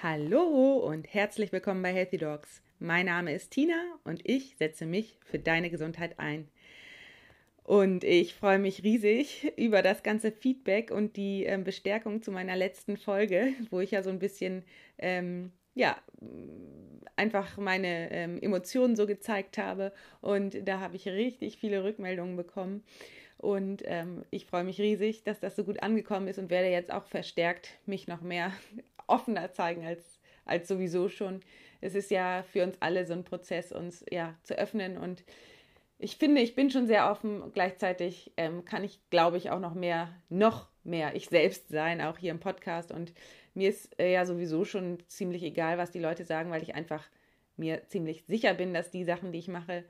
Hallo 0.00 0.76
und 0.76 1.12
herzlich 1.12 1.50
willkommen 1.50 1.82
bei 1.82 1.92
Healthy 1.92 2.18
Dogs. 2.18 2.62
Mein 2.78 3.06
Name 3.06 3.34
ist 3.34 3.50
Tina 3.50 3.74
und 4.04 4.20
ich 4.22 4.54
setze 4.56 4.86
mich 4.86 5.18
für 5.24 5.40
deine 5.40 5.70
Gesundheit 5.70 6.20
ein. 6.20 6.46
Und 7.64 8.04
ich 8.04 8.32
freue 8.32 8.60
mich 8.60 8.84
riesig 8.84 9.52
über 9.56 9.82
das 9.82 10.04
ganze 10.04 10.30
Feedback 10.30 10.92
und 10.92 11.16
die 11.16 11.42
ähm, 11.46 11.64
Bestärkung 11.64 12.22
zu 12.22 12.30
meiner 12.30 12.54
letzten 12.54 12.96
Folge, 12.96 13.54
wo 13.70 13.80
ich 13.80 13.90
ja 13.90 14.04
so 14.04 14.10
ein 14.10 14.20
bisschen, 14.20 14.62
ähm, 14.98 15.50
ja, 15.74 15.96
einfach 17.16 17.56
meine 17.56 18.12
ähm, 18.12 18.40
Emotionen 18.40 18.94
so 18.94 19.04
gezeigt 19.04 19.58
habe. 19.58 19.92
Und 20.20 20.68
da 20.68 20.78
habe 20.78 20.94
ich 20.94 21.08
richtig 21.08 21.58
viele 21.58 21.82
Rückmeldungen 21.82 22.36
bekommen. 22.36 22.84
Und 23.36 23.82
ähm, 23.84 24.24
ich 24.30 24.46
freue 24.46 24.62
mich 24.62 24.80
riesig, 24.80 25.24
dass 25.24 25.40
das 25.40 25.56
so 25.56 25.64
gut 25.64 25.82
angekommen 25.82 26.28
ist 26.28 26.38
und 26.38 26.50
werde 26.50 26.68
jetzt 26.68 26.92
auch 26.92 27.06
verstärkt 27.06 27.80
mich 27.84 28.06
noch 28.06 28.20
mehr 28.20 28.52
offener 29.08 29.52
zeigen 29.52 29.84
als, 29.84 30.20
als 30.44 30.68
sowieso 30.68 31.08
schon. 31.08 31.40
Es 31.80 31.94
ist 31.94 32.10
ja 32.10 32.42
für 32.42 32.64
uns 32.64 32.76
alle 32.80 33.06
so 33.06 33.12
ein 33.12 33.24
Prozess, 33.24 33.72
uns 33.72 34.04
ja 34.10 34.34
zu 34.42 34.56
öffnen 34.56 34.98
und 34.98 35.24
ich 35.98 36.16
finde, 36.16 36.40
ich 36.40 36.54
bin 36.54 36.70
schon 36.70 36.86
sehr 36.86 37.10
offen. 37.10 37.50
Gleichzeitig 37.52 38.32
ähm, 38.36 38.64
kann 38.64 38.84
ich, 38.84 39.00
glaube 39.10 39.36
ich, 39.36 39.50
auch 39.50 39.58
noch 39.58 39.74
mehr, 39.74 40.08
noch 40.28 40.68
mehr 40.84 41.16
ich 41.16 41.26
selbst 41.26 41.68
sein, 41.68 42.00
auch 42.00 42.18
hier 42.18 42.30
im 42.30 42.38
Podcast. 42.38 42.92
Und 42.92 43.12
mir 43.54 43.68
ist 43.68 43.98
äh, 43.98 44.12
ja 44.12 44.24
sowieso 44.24 44.64
schon 44.64 44.98
ziemlich 45.08 45.42
egal, 45.42 45.76
was 45.76 45.90
die 45.90 45.98
Leute 45.98 46.24
sagen, 46.24 46.50
weil 46.50 46.62
ich 46.62 46.76
einfach 46.76 47.04
mir 47.56 47.82
ziemlich 47.88 48.24
sicher 48.28 48.54
bin, 48.54 48.72
dass 48.72 48.92
die 48.92 49.02
Sachen, 49.02 49.32
die 49.32 49.40
ich 49.40 49.48
mache, 49.48 49.84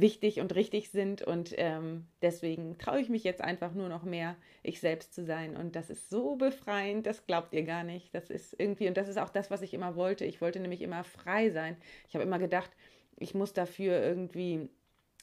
wichtig 0.00 0.40
und 0.40 0.54
richtig 0.54 0.90
sind. 0.90 1.22
Und 1.22 1.54
ähm, 1.56 2.06
deswegen 2.22 2.78
traue 2.78 3.00
ich 3.00 3.08
mich 3.08 3.24
jetzt 3.24 3.40
einfach 3.40 3.72
nur 3.74 3.88
noch 3.88 4.02
mehr, 4.02 4.36
ich 4.62 4.80
selbst 4.80 5.14
zu 5.14 5.24
sein. 5.24 5.56
Und 5.56 5.76
das 5.76 5.90
ist 5.90 6.10
so 6.10 6.36
befreiend, 6.36 7.06
das 7.06 7.26
glaubt 7.26 7.52
ihr 7.52 7.64
gar 7.64 7.84
nicht. 7.84 8.14
Das 8.14 8.30
ist 8.30 8.54
irgendwie, 8.58 8.88
und 8.88 8.96
das 8.96 9.08
ist 9.08 9.18
auch 9.18 9.30
das, 9.30 9.50
was 9.50 9.62
ich 9.62 9.74
immer 9.74 9.96
wollte. 9.96 10.24
Ich 10.24 10.40
wollte 10.40 10.60
nämlich 10.60 10.82
immer 10.82 11.04
frei 11.04 11.50
sein. 11.50 11.76
Ich 12.08 12.14
habe 12.14 12.24
immer 12.24 12.38
gedacht, 12.38 12.70
ich 13.16 13.34
muss 13.34 13.52
dafür 13.52 14.02
irgendwie 14.02 14.68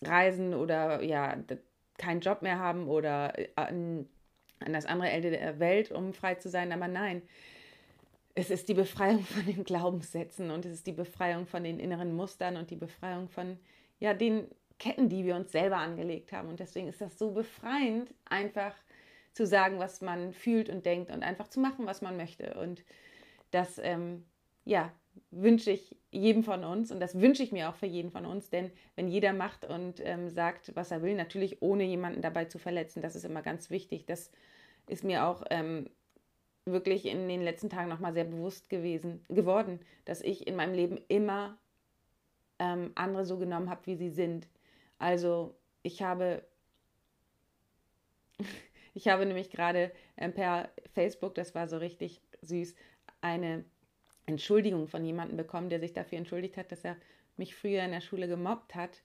reisen 0.03 0.53
oder 0.53 1.01
ja, 1.03 1.37
keinen 1.97 2.21
Job 2.21 2.41
mehr 2.41 2.59
haben 2.59 2.87
oder 2.87 3.37
äh, 3.37 3.49
an, 3.55 4.07
an 4.59 4.73
das 4.73 4.85
andere 4.85 5.09
Ende 5.09 5.31
der 5.31 5.59
Welt, 5.59 5.91
um 5.91 6.13
frei 6.13 6.35
zu 6.35 6.49
sein. 6.49 6.71
Aber 6.71 6.87
nein, 6.87 7.21
es 8.35 8.49
ist 8.49 8.67
die 8.69 8.73
Befreiung 8.73 9.23
von 9.23 9.45
den 9.45 9.63
Glaubenssätzen 9.63 10.51
und 10.51 10.65
es 10.65 10.73
ist 10.73 10.87
die 10.87 10.93
Befreiung 10.93 11.45
von 11.45 11.63
den 11.63 11.79
inneren 11.79 12.15
Mustern 12.15 12.57
und 12.57 12.71
die 12.71 12.75
Befreiung 12.75 13.29
von 13.29 13.57
ja, 13.99 14.13
den 14.13 14.47
Ketten, 14.79 15.09
die 15.09 15.25
wir 15.25 15.35
uns 15.35 15.51
selber 15.51 15.77
angelegt 15.77 16.31
haben. 16.31 16.49
Und 16.49 16.59
deswegen 16.59 16.87
ist 16.87 17.01
das 17.01 17.17
so 17.17 17.31
befreiend, 17.31 18.13
einfach 18.25 18.75
zu 19.33 19.45
sagen, 19.45 19.79
was 19.79 20.01
man 20.01 20.33
fühlt 20.33 20.69
und 20.69 20.85
denkt 20.85 21.11
und 21.11 21.23
einfach 21.23 21.47
zu 21.47 21.59
machen, 21.59 21.85
was 21.85 22.01
man 22.01 22.17
möchte. 22.17 22.53
Und 22.55 22.83
das, 23.51 23.79
ähm, 23.79 24.25
ja, 24.65 24.91
wünsche 25.31 25.71
ich 25.71 25.95
jedem 26.11 26.43
von 26.43 26.63
uns 26.63 26.91
und 26.91 26.99
das 26.99 27.19
wünsche 27.19 27.43
ich 27.43 27.51
mir 27.51 27.69
auch 27.69 27.75
für 27.75 27.85
jeden 27.85 28.11
von 28.11 28.25
uns, 28.25 28.49
denn 28.49 28.71
wenn 28.95 29.07
jeder 29.07 29.33
macht 29.33 29.65
und 29.65 29.99
ähm, 30.03 30.29
sagt, 30.29 30.75
was 30.75 30.91
er 30.91 31.01
will, 31.01 31.15
natürlich 31.15 31.61
ohne 31.61 31.83
jemanden 31.83 32.21
dabei 32.21 32.45
zu 32.45 32.59
verletzen, 32.59 33.01
das 33.01 33.15
ist 33.15 33.25
immer 33.25 33.41
ganz 33.41 33.69
wichtig. 33.69 34.05
Das 34.05 34.31
ist 34.87 35.03
mir 35.03 35.25
auch 35.25 35.43
ähm, 35.49 35.89
wirklich 36.65 37.05
in 37.05 37.27
den 37.27 37.41
letzten 37.41 37.69
Tagen 37.69 37.89
nochmal 37.89 38.13
sehr 38.13 38.23
bewusst 38.23 38.69
gewesen, 38.69 39.23
geworden, 39.29 39.79
dass 40.05 40.21
ich 40.21 40.47
in 40.47 40.55
meinem 40.55 40.73
Leben 40.73 40.99
immer 41.07 41.57
ähm, 42.59 42.91
andere 42.95 43.25
so 43.25 43.37
genommen 43.37 43.69
habe, 43.69 43.85
wie 43.85 43.95
sie 43.95 44.09
sind. 44.09 44.47
Also 45.03 45.53
ich 45.81 46.01
habe, 46.01 46.45
ich 48.93 49.09
habe 49.09 49.25
nämlich 49.25 49.49
gerade 49.49 49.91
ähm, 50.15 50.33
per 50.33 50.69
Facebook, 50.93 51.35
das 51.35 51.53
war 51.53 51.67
so 51.67 51.75
richtig 51.75 52.21
süß, 52.41 52.73
eine 53.19 53.65
Entschuldigung 54.27 54.87
von 54.87 55.03
jemandem 55.03 55.35
bekommen, 55.35 55.67
der 55.67 55.81
sich 55.81 55.91
dafür 55.91 56.19
entschuldigt 56.19 56.55
hat, 56.55 56.71
dass 56.71 56.85
er 56.85 56.95
mich 57.35 57.53
früher 57.53 57.83
in 57.83 57.91
der 57.91 57.99
Schule 57.99 58.29
gemobbt 58.29 58.75
hat, 58.75 59.01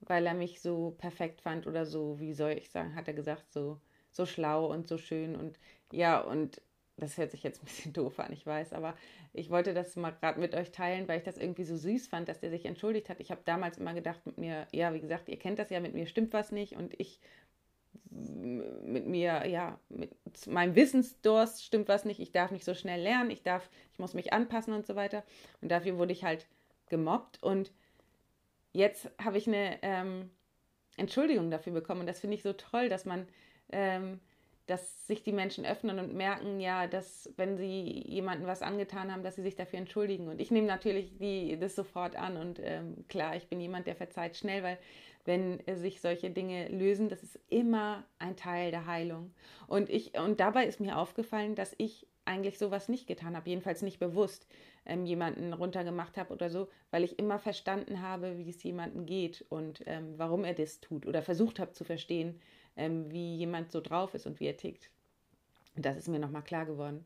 weil 0.00 0.24
er 0.24 0.32
mich 0.32 0.62
so 0.62 0.92
perfekt 0.96 1.42
fand 1.42 1.66
oder 1.66 1.84
so, 1.84 2.18
wie 2.20 2.32
soll 2.32 2.52
ich 2.52 2.70
sagen, 2.70 2.94
hat 2.94 3.06
er 3.08 3.14
gesagt, 3.14 3.52
so, 3.52 3.78
so 4.12 4.24
schlau 4.24 4.72
und 4.72 4.88
so 4.88 4.96
schön 4.96 5.36
und 5.36 5.58
ja, 5.92 6.22
und 6.22 6.62
das 6.96 7.18
hört 7.18 7.30
sich 7.30 7.42
jetzt 7.42 7.62
ein 7.62 7.66
bisschen 7.66 7.92
doof 7.94 8.18
an, 8.18 8.32
ich 8.32 8.46
weiß, 8.46 8.72
aber 8.72 8.94
ich 9.32 9.50
wollte 9.50 9.74
das 9.74 9.96
mal 9.96 10.10
gerade 10.10 10.40
mit 10.40 10.54
euch 10.54 10.70
teilen, 10.70 11.08
weil 11.08 11.18
ich 11.18 11.24
das 11.24 11.38
irgendwie 11.38 11.64
so 11.64 11.76
süß 11.76 12.06
fand, 12.06 12.28
dass 12.28 12.40
der 12.40 12.50
sich 12.50 12.66
entschuldigt 12.66 13.08
hat. 13.08 13.20
Ich 13.20 13.30
habe 13.30 13.42
damals 13.44 13.78
immer 13.78 13.94
gedacht 13.94 14.24
mit 14.26 14.38
mir, 14.38 14.66
ja, 14.72 14.94
wie 14.94 15.00
gesagt, 15.00 15.28
ihr 15.28 15.38
kennt 15.38 15.58
das 15.58 15.70
ja, 15.70 15.80
mit 15.80 15.94
mir 15.94 16.06
stimmt 16.06 16.32
was 16.32 16.52
nicht 16.52 16.76
und 16.76 16.98
ich 16.98 17.20
mit 18.10 19.06
mir, 19.06 19.46
ja, 19.46 19.78
mit 19.88 20.10
meinem 20.46 20.76
Wissensdurst 20.76 21.64
stimmt 21.64 21.88
was 21.88 22.04
nicht, 22.04 22.20
ich 22.20 22.32
darf 22.32 22.50
nicht 22.50 22.64
so 22.64 22.74
schnell 22.74 23.00
lernen, 23.00 23.30
ich 23.30 23.42
darf, 23.42 23.68
ich 23.92 23.98
muss 23.98 24.14
mich 24.14 24.32
anpassen 24.32 24.72
und 24.72 24.86
so 24.86 24.94
weiter. 24.94 25.24
Und 25.60 25.70
dafür 25.70 25.98
wurde 25.98 26.12
ich 26.12 26.24
halt 26.24 26.46
gemobbt 26.88 27.42
und 27.42 27.72
jetzt 28.72 29.10
habe 29.22 29.38
ich 29.38 29.48
eine 29.48 29.78
ähm, 29.82 30.30
Entschuldigung 30.96 31.50
dafür 31.50 31.72
bekommen 31.72 32.02
und 32.02 32.06
das 32.06 32.20
finde 32.20 32.36
ich 32.36 32.42
so 32.42 32.52
toll, 32.52 32.88
dass 32.88 33.04
man 33.04 33.26
ähm, 33.72 34.20
dass 34.66 35.06
sich 35.06 35.22
die 35.22 35.32
Menschen 35.32 35.66
öffnen 35.66 35.98
und 35.98 36.14
merken, 36.14 36.58
ja, 36.60 36.86
dass 36.86 37.30
wenn 37.36 37.56
sie 37.56 38.02
jemandem 38.06 38.46
was 38.46 38.62
angetan 38.62 39.12
haben, 39.12 39.22
dass 39.22 39.36
sie 39.36 39.42
sich 39.42 39.56
dafür 39.56 39.78
entschuldigen. 39.78 40.28
Und 40.28 40.40
ich 40.40 40.50
nehme 40.50 40.66
natürlich 40.66 41.18
die, 41.18 41.58
das 41.58 41.76
sofort 41.76 42.16
an 42.16 42.36
und 42.36 42.60
ähm, 42.62 43.04
klar, 43.08 43.36
ich 43.36 43.48
bin 43.48 43.60
jemand, 43.60 43.86
der 43.86 43.96
verzeiht 43.96 44.36
schnell, 44.36 44.62
weil 44.62 44.78
wenn 45.26 45.60
sich 45.76 46.00
solche 46.00 46.30
Dinge 46.30 46.68
lösen, 46.68 47.08
das 47.08 47.22
ist 47.22 47.38
immer 47.48 48.04
ein 48.18 48.36
Teil 48.36 48.70
der 48.70 48.86
Heilung. 48.86 49.32
Und 49.66 49.88
ich 49.88 50.18
und 50.18 50.40
dabei 50.40 50.66
ist 50.66 50.80
mir 50.80 50.98
aufgefallen, 50.98 51.54
dass 51.54 51.74
ich 51.78 52.06
eigentlich 52.26 52.58
sowas 52.58 52.88
nicht 52.88 53.06
getan 53.06 53.36
habe, 53.36 53.50
jedenfalls 53.50 53.82
nicht 53.82 53.98
bewusst 53.98 54.46
ähm, 54.86 55.04
jemanden 55.04 55.52
runtergemacht 55.52 56.16
habe 56.16 56.32
oder 56.32 56.50
so, 56.50 56.68
weil 56.90 57.04
ich 57.04 57.18
immer 57.18 57.38
verstanden 57.38 58.00
habe, 58.00 58.38
wie 58.38 58.48
es 58.48 58.62
jemandem 58.62 59.06
geht 59.06 59.44
und 59.48 59.82
ähm, 59.86 60.14
warum 60.16 60.44
er 60.44 60.54
das 60.54 60.80
tut 60.80 61.06
oder 61.06 61.22
versucht 61.22 61.58
habe 61.58 61.72
zu 61.72 61.84
verstehen, 61.84 62.40
ähm, 62.76 63.10
wie 63.10 63.36
jemand 63.36 63.72
so 63.72 63.80
drauf 63.80 64.14
ist 64.14 64.26
und 64.26 64.40
wie 64.40 64.46
er 64.46 64.56
tickt. 64.56 64.90
Und 65.76 65.84
das 65.84 65.96
ist 65.96 66.08
mir 66.08 66.18
nochmal 66.18 66.42
klar 66.42 66.66
geworden. 66.66 67.04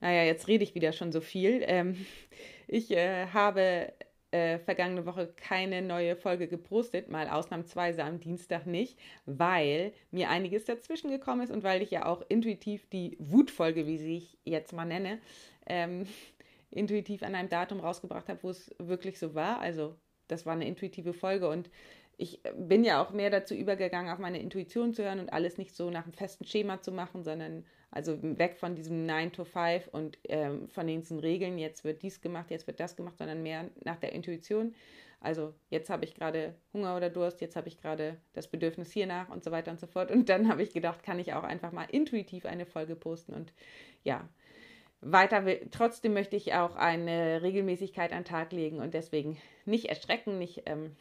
Naja, 0.00 0.24
jetzt 0.24 0.48
rede 0.48 0.64
ich 0.64 0.74
wieder 0.74 0.92
schon 0.92 1.12
so 1.12 1.20
viel. 1.20 1.62
Ähm, 1.66 2.04
ich 2.66 2.90
äh, 2.90 3.26
habe 3.28 3.92
äh, 4.34 4.58
vergangene 4.58 5.06
Woche 5.06 5.32
keine 5.36 5.80
neue 5.80 6.16
Folge 6.16 6.48
gepostet, 6.48 7.08
mal 7.08 7.28
ausnahmsweise 7.28 8.02
am 8.02 8.18
Dienstag 8.18 8.66
nicht, 8.66 8.98
weil 9.26 9.92
mir 10.10 10.28
einiges 10.28 10.64
dazwischen 10.64 11.10
gekommen 11.10 11.42
ist 11.42 11.52
und 11.52 11.62
weil 11.62 11.82
ich 11.82 11.92
ja 11.92 12.06
auch 12.06 12.22
intuitiv 12.28 12.88
die 12.88 13.16
Wutfolge, 13.20 13.86
wie 13.86 13.98
sie 13.98 14.16
ich 14.16 14.38
jetzt 14.44 14.72
mal 14.72 14.86
nenne, 14.86 15.20
ähm, 15.66 16.06
intuitiv 16.70 17.22
an 17.22 17.36
einem 17.36 17.48
Datum 17.48 17.78
rausgebracht 17.78 18.28
habe, 18.28 18.42
wo 18.42 18.50
es 18.50 18.74
wirklich 18.78 19.20
so 19.20 19.36
war. 19.36 19.60
Also 19.60 19.94
das 20.26 20.44
war 20.46 20.54
eine 20.54 20.66
intuitive 20.66 21.12
Folge 21.12 21.48
und 21.48 21.70
ich 22.16 22.40
bin 22.56 22.84
ja 22.84 23.02
auch 23.02 23.10
mehr 23.10 23.30
dazu 23.30 23.54
übergegangen, 23.54 24.12
auf 24.12 24.18
meine 24.18 24.40
Intuition 24.40 24.94
zu 24.94 25.02
hören 25.02 25.20
und 25.20 25.32
alles 25.32 25.58
nicht 25.58 25.74
so 25.74 25.90
nach 25.90 26.04
einem 26.04 26.12
festen 26.12 26.44
Schema 26.44 26.80
zu 26.80 26.92
machen, 26.92 27.24
sondern 27.24 27.64
also 27.90 28.18
weg 28.22 28.56
von 28.56 28.74
diesem 28.74 29.06
9 29.06 29.32
to 29.32 29.44
5 29.44 29.88
und 29.88 30.18
ähm, 30.28 30.68
von 30.68 30.86
den 30.86 31.02
Regeln, 31.20 31.58
jetzt 31.58 31.84
wird 31.84 32.02
dies 32.02 32.20
gemacht, 32.20 32.50
jetzt 32.50 32.66
wird 32.66 32.80
das 32.80 32.96
gemacht, 32.96 33.18
sondern 33.18 33.42
mehr 33.42 33.70
nach 33.84 33.96
der 33.96 34.12
Intuition. 34.12 34.74
Also 35.20 35.54
jetzt 35.70 35.88
habe 35.88 36.04
ich 36.04 36.14
gerade 36.14 36.54
Hunger 36.72 36.96
oder 36.96 37.08
Durst, 37.08 37.40
jetzt 37.40 37.56
habe 37.56 37.68
ich 37.68 37.80
gerade 37.80 38.18
das 38.34 38.48
Bedürfnis 38.48 38.92
hier 38.92 39.06
nach 39.06 39.30
und 39.30 39.42
so 39.42 39.50
weiter 39.50 39.70
und 39.70 39.80
so 39.80 39.86
fort. 39.86 40.10
Und 40.10 40.28
dann 40.28 40.48
habe 40.48 40.62
ich 40.62 40.72
gedacht, 40.72 41.02
kann 41.02 41.18
ich 41.18 41.32
auch 41.32 41.44
einfach 41.44 41.72
mal 41.72 41.86
intuitiv 41.90 42.44
eine 42.46 42.66
Folge 42.66 42.94
posten. 42.94 43.32
Und 43.32 43.52
ja, 44.02 44.28
weiter 45.00 45.44
trotzdem 45.70 46.14
möchte 46.14 46.36
ich 46.36 46.54
auch 46.54 46.76
eine 46.76 47.42
Regelmäßigkeit 47.42 48.12
an 48.12 48.18
den 48.18 48.24
Tag 48.24 48.52
legen 48.52 48.80
und 48.80 48.92
deswegen 48.92 49.38
nicht 49.64 49.86
erschrecken, 49.86 50.38
nicht 50.38 50.62
ähm, 50.66 50.96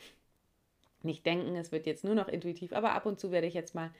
nicht 1.05 1.25
denken, 1.25 1.55
es 1.55 1.71
wird 1.71 1.85
jetzt 1.85 2.03
nur 2.03 2.15
noch 2.15 2.27
intuitiv, 2.27 2.73
aber 2.73 2.93
ab 2.93 3.05
und 3.05 3.19
zu 3.19 3.31
werde 3.31 3.47
ich 3.47 3.53
jetzt 3.53 3.75
mal 3.75 3.91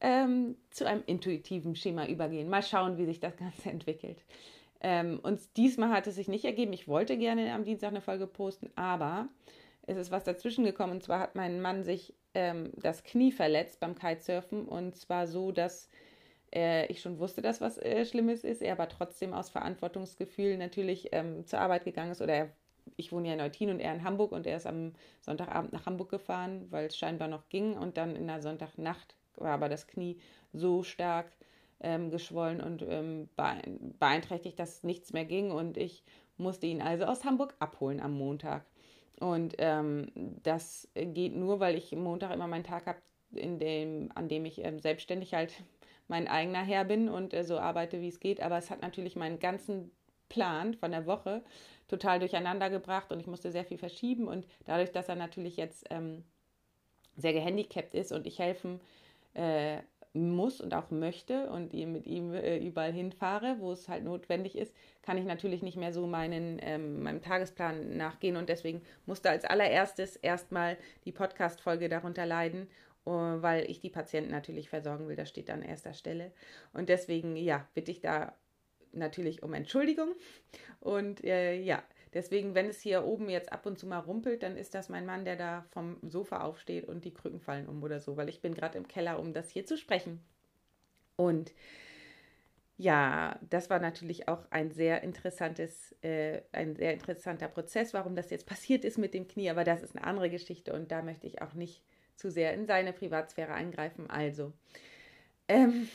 ähm, 0.00 0.56
zu 0.70 0.86
einem 0.86 1.02
intuitiven 1.06 1.76
Schema 1.76 2.06
übergehen. 2.06 2.48
Mal 2.48 2.62
schauen, 2.62 2.98
wie 2.98 3.06
sich 3.06 3.20
das 3.20 3.36
Ganze 3.36 3.70
entwickelt. 3.70 4.24
Ähm, 4.80 5.20
und 5.22 5.40
diesmal 5.56 5.90
hat 5.90 6.06
es 6.06 6.16
sich 6.16 6.28
nicht 6.28 6.44
ergeben. 6.44 6.72
Ich 6.72 6.88
wollte 6.88 7.16
gerne 7.16 7.54
am 7.54 7.64
Dienstag 7.64 7.90
eine 7.90 8.00
Folge 8.00 8.26
posten, 8.26 8.70
aber 8.74 9.28
es 9.86 9.96
ist 9.96 10.10
was 10.10 10.24
dazwischen 10.24 10.64
gekommen. 10.64 10.94
Und 10.94 11.02
zwar 11.04 11.20
hat 11.20 11.36
mein 11.36 11.60
Mann 11.60 11.84
sich 11.84 12.14
ähm, 12.34 12.72
das 12.76 13.04
Knie 13.04 13.30
verletzt 13.30 13.78
beim 13.78 13.94
Kitesurfen. 13.94 14.66
Und 14.66 14.96
zwar 14.96 15.28
so, 15.28 15.52
dass 15.52 15.88
äh, 16.52 16.86
ich 16.86 17.00
schon 17.00 17.18
wusste, 17.20 17.42
dass 17.42 17.60
was 17.60 17.78
äh, 17.78 18.04
Schlimmes 18.04 18.42
ist, 18.44 18.60
er 18.60 18.72
aber 18.72 18.88
trotzdem 18.88 19.32
aus 19.32 19.50
Verantwortungsgefühl 19.50 20.56
natürlich 20.58 21.08
ähm, 21.12 21.46
zur 21.46 21.60
Arbeit 21.60 21.84
gegangen 21.84 22.12
ist 22.12 22.20
oder 22.20 22.34
er 22.34 22.52
ich 22.96 23.12
wohne 23.12 23.28
ja 23.28 23.34
in 23.34 23.40
Neutin 23.40 23.70
und 23.70 23.80
er 23.80 23.94
in 23.94 24.04
Hamburg 24.04 24.32
und 24.32 24.46
er 24.46 24.56
ist 24.56 24.66
am 24.66 24.92
Sonntagabend 25.20 25.72
nach 25.72 25.86
Hamburg 25.86 26.10
gefahren, 26.10 26.66
weil 26.70 26.86
es 26.86 26.96
scheinbar 26.96 27.28
noch 27.28 27.48
ging 27.48 27.74
und 27.76 27.96
dann 27.96 28.16
in 28.16 28.26
der 28.26 28.42
Sonntagnacht 28.42 29.16
war 29.36 29.52
aber 29.52 29.68
das 29.68 29.86
Knie 29.86 30.18
so 30.52 30.82
stark 30.82 31.32
ähm, 31.80 32.10
geschwollen 32.10 32.60
und 32.60 32.84
ähm, 32.88 33.28
beeinträchtigt, 33.98 34.58
dass 34.58 34.82
nichts 34.82 35.12
mehr 35.12 35.24
ging 35.24 35.50
und 35.50 35.76
ich 35.76 36.04
musste 36.36 36.66
ihn 36.66 36.82
also 36.82 37.04
aus 37.04 37.24
Hamburg 37.24 37.54
abholen 37.58 38.00
am 38.00 38.12
Montag. 38.12 38.64
Und 39.20 39.54
ähm, 39.58 40.10
das 40.42 40.88
geht 40.94 41.34
nur, 41.34 41.60
weil 41.60 41.76
ich 41.76 41.94
Montag 41.94 42.32
immer 42.32 42.48
meinen 42.48 42.64
Tag 42.64 42.86
habe, 42.86 42.98
dem, 43.30 44.10
an 44.14 44.28
dem 44.28 44.44
ich 44.44 44.64
ähm, 44.64 44.78
selbstständig 44.78 45.34
halt 45.34 45.52
mein 46.08 46.28
eigener 46.28 46.62
Herr 46.62 46.84
bin 46.84 47.08
und 47.08 47.32
äh, 47.32 47.44
so 47.44 47.58
arbeite, 47.58 48.00
wie 48.00 48.08
es 48.08 48.20
geht. 48.20 48.40
Aber 48.40 48.58
es 48.58 48.70
hat 48.70 48.82
natürlich 48.82 49.16
meinen 49.16 49.38
ganzen 49.38 49.90
Tagesplan 50.32 50.74
von 50.74 50.90
der 50.90 51.06
Woche 51.06 51.42
total 51.88 52.18
durcheinander 52.18 52.70
gebracht 52.70 53.12
und 53.12 53.20
ich 53.20 53.26
musste 53.26 53.52
sehr 53.52 53.64
viel 53.64 53.78
verschieben. 53.78 54.28
Und 54.28 54.46
dadurch, 54.64 54.92
dass 54.92 55.08
er 55.08 55.16
natürlich 55.16 55.56
jetzt 55.56 55.86
ähm, 55.90 56.24
sehr 57.16 57.32
gehandicapt 57.32 57.94
ist 57.94 58.12
und 58.12 58.26
ich 58.26 58.38
helfen 58.38 58.80
äh, 59.34 59.78
muss 60.14 60.60
und 60.60 60.74
auch 60.74 60.90
möchte 60.90 61.48
und 61.50 61.72
mit 61.72 62.06
ihm 62.06 62.34
äh, 62.34 62.58
überall 62.58 62.92
hinfahre, 62.92 63.56
wo 63.60 63.72
es 63.72 63.88
halt 63.88 64.04
notwendig 64.04 64.56
ist, 64.56 64.74
kann 65.02 65.16
ich 65.16 65.24
natürlich 65.24 65.62
nicht 65.62 65.76
mehr 65.76 65.92
so 65.92 66.06
meinen, 66.06 66.58
ähm, 66.62 67.02
meinem 67.02 67.22
Tagesplan 67.22 67.96
nachgehen 67.96 68.36
und 68.36 68.48
deswegen 68.48 68.82
musste 69.06 69.30
als 69.30 69.44
allererstes 69.44 70.16
erstmal 70.16 70.76
die 71.06 71.12
Podcast-Folge 71.12 71.88
darunter 71.88 72.26
leiden, 72.26 72.68
uh, 73.06 73.40
weil 73.40 73.70
ich 73.70 73.80
die 73.80 73.88
Patienten 73.88 74.32
natürlich 74.32 74.68
versorgen 74.68 75.08
will. 75.08 75.16
Das 75.16 75.30
steht 75.30 75.50
an 75.50 75.62
erster 75.62 75.94
Stelle. 75.94 76.30
Und 76.74 76.90
deswegen, 76.90 77.36
ja, 77.36 77.66
bitte 77.72 77.90
ich 77.90 78.00
da 78.00 78.34
natürlich 78.92 79.42
um 79.42 79.54
Entschuldigung 79.54 80.14
und 80.80 81.22
äh, 81.24 81.60
ja, 81.60 81.82
Deswegen, 82.14 82.54
wenn 82.54 82.68
es 82.68 82.80
hier 82.80 83.04
oben 83.04 83.30
jetzt 83.30 83.52
ab 83.52 83.64
und 83.64 83.78
zu 83.78 83.86
mal 83.86 83.98
rumpelt, 83.98 84.42
dann 84.42 84.58
ist 84.58 84.74
das 84.74 84.90
mein 84.90 85.06
Mann, 85.06 85.24
der 85.24 85.36
da 85.36 85.64
vom 85.70 85.96
Sofa 86.02 86.42
aufsteht 86.42 86.84
und 86.84 87.04
die 87.04 87.14
Krücken 87.14 87.40
fallen 87.40 87.66
um 87.66 87.82
oder 87.82 88.00
so, 88.00 88.16
weil 88.16 88.28
ich 88.28 88.42
bin 88.42 88.54
gerade 88.54 88.76
im 88.76 88.86
Keller, 88.86 89.18
um 89.18 89.32
das 89.32 89.50
hier 89.50 89.64
zu 89.64 89.78
sprechen. 89.78 90.20
Und 91.16 91.52
ja, 92.76 93.38
das 93.48 93.70
war 93.70 93.78
natürlich 93.78 94.28
auch 94.28 94.44
ein 94.50 94.72
sehr 94.72 95.02
interessantes, 95.02 95.94
äh, 96.02 96.42
ein 96.52 96.76
sehr 96.76 96.92
interessanter 96.92 97.48
Prozess, 97.48 97.94
warum 97.94 98.14
das 98.14 98.28
jetzt 98.30 98.46
passiert 98.46 98.84
ist 98.84 98.98
mit 98.98 99.14
dem 99.14 99.26
Knie, 99.26 99.48
aber 99.48 99.64
das 99.64 99.82
ist 99.82 99.96
eine 99.96 100.06
andere 100.06 100.28
Geschichte 100.28 100.74
und 100.74 100.92
da 100.92 101.00
möchte 101.00 101.26
ich 101.26 101.40
auch 101.40 101.54
nicht 101.54 101.82
zu 102.16 102.30
sehr 102.30 102.52
in 102.52 102.66
seine 102.66 102.92
Privatsphäre 102.92 103.54
eingreifen. 103.54 104.10
Also, 104.10 104.52
ähm, 105.48 105.88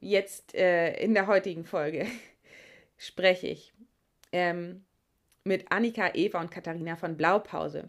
jetzt 0.00 0.54
äh, 0.54 0.94
in 1.02 1.14
der 1.14 1.26
heutigen 1.26 1.64
Folge 1.64 2.06
spreche 2.96 3.46
ich 3.46 3.72
ähm, 4.32 4.84
mit 5.44 5.70
Annika, 5.70 6.14
Eva 6.14 6.40
und 6.40 6.50
Katharina 6.50 6.96
von 6.96 7.16
Blaupause. 7.16 7.88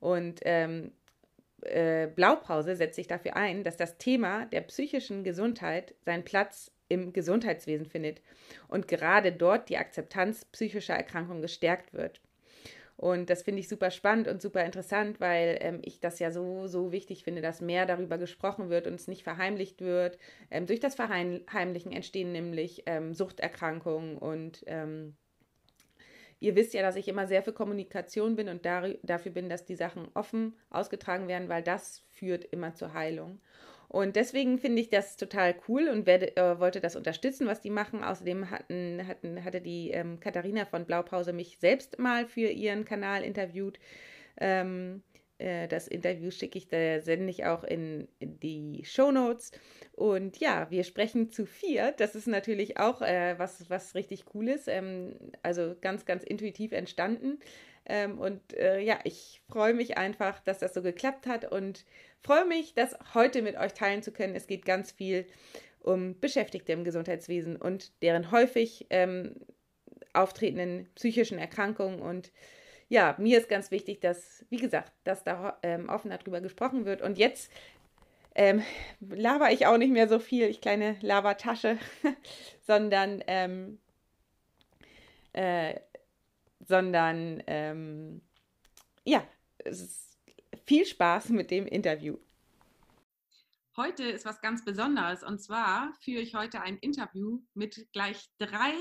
Und 0.00 0.40
ähm, 0.44 0.92
äh, 1.62 2.06
Blaupause 2.06 2.76
setzt 2.76 2.96
sich 2.96 3.06
dafür 3.06 3.36
ein, 3.36 3.64
dass 3.64 3.76
das 3.76 3.98
Thema 3.98 4.46
der 4.46 4.60
psychischen 4.62 5.24
Gesundheit 5.24 5.94
seinen 6.04 6.24
Platz 6.24 6.70
im 6.88 7.12
Gesundheitswesen 7.12 7.86
findet 7.86 8.22
und 8.68 8.88
gerade 8.88 9.32
dort 9.32 9.68
die 9.68 9.76
Akzeptanz 9.76 10.44
psychischer 10.46 10.94
Erkrankungen 10.94 11.42
gestärkt 11.42 11.92
wird. 11.92 12.20
Und 12.98 13.30
das 13.30 13.44
finde 13.44 13.60
ich 13.60 13.68
super 13.68 13.92
spannend 13.92 14.26
und 14.26 14.42
super 14.42 14.64
interessant, 14.64 15.20
weil 15.20 15.56
ähm, 15.60 15.78
ich 15.84 16.00
das 16.00 16.18
ja 16.18 16.32
so, 16.32 16.66
so 16.66 16.90
wichtig 16.90 17.22
finde, 17.22 17.40
dass 17.40 17.60
mehr 17.60 17.86
darüber 17.86 18.18
gesprochen 18.18 18.70
wird 18.70 18.88
und 18.88 18.94
es 18.94 19.06
nicht 19.06 19.22
verheimlicht 19.22 19.80
wird. 19.80 20.18
Ähm, 20.50 20.66
durch 20.66 20.80
das 20.80 20.96
Verheimlichen 20.96 21.92
entstehen 21.92 22.32
nämlich 22.32 22.82
ähm, 22.86 23.14
Suchterkrankungen 23.14 24.18
und 24.18 24.64
ähm, 24.66 25.16
Ihr 26.40 26.54
wisst 26.54 26.72
ja, 26.72 26.82
dass 26.82 26.94
ich 26.94 27.08
immer 27.08 27.26
sehr 27.26 27.42
für 27.42 27.52
Kommunikation 27.52 28.36
bin 28.36 28.48
und 28.48 28.64
dafür 28.64 29.32
bin, 29.32 29.48
dass 29.48 29.64
die 29.64 29.74
Sachen 29.74 30.08
offen 30.14 30.54
ausgetragen 30.70 31.26
werden, 31.26 31.48
weil 31.48 31.64
das 31.64 32.04
führt 32.10 32.44
immer 32.44 32.74
zur 32.74 32.94
Heilung. 32.94 33.40
Und 33.88 34.16
deswegen 34.16 34.58
finde 34.58 34.82
ich 34.82 34.90
das 34.90 35.16
total 35.16 35.54
cool 35.66 35.88
und 35.88 36.06
werde, 36.06 36.36
äh, 36.36 36.58
wollte 36.58 36.80
das 36.80 36.94
unterstützen, 36.94 37.46
was 37.46 37.62
die 37.62 37.70
machen. 37.70 38.04
Außerdem 38.04 38.50
hatten, 38.50 39.06
hatten, 39.06 39.44
hatte 39.44 39.62
die 39.62 39.90
ähm, 39.90 40.20
Katharina 40.20 40.66
von 40.66 40.84
Blaupause 40.84 41.32
mich 41.32 41.58
selbst 41.58 41.98
mal 41.98 42.26
für 42.26 42.50
ihren 42.50 42.84
Kanal 42.84 43.22
interviewt. 43.22 43.78
Ähm, 44.38 45.02
äh, 45.38 45.68
das 45.68 45.88
Interview 45.88 46.30
schicke 46.30 46.58
ich, 46.58 46.68
da 46.68 47.00
sende 47.00 47.30
ich 47.30 47.46
auch 47.46 47.64
in, 47.64 48.08
in 48.18 48.38
die 48.40 48.82
Show 48.84 49.10
Notes. 49.10 49.52
Und 49.92 50.38
ja, 50.38 50.70
wir 50.70 50.84
sprechen 50.84 51.30
zu 51.30 51.46
vier. 51.46 51.92
Das 51.92 52.14
ist 52.14 52.26
natürlich 52.26 52.78
auch 52.78 53.00
äh, 53.00 53.38
was, 53.38 53.70
was 53.70 53.94
richtig 53.94 54.26
cool 54.34 54.48
ist. 54.48 54.68
Ähm, 54.68 55.14
also 55.42 55.74
ganz, 55.80 56.04
ganz 56.04 56.24
intuitiv 56.24 56.72
entstanden. 56.72 57.38
Ähm, 57.88 58.18
und 58.18 58.54
äh, 58.54 58.80
ja, 58.80 58.98
ich 59.04 59.42
freue 59.48 59.74
mich 59.74 59.98
einfach, 59.98 60.40
dass 60.40 60.58
das 60.58 60.74
so 60.74 60.82
geklappt 60.82 61.26
hat 61.26 61.50
und 61.50 61.84
freue 62.20 62.44
mich, 62.44 62.74
das 62.74 62.96
heute 63.14 63.42
mit 63.42 63.56
euch 63.56 63.72
teilen 63.72 64.02
zu 64.02 64.12
können. 64.12 64.34
Es 64.34 64.46
geht 64.46 64.64
ganz 64.64 64.92
viel 64.92 65.26
um 65.80 66.18
Beschäftigte 66.20 66.72
im 66.72 66.84
Gesundheitswesen 66.84 67.56
und 67.56 67.92
deren 68.02 68.30
häufig 68.30 68.86
ähm, 68.90 69.36
auftretenden 70.12 70.88
psychischen 70.94 71.38
Erkrankungen 71.38 72.00
und 72.00 72.30
ja, 72.88 73.14
mir 73.18 73.38
ist 73.38 73.48
ganz 73.48 73.70
wichtig, 73.70 74.00
dass, 74.00 74.44
wie 74.48 74.56
gesagt, 74.56 74.92
dass 75.04 75.22
da 75.22 75.58
ähm, 75.62 75.88
offen 75.88 76.10
darüber 76.10 76.40
gesprochen 76.40 76.86
wird. 76.86 77.02
Und 77.02 77.18
jetzt 77.18 77.52
ähm, 78.34 78.62
laber 79.00 79.50
ich 79.50 79.66
auch 79.66 79.76
nicht 79.76 79.92
mehr 79.92 80.08
so 80.08 80.18
viel, 80.18 80.48
ich 80.48 80.60
kleine 80.60 80.96
Labertasche, 81.02 81.76
sondern, 82.66 83.22
ähm, 83.26 83.78
äh, 85.34 85.74
sondern, 86.68 87.42
ähm, 87.46 88.20
ja, 89.04 89.26
viel 90.66 90.84
Spaß 90.84 91.30
mit 91.30 91.50
dem 91.50 91.66
Interview. 91.66 92.18
Heute 93.76 94.04
ist 94.04 94.26
was 94.26 94.40
ganz 94.40 94.64
Besonderes 94.64 95.22
und 95.22 95.40
zwar 95.40 95.94
führe 96.00 96.20
ich 96.20 96.34
heute 96.34 96.60
ein 96.60 96.76
Interview 96.78 97.40
mit 97.54 97.88
gleich 97.92 98.28
drei 98.38 98.74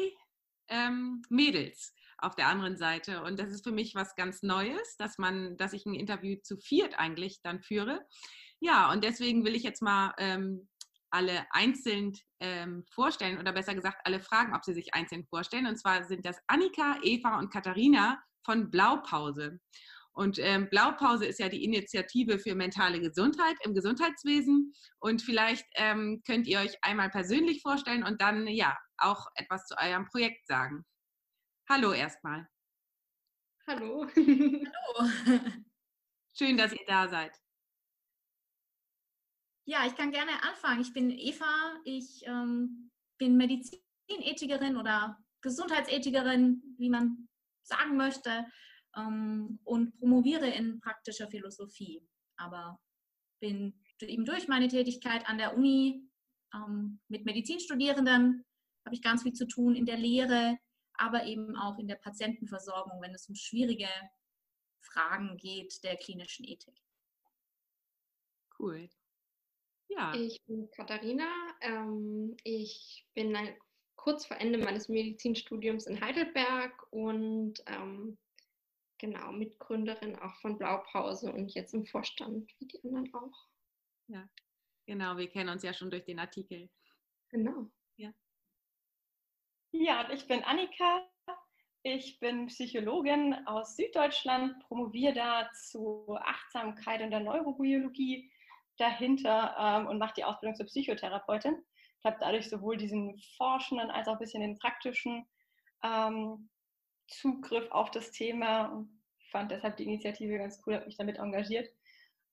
ähm, 0.68 1.22
Mädels 1.30 1.94
auf 2.18 2.36
der 2.36 2.48
anderen 2.48 2.78
Seite. 2.78 3.24
Und 3.24 3.40
das 3.40 3.52
ist 3.52 3.64
für 3.64 3.72
mich 3.72 3.96
was 3.96 4.16
ganz 4.16 4.42
Neues, 4.44 4.98
dass 4.98 5.18
man, 5.18 5.56
dass 5.58 5.74
ich 5.74 5.86
ein 5.86 5.94
Interview 5.94 6.38
zu 6.42 6.58
viert 6.58 6.98
eigentlich 6.98 7.42
dann 7.42 7.62
führe. 7.62 8.06
Ja, 8.60 8.92
und 8.92 9.04
deswegen 9.04 9.46
will 9.46 9.56
ich 9.56 9.64
jetzt 9.64 9.84
mal 9.84 10.14
ähm, 10.18 10.68
alle 11.12 11.46
einzeln 11.52 12.14
ähm, 12.40 12.84
vorstellen 12.92 13.40
oder 13.40 13.54
besser 13.54 13.76
gesagt 13.76 14.00
alle 14.04 14.20
fragen, 14.20 14.56
ob 14.56 14.64
sie 14.64 14.74
sich 14.74 14.94
einzeln 14.94 15.26
vorstellen. 15.26 15.68
Und 15.68 15.78
zwar 15.78 16.04
sind 16.04 16.26
das 16.26 16.40
Annika, 16.48 17.00
Eva 17.04 17.40
und 17.40 17.52
Katharina 17.52 18.22
von 18.46 18.70
Blaupause. 18.70 19.60
Und 20.14 20.40
ähm, 20.40 20.68
Blaupause 20.70 21.28
ist 21.28 21.40
ja 21.40 21.48
die 21.48 21.64
Initiative 21.64 22.40
für 22.40 22.56
mentale 22.56 23.00
Gesundheit 23.00 23.56
im 23.64 23.76
Gesundheitswesen. 23.76 24.74
Und 25.00 25.22
vielleicht 25.22 25.66
ähm, 25.76 26.24
könnt 26.26 26.48
ihr 26.48 26.60
euch 26.60 26.76
einmal 26.82 27.12
persönlich 27.12 27.62
vorstellen 27.62 28.04
und 28.04 28.20
dann 28.20 28.48
ja 28.48 28.76
auch 28.98 29.28
etwas 29.36 29.68
zu 29.68 29.76
eurem 29.78 30.06
Projekt 30.06 30.48
sagen. 30.48 30.84
Hallo 31.70 31.92
erstmal. 31.92 32.48
Hallo. 33.68 34.08
Hallo. 34.16 35.10
Schön, 36.36 36.58
dass 36.58 36.74
ihr 36.74 36.86
da 36.88 37.08
seid. 37.10 37.38
Ja, 39.70 39.86
ich 39.86 39.96
kann 39.96 40.12
gerne 40.12 40.32
anfangen. 40.44 40.80
Ich 40.80 40.94
bin 40.94 41.12
Eva. 41.12 41.82
Ich 41.84 42.24
ähm, 42.26 42.90
bin 43.18 43.36
Medizinethikerin 43.36 44.78
oder 44.78 45.18
Gesundheitsethikerin, 45.42 46.64
wie 46.78 46.90
man 46.90 47.28
sagen 47.64 47.98
möchte, 47.98 48.46
ähm, 48.96 49.60
und 49.66 50.00
promoviere 50.00 50.48
in 50.48 50.80
praktischer 50.80 51.28
Philosophie. 51.28 52.02
Aber 52.38 52.80
bin 53.42 53.78
eben 54.00 54.24
durch 54.24 54.48
meine 54.48 54.70
Tätigkeit 54.70 55.28
an 55.28 55.38
der 55.38 55.58
Uni 55.58 56.10
ähm, 56.54 57.02
mit 57.10 57.26
Medizinstudierenden 57.26 58.46
habe 58.86 58.96
ich 58.96 59.02
ganz 59.02 59.24
viel 59.24 59.34
zu 59.34 59.46
tun 59.48 59.76
in 59.76 59.86
der 59.86 59.98
Lehre, 59.98 60.58
aber 60.94 61.26
eben 61.26 61.58
auch 61.58 61.78
in 61.78 61.90
der 61.90 61.96
Patientenversorgung, 61.96 63.02
wenn 63.02 63.14
es 63.14 63.28
um 63.28 63.36
schwierige 63.36 63.90
Fragen 64.82 65.36
geht 65.36 65.84
der 65.84 65.98
klinischen 65.98 66.46
Ethik. 66.46 66.82
Cool. 68.58 68.90
Ja. 69.90 70.14
Ich 70.14 70.44
bin 70.46 70.70
Katharina. 70.72 71.28
Ähm, 71.62 72.36
ich 72.44 73.06
bin 73.14 73.38
kurz 73.96 74.26
vor 74.26 74.38
Ende 74.38 74.60
meines 74.60 74.90
Medizinstudiums 74.90 75.88
in 75.88 76.02
Heidelberg 76.02 76.88
und 76.92 77.64
ähm, 77.68 78.18
genau 78.98 79.32
Mitgründerin 79.32 80.16
auch 80.18 80.36
von 80.42 80.58
Blaupause 80.58 81.32
und 81.32 81.54
jetzt 81.54 81.74
im 81.74 81.86
Vorstand 81.86 82.52
wie 82.60 82.68
die 82.68 82.84
anderen 82.84 83.14
auch. 83.14 83.48
Ja, 84.08 84.28
genau. 84.86 85.18
Wir 85.18 85.30
kennen 85.30 85.50
uns 85.50 85.64
ja 85.64 85.74
schon 85.74 85.90
durch 85.90 86.06
den 86.06 86.20
Artikel. 86.20 86.70
Genau. 87.30 87.70
Ja, 89.72 90.10
ich 90.12 90.28
bin 90.28 90.44
Annika. 90.44 91.08
Ich 91.84 92.20
bin 92.20 92.48
Psychologin 92.48 93.34
aus 93.46 93.76
Süddeutschland, 93.76 94.60
promoviere 94.64 95.14
da 95.14 95.52
zu 95.54 96.18
Achtsamkeit 96.20 97.02
und 97.02 97.12
der 97.12 97.20
Neurobiologie 97.20 98.32
dahinter 98.78 99.56
ähm, 99.60 99.88
und 99.88 99.98
mache 99.98 100.14
die 100.18 100.24
Ausbildung 100.24 100.56
zur 100.56 100.66
Psychotherapeutin. 100.66 101.56
Ich 102.00 102.06
habe 102.06 102.18
dadurch 102.20 102.50
sowohl 102.50 102.78
diesen 102.78 103.20
forschenden 103.38 103.90
als 103.90 104.08
auch 104.08 104.14
ein 104.14 104.20
bisschen 104.20 104.42
den 104.42 104.60
praktischen 104.60 105.26
ähm, 105.84 106.50
Zugriff 107.08 107.70
auf 107.72 107.92
das 107.92 108.12
Thema 108.12 108.66
und 108.66 108.90
fand 109.32 109.52
deshalb 109.52 109.78
die 109.78 109.86
Initiative 109.86 110.38
ganz 110.38 110.62
cool, 110.66 110.76
habe 110.76 110.86
mich 110.86 110.98
damit 110.98 111.18
engagiert 111.18 111.70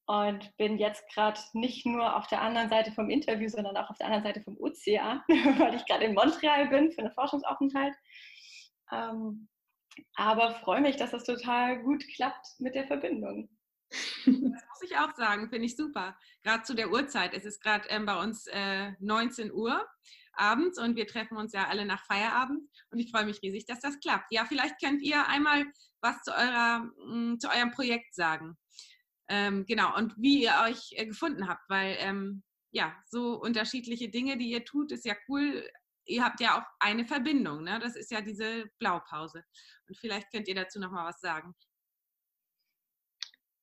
und 0.06 0.54
bin 0.58 0.78
jetzt 0.78 1.08
gerade 1.12 1.40
nicht 1.54 1.86
nur 1.86 2.16
auf 2.16 2.26
der 2.26 2.42
anderen 2.42 2.68
Seite 2.68 2.92
vom 2.92 3.08
Interview, 3.08 3.48
sondern 3.48 3.76
auch 3.76 3.90
auf 3.90 3.96
der 3.96 4.06
anderen 4.06 4.24
Seite 4.24 4.42
vom 4.42 4.56
Ozean, 4.58 5.22
weil 5.28 5.74
ich 5.74 5.86
gerade 5.86 6.04
in 6.04 6.14
Montreal 6.14 6.68
bin 6.68 6.92
für 6.92 7.00
einen 7.00 7.12
Forschungsaufenthalt. 7.12 7.94
Ähm, 8.92 9.48
aber 10.16 10.52
freue 10.56 10.80
mich, 10.80 10.96
dass 10.96 11.12
das 11.12 11.24
total 11.24 11.82
gut 11.82 12.04
klappt 12.16 12.46
mit 12.58 12.74
der 12.74 12.86
Verbindung. 12.86 13.48
Das 14.26 14.62
muss 14.68 14.82
ich 14.82 14.96
auch 14.96 15.14
sagen, 15.14 15.48
finde 15.48 15.66
ich 15.66 15.76
super. 15.76 16.16
Gerade 16.42 16.62
zu 16.64 16.74
der 16.74 16.90
Uhrzeit. 16.90 17.34
Es 17.34 17.44
ist 17.44 17.62
gerade 17.62 17.88
ähm, 17.88 18.06
bei 18.06 18.20
uns 18.20 18.46
äh, 18.48 18.92
19 19.00 19.52
Uhr 19.52 19.86
abends 20.36 20.78
und 20.78 20.96
wir 20.96 21.06
treffen 21.06 21.36
uns 21.36 21.52
ja 21.52 21.68
alle 21.68 21.84
nach 21.86 22.04
Feierabend 22.06 22.68
und 22.90 22.98
ich 22.98 23.10
freue 23.10 23.24
mich 23.24 23.40
riesig, 23.42 23.66
dass 23.66 23.80
das 23.80 24.00
klappt. 24.00 24.32
Ja, 24.32 24.44
vielleicht 24.44 24.80
könnt 24.82 25.02
ihr 25.02 25.26
einmal 25.28 25.64
was 26.00 26.22
zu, 26.22 26.32
eurer, 26.32 26.90
mm, 27.06 27.38
zu 27.38 27.48
eurem 27.48 27.70
Projekt 27.70 28.14
sagen. 28.14 28.56
Ähm, 29.28 29.64
genau, 29.66 29.96
und 29.96 30.14
wie 30.18 30.42
ihr 30.42 30.54
euch 30.64 30.92
äh, 30.92 31.06
gefunden 31.06 31.48
habt, 31.48 31.62
weil 31.68 31.96
ähm, 32.00 32.42
ja, 32.70 32.94
so 33.06 33.40
unterschiedliche 33.40 34.08
Dinge, 34.08 34.36
die 34.36 34.50
ihr 34.50 34.64
tut, 34.64 34.92
ist 34.92 35.04
ja 35.04 35.14
cool. 35.28 35.66
Ihr 36.06 36.24
habt 36.24 36.40
ja 36.40 36.58
auch 36.58 36.66
eine 36.80 37.06
Verbindung, 37.06 37.62
ne? 37.62 37.78
das 37.78 37.96
ist 37.96 38.10
ja 38.10 38.20
diese 38.20 38.66
Blaupause. 38.78 39.44
Und 39.88 39.96
vielleicht 39.96 40.30
könnt 40.30 40.48
ihr 40.48 40.54
dazu 40.54 40.78
nochmal 40.78 41.06
was 41.06 41.20
sagen. 41.20 41.54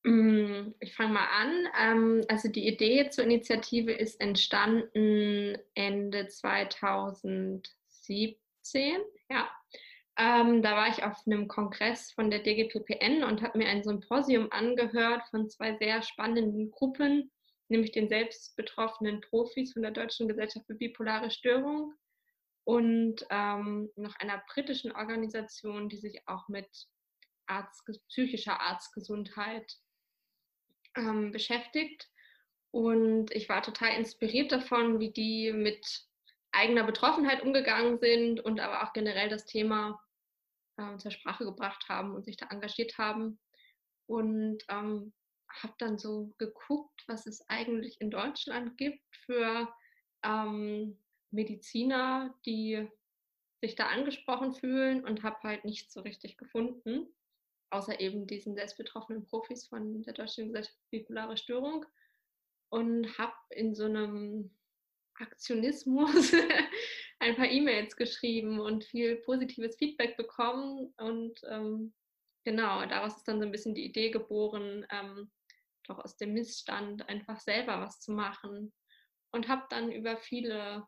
Mm, 0.04 0.74
ich 0.80 0.96
fange 0.96 1.14
mal 1.14 1.28
an. 1.28 1.68
Ähm, 1.80 2.26
also 2.28 2.50
die 2.50 2.68
Idee 2.68 3.10
zur 3.10 3.24
Initiative 3.24 3.92
ist 3.92 4.20
entstanden 4.20 5.58
Ende 5.76 6.28
2017. 6.28 7.66
Ja. 9.30 9.50
Ähm, 10.18 10.62
da 10.62 10.76
war 10.76 10.90
ich 10.90 11.04
auf 11.04 11.26
einem 11.26 11.48
Kongress 11.48 12.12
von 12.12 12.30
der 12.30 12.40
DGPPN 12.40 13.24
und 13.24 13.42
habe 13.42 13.58
mir 13.58 13.68
ein 13.68 13.84
Symposium 13.84 14.52
angehört 14.52 15.24
von 15.30 15.50
zwei 15.50 15.78
sehr 15.78 16.02
spannenden 16.02 16.70
Gruppen, 16.72 17.32
nämlich 17.70 17.92
den 17.92 18.10
selbst 18.10 18.56
betroffenen 18.58 19.22
Profis 19.22 19.74
von 19.74 19.84
der 19.84 19.92
Deutschen 19.92 20.28
Gesellschaft 20.28 20.66
für 20.68 20.76
bipolare 20.76 21.32
Störung 21.32 21.94
und 22.66 23.26
ähm, 23.30 23.90
noch 23.96 24.16
einer 24.18 24.44
britischen 24.54 24.92
Organisation, 24.92 25.90
die 25.90 25.98
sich 25.98 26.22
auch 26.28 26.48
mit 26.50 26.68
Arzt, 27.48 27.84
psychischer 28.10 28.60
Arztgesundheit 28.60 29.78
ähm, 30.96 31.32
beschäftigt. 31.32 32.10
Und 32.72 33.32
ich 33.32 33.50
war 33.50 33.62
total 33.62 33.98
inspiriert 33.98 34.52
davon, 34.52 35.00
wie 35.00 35.12
die 35.12 35.52
mit 35.52 36.06
eigener 36.52 36.84
Betroffenheit 36.84 37.44
umgegangen 37.44 38.00
sind 38.00 38.40
und 38.40 38.60
aber 38.60 38.84
auch 38.84 38.94
generell 38.94 39.30
das 39.30 39.46
Thema 39.46 40.02
äh, 40.78 40.98
zur 40.98 41.12
Sprache 41.12 41.46
gebracht 41.46 41.88
haben 41.90 42.14
und 42.16 42.26
sich 42.26 42.38
da 42.38 42.48
engagiert 42.50 42.98
haben. 42.98 43.40
Und 44.08 44.64
ähm, 44.70 45.14
habe 45.62 45.74
dann 45.80 45.98
so 45.98 46.34
geguckt, 46.38 47.04
was 47.08 47.28
es 47.28 47.48
eigentlich 47.50 48.00
in 48.00 48.10
Deutschland 48.10 48.78
gibt 48.78 49.04
für 49.26 49.68
ähm, 50.24 50.98
Mediziner, 51.30 52.34
die 52.46 52.88
sich 53.62 53.76
da 53.76 53.88
angesprochen 53.88 54.54
fühlen 54.54 55.04
und 55.04 55.24
habe 55.24 55.40
halt 55.44 55.66
nichts 55.66 55.94
so 55.94 56.02
richtig 56.02 56.38
gefunden 56.38 57.08
außer 57.72 58.00
eben 58.00 58.28
diesen 58.28 58.56
selbstbetroffenen 58.56 59.26
Profis 59.26 59.68
von 59.68 60.04
der 60.04 60.14
Deutschen 60.14 60.48
Gesellschaft 60.48 60.78
für 60.90 60.98
bipolare 60.98 61.38
Störung 61.38 61.86
und 62.70 63.18
habe 63.18 63.34
in 63.52 63.76
so 63.76 63.86
einem 63.86 64.52
Aktionismus 65.16 66.34
ein 67.20 67.36
paar 67.36 67.50
E-Mails 67.50 67.96
geschrieben 67.96 68.60
und 68.60 68.84
viel 68.84 69.18
positives 69.18 69.76
Feedback 69.78 70.18
bekommen 70.18 70.94
und 70.98 71.40
ähm, 71.50 71.94
genau, 72.44 72.86
daraus 72.86 73.18
ist 73.18 73.28
dann 73.28 73.40
so 73.40 73.46
ein 73.46 73.52
bisschen 73.52 73.76
die 73.76 73.86
Idee 73.86 74.10
geboren, 74.10 74.86
ähm, 74.92 75.32
doch 75.88 76.00
aus 76.00 76.18
dem 76.18 76.34
Missstand 76.34 77.08
einfach 77.10 77.40
selber 77.40 77.80
was 77.80 78.00
zu 78.00 78.12
machen 78.12 78.74
und 79.32 79.48
habe 79.48 79.66
dann 79.70 79.92
über 79.92 80.18
viele 80.18 80.88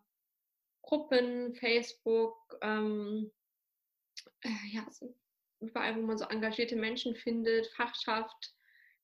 Gruppen, 0.82 1.56
Facebook, 1.56 2.36
ähm, 2.62 3.32
äh, 4.42 4.50
ja, 4.72 4.86
so 4.92 5.16
überall, 5.68 5.96
wo 5.96 6.02
man 6.02 6.18
so 6.18 6.26
engagierte 6.26 6.76
Menschen 6.76 7.16
findet, 7.16 7.68
Fachschaft, 7.68 8.54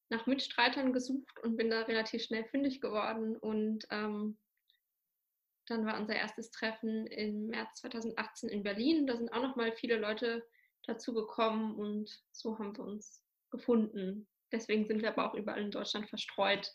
nach 0.09 0.25
Mitstreitern 0.25 0.91
gesucht 0.91 1.39
und 1.43 1.57
bin 1.57 1.69
da 1.69 1.81
relativ 1.83 2.23
schnell 2.23 2.45
fündig 2.45 2.81
geworden. 2.81 3.37
Und 3.37 3.85
ähm, 3.91 4.37
dann 5.67 5.85
war 5.85 5.99
unser 5.99 6.15
erstes 6.15 6.49
Treffen 6.51 7.05
im 7.07 7.47
März 7.47 7.81
2018 7.81 8.49
in 8.49 8.63
Berlin. 8.63 9.05
Da 9.05 9.17
sind 9.17 9.31
auch 9.31 9.41
noch 9.41 9.55
mal 9.55 9.71
viele 9.71 9.97
Leute 9.97 10.47
dazu 10.83 11.13
gekommen 11.13 11.75
und 11.75 12.23
so 12.31 12.57
haben 12.57 12.75
wir 12.75 12.83
uns 12.83 13.23
gefunden. 13.51 14.27
Deswegen 14.51 14.87
sind 14.87 15.01
wir 15.01 15.09
aber 15.09 15.29
auch 15.29 15.35
überall 15.35 15.61
in 15.61 15.71
Deutschland 15.71 16.09
verstreut 16.09 16.73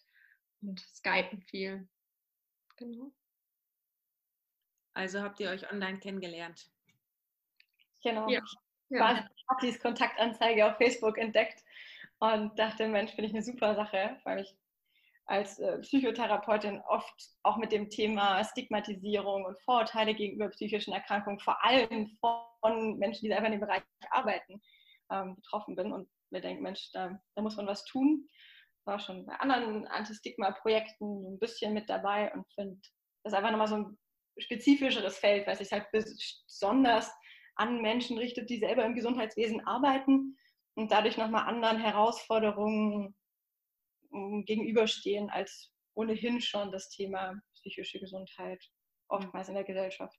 und 0.62 0.78
skypen 0.78 1.42
viel. 1.42 1.88
Genau. 2.76 3.12
Also 4.92 5.22
habt 5.22 5.40
ihr 5.40 5.50
euch 5.50 5.68
online 5.72 5.98
kennengelernt? 5.98 6.70
Genau. 8.04 8.28
Ja 8.28 8.40
ja. 8.88 9.28
Partys 9.46 9.80
Kontaktanzeige 9.80 10.66
auf 10.66 10.76
Facebook 10.76 11.18
entdeckt 11.18 11.62
und 12.18 12.58
dachte, 12.58 12.88
Mensch, 12.88 13.12
finde 13.12 13.28
ich 13.28 13.34
eine 13.34 13.42
super 13.42 13.74
Sache, 13.74 14.18
weil 14.24 14.40
ich 14.40 14.56
als 15.26 15.58
äh, 15.58 15.78
Psychotherapeutin 15.78 16.80
oft 16.86 17.14
auch 17.42 17.56
mit 17.56 17.72
dem 17.72 17.88
Thema 17.88 18.44
Stigmatisierung 18.44 19.44
und 19.44 19.60
Vorurteile 19.62 20.14
gegenüber 20.14 20.48
psychischen 20.50 20.92
Erkrankungen, 20.92 21.40
vor 21.40 21.62
allem 21.64 22.16
von 22.20 22.98
Menschen, 22.98 23.22
die 23.22 23.28
selber 23.28 23.46
in 23.46 23.52
dem 23.52 23.60
Bereich 23.60 23.82
arbeiten, 24.10 24.60
ähm, 25.10 25.36
betroffen 25.36 25.76
bin 25.76 25.92
und 25.92 26.08
mir 26.30 26.40
denke, 26.40 26.62
Mensch, 26.62 26.90
da, 26.92 27.18
da, 27.34 27.42
muss 27.42 27.56
man 27.56 27.66
was 27.66 27.84
tun. 27.84 28.28
War 28.84 28.98
schon 28.98 29.24
bei 29.24 29.34
anderen 29.36 29.86
Anti-Stigma-Projekten 29.86 31.34
ein 31.34 31.38
bisschen 31.38 31.72
mit 31.72 31.88
dabei 31.88 32.32
und 32.34 32.44
finde, 32.54 32.78
das 33.22 33.32
ist 33.32 33.38
einfach 33.38 33.50
nochmal 33.50 33.68
so 33.68 33.76
ein 33.76 33.98
spezifischeres 34.36 35.16
Feld, 35.16 35.46
weil 35.46 35.54
es 35.54 35.60
sich 35.60 35.72
halt 35.72 35.86
besonders 35.90 37.10
an 37.56 37.80
Menschen 37.80 38.18
richtet, 38.18 38.50
die 38.50 38.58
selber 38.58 38.84
im 38.84 38.94
Gesundheitswesen 38.94 39.66
arbeiten 39.66 40.37
und 40.75 40.90
dadurch 40.90 41.16
nochmal 41.16 41.46
anderen 41.46 41.78
Herausforderungen 41.78 43.14
ähm, 44.12 44.44
gegenüberstehen 44.44 45.30
als 45.30 45.73
ohnehin 45.94 46.40
schon 46.40 46.73
das 46.73 46.88
Thema 46.88 47.34
psychische 47.54 48.00
Gesundheit 48.00 48.62
oftmals 49.08 49.49
in 49.49 49.54
der 49.54 49.64
Gesellschaft. 49.64 50.18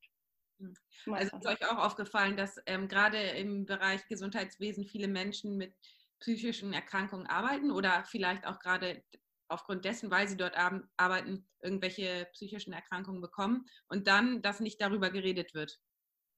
Hm. 0.59 0.73
Also 1.13 1.37
ist 1.37 1.47
euch 1.47 1.69
auch 1.69 1.77
aufgefallen, 1.77 2.37
dass 2.37 2.57
ähm, 2.65 2.87
gerade 2.87 3.17
im 3.17 3.65
Bereich 3.65 4.07
Gesundheitswesen 4.07 4.85
viele 4.85 5.07
Menschen 5.07 5.57
mit 5.57 5.75
psychischen 6.19 6.73
Erkrankungen 6.73 7.27
arbeiten 7.27 7.71
oder 7.71 8.05
vielleicht 8.05 8.45
auch 8.45 8.59
gerade 8.59 9.03
aufgrund 9.47 9.85
dessen, 9.85 10.09
weil 10.09 10.27
sie 10.27 10.37
dort 10.37 10.55
arbeiten, 10.97 11.47
irgendwelche 11.61 12.27
psychischen 12.33 12.73
Erkrankungen 12.73 13.21
bekommen 13.21 13.65
und 13.89 14.07
dann, 14.07 14.41
dass 14.41 14.59
nicht 14.59 14.81
darüber 14.81 15.11
geredet 15.11 15.53
wird 15.53 15.79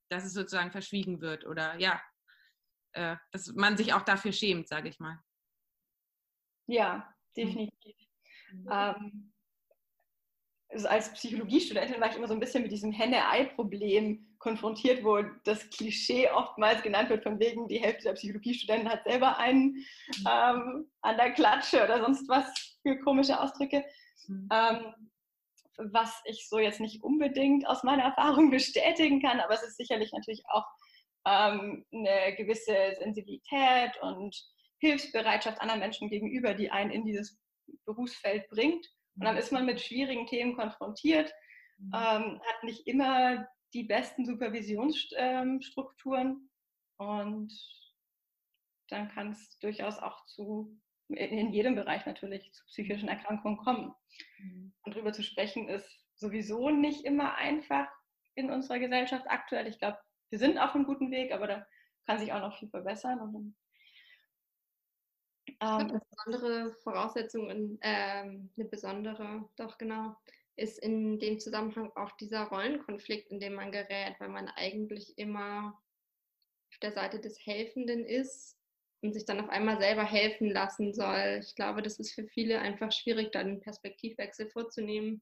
dass 0.10 0.26
es 0.26 0.34
sozusagen 0.34 0.72
verschwiegen 0.72 1.22
wird 1.22 1.46
oder 1.46 1.78
ja, 1.80 2.02
äh, 2.94 3.16
dass 3.32 3.54
man 3.54 3.78
sich 3.78 3.94
auch 3.94 4.04
dafür 4.04 4.32
schämt, 4.32 4.68
sage 4.68 4.90
ich 4.90 5.00
mal. 5.00 5.20
Ja, 6.68 7.14
mhm. 7.36 7.42
definitiv. 7.42 7.96
Mhm. 8.52 8.70
Ähm, 8.72 9.34
also 10.70 10.88
als 10.88 11.14
Psychologiestudentin 11.14 12.02
war 12.02 12.10
ich 12.10 12.18
immer 12.18 12.28
so 12.28 12.34
ein 12.34 12.40
bisschen 12.40 12.64
mit 12.64 12.72
diesem 12.72 12.92
Henne-Ei-Problem 12.92 14.36
konfrontiert, 14.40 15.04
wo 15.04 15.22
das 15.44 15.70
Klischee 15.70 16.30
oftmals 16.30 16.84
genannt 16.84 17.10
wird, 17.10 17.24
von 17.24 17.40
wegen, 17.40 17.68
die 17.68 17.80
Hälfte 17.80 18.04
der 18.04 18.14
Psychologiestudenten 18.14 18.90
hat 18.90 19.04
selber 19.04 19.38
einen 19.38 19.74
mhm. 19.74 20.28
ähm, 20.30 20.92
an 21.02 21.18
der 21.18 21.32
Klatsche 21.32 21.84
oder 21.84 22.02
sonst 22.02 22.28
was 22.28 22.78
für 22.82 23.00
komische 23.00 23.40
Ausdrücke. 23.40 23.84
Mhm. 24.28 24.50
Ähm, 24.52 24.94
was 25.78 26.22
ich 26.26 26.48
so 26.50 26.60
jetzt 26.60 26.80
nicht 26.80 27.04
unbedingt 27.04 27.68
aus 27.68 27.84
meiner 27.84 28.04
Erfahrung 28.04 28.52
bestätigen 28.52 29.22
kann, 29.22 29.40
aber 29.40 29.54
es 29.54 29.64
ist 29.64 29.78
sicherlich 29.78 30.12
natürlich 30.12 30.44
auch 30.50 30.66
ähm, 31.26 31.86
eine 31.94 32.36
gewisse 32.36 32.96
Sensibilität 33.00 33.98
und 34.02 34.36
Hilfsbereitschaft 34.80 35.62
anderen 35.62 35.80
Menschen 35.80 36.10
gegenüber, 36.10 36.54
die 36.54 36.70
einen 36.72 36.92
in 36.92 37.06
dieses 37.06 37.40
Berufsfeld 37.86 38.50
bringt. 38.50 38.86
Und 39.16 39.24
dann 39.26 39.38
ist 39.38 39.52
man 39.52 39.66
mit 39.66 39.82
schwierigen 39.82 40.28
Themen 40.28 40.56
konfrontiert, 40.56 41.34
mhm. 41.78 41.92
ähm, 41.94 42.42
hat 42.46 42.64
nicht 42.64 42.86
immer 42.88 43.48
die 43.74 43.84
besten 43.84 44.26
Supervisionsstrukturen 44.26 46.50
und 46.98 47.54
dann 48.90 49.10
kann 49.10 49.32
es 49.32 49.60
durchaus 49.60 50.00
auch 50.00 50.26
zu 50.26 50.80
in 51.10 51.54
jedem 51.54 51.76
Bereich 51.76 52.06
natürlich 52.06 52.52
zu 52.54 52.66
psychischen 52.66 53.10
Erkrankungen 53.10 53.58
kommen. 53.58 53.94
Mhm. 54.40 54.74
Und 54.84 54.96
darüber 54.96 55.14
zu 55.14 55.24
sprechen 55.24 55.70
ist 55.70 55.90
sowieso 56.16 56.70
nicht 56.70 57.06
immer 57.06 57.36
einfach 57.36 57.88
in 58.36 58.52
unserer 58.52 58.80
Gesellschaft 58.80 59.26
aktuell. 59.30 59.68
Ich 59.68 59.80
glaube, 59.80 59.98
wir 60.30 60.40
sind 60.40 60.58
auf 60.58 60.76
einem 60.76 60.86
guten 60.86 61.12
Weg, 61.12 61.32
aber 61.32 61.48
da 61.48 61.68
kann 62.06 62.20
sich 62.20 62.34
auch 62.34 62.42
noch 62.42 62.58
viel 62.58 62.70
verbessern. 62.70 63.20
Und, 63.20 63.56
ähm, 65.48 65.58
eine 65.62 66.02
besondere 66.10 66.76
Voraussetzung, 66.84 67.50
ähm, 67.82 68.52
eine 68.56 68.66
besondere, 68.66 69.50
doch 69.56 69.78
genau, 69.78 70.16
ist 70.56 70.80
in 70.80 71.20
dem 71.20 71.40
Zusammenhang 71.40 71.92
auch 71.96 72.12
dieser 72.18 72.46
Rollenkonflikt, 72.46 73.32
in 73.32 73.40
dem 73.40 73.54
man 73.54 73.72
gerät, 73.72 74.20
weil 74.20 74.30
man 74.30 74.50
eigentlich 74.50 75.18
immer 75.18 75.80
auf 76.72 76.80
der 76.80 76.92
Seite 76.92 77.20
des 77.20 77.40
Helfenden 77.46 78.06
ist 78.06 78.57
und 79.02 79.14
sich 79.14 79.26
dann 79.26 79.40
auf 79.40 79.50
einmal 79.50 79.80
selber 79.80 80.04
helfen 80.04 80.50
lassen 80.50 80.94
soll. 80.94 81.40
Ich 81.42 81.56
glaube, 81.56 81.82
das 81.82 82.00
ist 82.00 82.14
für 82.14 82.26
viele 82.28 82.60
einfach 82.60 82.92
schwierig, 82.92 83.32
da 83.32 83.40
einen 83.40 83.62
Perspektivwechsel 83.62 84.50
vorzunehmen 84.50 85.22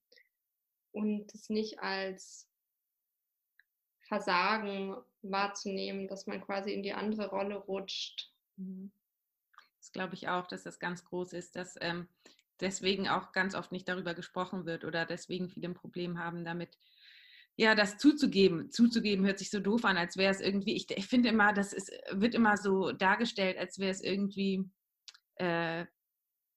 und 0.92 1.34
es 1.34 1.50
nicht 1.50 1.80
als 1.80 2.50
Versagen 4.08 4.96
wahrzunehmen, 5.22 6.08
dass 6.08 6.28
man 6.28 6.42
quasi 6.42 6.72
in 6.72 6.84
die 6.84 6.94
andere 6.94 7.30
Rolle 7.30 7.56
rutscht. 7.56 8.32
Mhm. 8.58 8.92
Das 9.80 9.92
glaube 9.92 10.16
ich 10.16 10.30
auch, 10.30 10.48
dass 10.48 10.64
das 10.64 10.80
ganz 10.80 11.06
groß 11.06 11.34
ist, 11.34 11.56
dass 11.56 11.76
ähm, 11.82 12.08
deswegen 12.60 13.08
auch 13.08 13.34
ganz 13.34 13.56
oft 13.56 13.72
nicht 13.72 13.88
darüber 13.88 14.14
gesprochen 14.14 14.66
wird 14.66 14.84
oder 14.84 15.06
deswegen 15.06 15.50
viele 15.50 15.68
ein 15.68 15.74
Problem 15.76 16.18
haben 16.18 16.46
damit, 16.46 16.78
ja, 17.58 17.74
das 17.74 17.98
zuzugeben, 17.98 18.72
zuzugeben 18.72 19.26
hört 19.26 19.40
sich 19.40 19.50
so 19.50 19.60
doof 19.60 19.86
an, 19.86 19.98
als 19.98 20.18
wäre 20.18 20.32
es 20.32 20.42
irgendwie, 20.42 20.76
ich, 20.76 20.90
ich 20.90 21.08
finde 21.08 21.30
immer, 21.30 21.54
das 21.54 21.72
ist, 21.72 21.92
wird 22.12 22.36
immer 22.36 22.58
so 22.58 22.92
dargestellt, 22.92 23.58
als 23.58 23.80
wäre 23.80 23.92
es 23.92 24.02
irgendwie, 24.02 24.70
äh, 25.36 25.86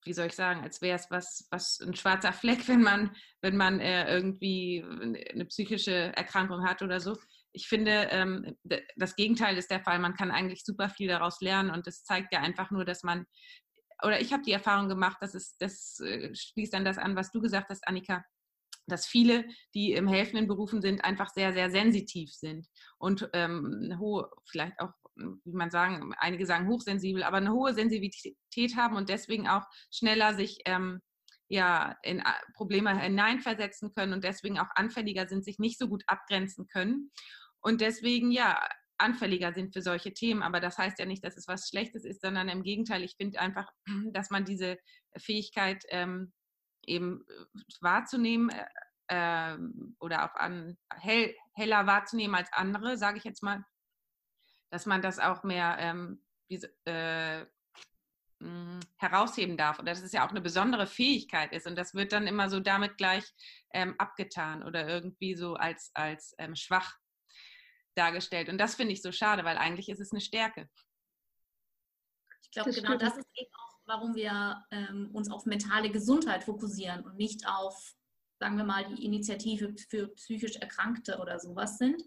wie 0.05 0.13
soll 0.13 0.27
ich 0.27 0.35
sagen, 0.35 0.63
als 0.63 0.83
wäre 0.83 0.97
es 0.97 1.11
was, 1.11 1.47
was 1.51 1.79
ein 1.81 1.95
schwarzer 1.95 2.33
Fleck, 2.33 2.67
wenn 2.67 2.83
man, 2.83 3.15
wenn 3.43 3.57
man 3.57 3.79
äh, 3.79 4.13
irgendwie 4.13 4.85
eine 4.85 5.45
psychische 5.47 6.17
Erkrankung 6.17 6.65
hat 6.65 6.83
oder 6.83 6.99
so. 6.99 7.17
Ich 7.53 7.69
finde, 7.69 8.09
ähm, 8.11 8.57
das 8.97 9.15
Gegenteil 9.15 9.57
ist 9.57 9.71
der 9.71 9.81
Fall. 9.81 9.99
Man 10.01 10.15
kann 10.15 10.31
eigentlich 10.31 10.65
super 10.65 10.89
viel 10.89 11.09
daraus 11.09 11.41
lernen 11.41 11.71
und 11.71 11.87
das 11.87 12.05
zeigt 12.05 12.33
ja 12.33 12.41
einfach 12.41 12.71
nur, 12.71 12.85
dass 12.85 13.03
man, 13.05 13.25
oder 14.03 14.21
ich 14.21 14.33
habe 14.33 14.43
die 14.43 14.53
Erfahrung 14.53 14.89
gemacht, 14.89 15.19
dass 15.21 15.35
es, 15.35 15.57
das 15.59 16.01
äh, 16.01 16.35
schließt 16.35 16.75
dann 16.75 16.85
das 16.85 16.99
an, 16.99 17.15
was 17.15 17.31
du 17.31 17.41
gesagt 17.41 17.69
hast, 17.71 17.87
Annika, 17.87 18.25
dass 18.89 19.07
viele, 19.07 19.45
die 19.75 19.93
im 19.93 20.09
helfenden 20.09 20.49
Berufen 20.49 20.83
sind, 20.83 21.05
einfach 21.05 21.31
sehr, 21.31 21.53
sehr 21.53 21.71
sensitiv 21.71 22.33
sind 22.33 22.67
und 22.99 23.29
ähm, 23.33 23.97
hohe, 23.99 24.31
vielleicht 24.51 24.79
auch, 24.81 24.91
wie 25.17 25.53
man 25.53 25.71
sagen, 25.71 26.15
einige 26.19 26.47
sagen 26.47 26.69
hochsensibel, 26.69 27.23
aber 27.23 27.39
eine 27.39 27.53
hohe 27.53 27.75
Sensibilität 27.75 28.77
haben 28.77 28.97
und 28.97 29.09
deswegen 29.09 29.49
auch 29.49 29.65
schneller 29.91 30.35
sich 30.35 30.61
ähm, 30.65 31.01
ja, 31.49 31.97
in 32.03 32.23
Probleme 32.55 33.01
hineinversetzen 33.01 33.95
können 33.95 34.13
und 34.13 34.25
deswegen 34.25 34.59
auch 34.59 34.69
anfälliger 34.75 35.27
sind, 35.27 35.45
sich 35.45 35.59
nicht 35.59 35.79
so 35.79 35.89
gut 35.89 36.03
abgrenzen 36.07 36.67
können 36.67 37.11
und 37.61 37.81
deswegen 37.81 38.31
ja 38.31 38.61
anfälliger 38.99 39.53
sind 39.53 39.73
für 39.73 39.83
solche 39.83 40.13
Themen. 40.13 40.43
Aber 40.43 40.61
das 40.61 40.77
heißt 40.77 40.99
ja 40.99 41.07
nicht, 41.07 41.25
dass 41.25 41.37
es 41.37 41.49
was 41.49 41.69
Schlechtes 41.69 42.05
ist, 42.05 42.21
sondern 42.21 42.49
im 42.49 42.63
Gegenteil, 42.63 43.03
ich 43.03 43.15
finde 43.17 43.41
einfach, 43.41 43.71
dass 44.13 44.31
man 44.31 44.45
diese 44.45 44.77
Fähigkeit 45.17 45.85
ähm, 45.91 46.33
eben 46.89 47.25
äh, 47.29 47.61
wahrzunehmen 47.81 48.51
äh, 48.51 48.67
ähm, 49.09 49.97
oder 50.01 50.25
auch 50.25 50.35
an, 50.35 50.79
hell, 50.95 51.35
heller 51.55 51.87
wahrzunehmen 51.87 52.35
als 52.35 52.53
andere, 52.53 52.99
sage 52.99 53.19
ich 53.19 53.25
jetzt 53.25 53.43
mal, 53.43 53.65
dass 54.71 54.87
man 54.87 55.03
das 55.03 55.19
auch 55.19 55.45
mehr 55.45 55.77
ähm, 55.79 56.23
diese, 56.51 56.75
äh, 56.85 57.47
mh, 58.41 58.81
herausheben 58.97 59.57
darf 59.57 59.79
oder 59.79 59.93
dass 59.93 60.03
es 60.03 60.13
ja 60.13 60.27
auch 60.27 60.31
eine 60.31 60.41
besondere 60.41 60.87
Fähigkeit 60.87 61.53
ist 61.53 61.67
und 61.67 61.77
das 61.77 61.95
wird 61.95 62.13
dann 62.13 62.27
immer 62.27 62.51
so 62.51 62.61
damit 62.61 62.97
gleich 62.99 63.25
ähm, 63.73 63.95
abgetan 63.99 64.63
oder 64.63 64.87
irgendwie 64.87 65.35
so 65.35 65.55
als, 65.55 65.91
als 65.95 66.35
ähm, 66.39 66.55
schwach 66.55 66.97
dargestellt 67.95 68.49
und 68.49 68.59
das 68.59 68.75
finde 68.75 68.93
ich 68.93 69.03
so 69.03 69.13
schade, 69.13 69.45
weil 69.45 69.57
eigentlich 69.57 69.89
ist 69.89 70.01
es 70.01 70.13
eine 70.13 70.21
Stärke. 70.21 70.69
Ich 72.43 72.51
glaube, 72.53 72.73
genau 72.73 72.97
das 72.97 73.17
ist 73.17 73.29
eben 73.35 73.51
auch 73.55 73.68
warum 73.89 74.15
wir 74.15 74.65
ähm, 74.71 75.11
uns 75.13 75.31
auf 75.31 75.47
mentale 75.47 75.91
Gesundheit 75.91 76.45
fokussieren 76.45 77.03
und 77.05 77.17
nicht 77.17 77.49
auf, 77.49 77.95
sagen 78.39 78.57
wir 78.59 78.65
mal, 78.65 78.85
die 78.85 79.05
Initiative 79.05 79.75
für 79.89 80.09
psychisch 80.09 80.57
Erkrankte 80.57 81.19
oder 81.19 81.41
sowas 81.41 81.79
sind. 81.79 82.03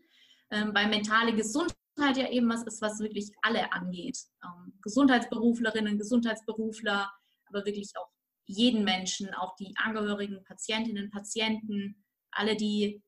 Ähm, 0.52 0.74
weil 0.74 0.88
mentale 0.88 1.34
Gesundheit 1.34 2.18
ja 2.18 2.30
eben 2.30 2.48
was 2.50 2.64
ist, 2.64 2.82
was 2.82 3.00
wirklich 3.00 3.32
alle 3.42 3.74
angeht. 3.74 4.20
Ähm, 4.44 4.74
Gesundheitsberuflerinnen, 4.82 5.98
Gesundheitsberufler, 5.98 7.12
aber 7.48 7.66
wirklich 7.66 7.92
auch 7.98 8.10
jeden 8.46 8.84
Menschen, 8.84 9.34
auch 9.34 9.56
die 9.56 9.74
Angehörigen, 9.78 10.44
Patientinnen, 10.44 11.10
Patienten, 11.10 12.04
alle, 12.32 12.56
die 12.56 13.02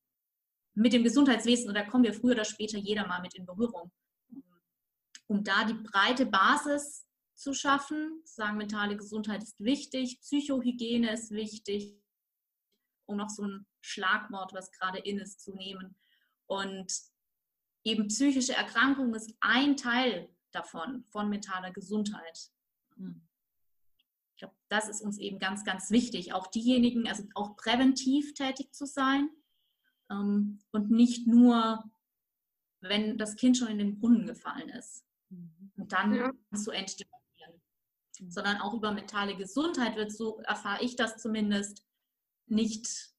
mit 0.74 0.94
dem 0.94 1.04
Gesundheitswesen, 1.04 1.70
oder 1.70 1.86
kommen 1.86 2.04
wir 2.04 2.14
früher 2.14 2.34
oder 2.34 2.46
später 2.46 2.78
jeder 2.78 3.06
mal 3.06 3.22
mit 3.22 3.36
in 3.36 3.46
Berührung, 3.46 3.92
um 5.28 5.44
da 5.44 5.66
die 5.66 5.76
breite 5.76 6.26
Basis 6.26 7.06
zu 7.36 7.54
schaffen. 7.54 8.22
Sagen, 8.26 8.58
mentale 8.58 8.98
Gesundheit 8.98 9.44
ist 9.44 9.60
wichtig, 9.60 10.20
Psychohygiene 10.22 11.12
ist 11.12 11.32
wichtig, 11.32 11.96
um 13.06 13.18
noch 13.18 13.30
so 13.30 13.44
ein 13.44 13.66
Schlagwort, 13.82 14.54
was 14.54 14.72
gerade 14.72 15.00
in 15.00 15.20
ist, 15.20 15.42
zu 15.42 15.54
nehmen. 15.54 15.96
Und 16.46 16.94
eben 17.84 18.08
psychische 18.08 18.54
Erkrankung 18.54 19.14
ist 19.14 19.36
ein 19.42 19.76
Teil 19.78 20.30
davon, 20.52 21.04
von 21.10 21.30
mentaler 21.30 21.72
Gesundheit. 21.72 22.52
Hm. 22.96 23.22
Ich 24.36 24.40
glaube, 24.40 24.56
das 24.70 24.90
ist 24.90 25.02
uns 25.02 25.18
eben 25.20 25.40
ganz, 25.40 25.64
ganz 25.64 25.92
wichtig. 25.92 26.34
Auch 26.34 26.48
diejenigen, 26.48 27.08
also 27.08 27.24
auch 27.36 27.56
präventiv 27.56 28.34
tätig 28.34 28.74
zu 28.74 28.86
sein 28.86 29.30
ähm, 30.10 30.60
und 30.72 30.92
nicht 30.92 31.28
nur, 31.28 31.84
wenn 32.82 33.18
das 33.18 33.36
Kind 33.36 33.58
schon 33.58 33.70
in 33.70 33.78
den 33.78 34.00
Brunnen 34.00 34.26
gefallen 34.26 34.70
ist. 34.70 35.06
Mhm. 35.30 35.72
Und 35.78 35.92
dann 35.92 36.14
ja. 36.16 36.32
zu 36.56 36.72
entstimmen 36.72 37.12
sondern 38.30 38.62
auch 38.62 38.74
über 38.74 38.92
mentale 38.92 39.36
Gesundheit 39.36 39.96
wird, 39.96 40.12
so 40.12 40.40
erfahre 40.40 40.84
ich 40.84 40.96
das 40.96 41.18
zumindest, 41.18 41.86
nicht 42.48 43.14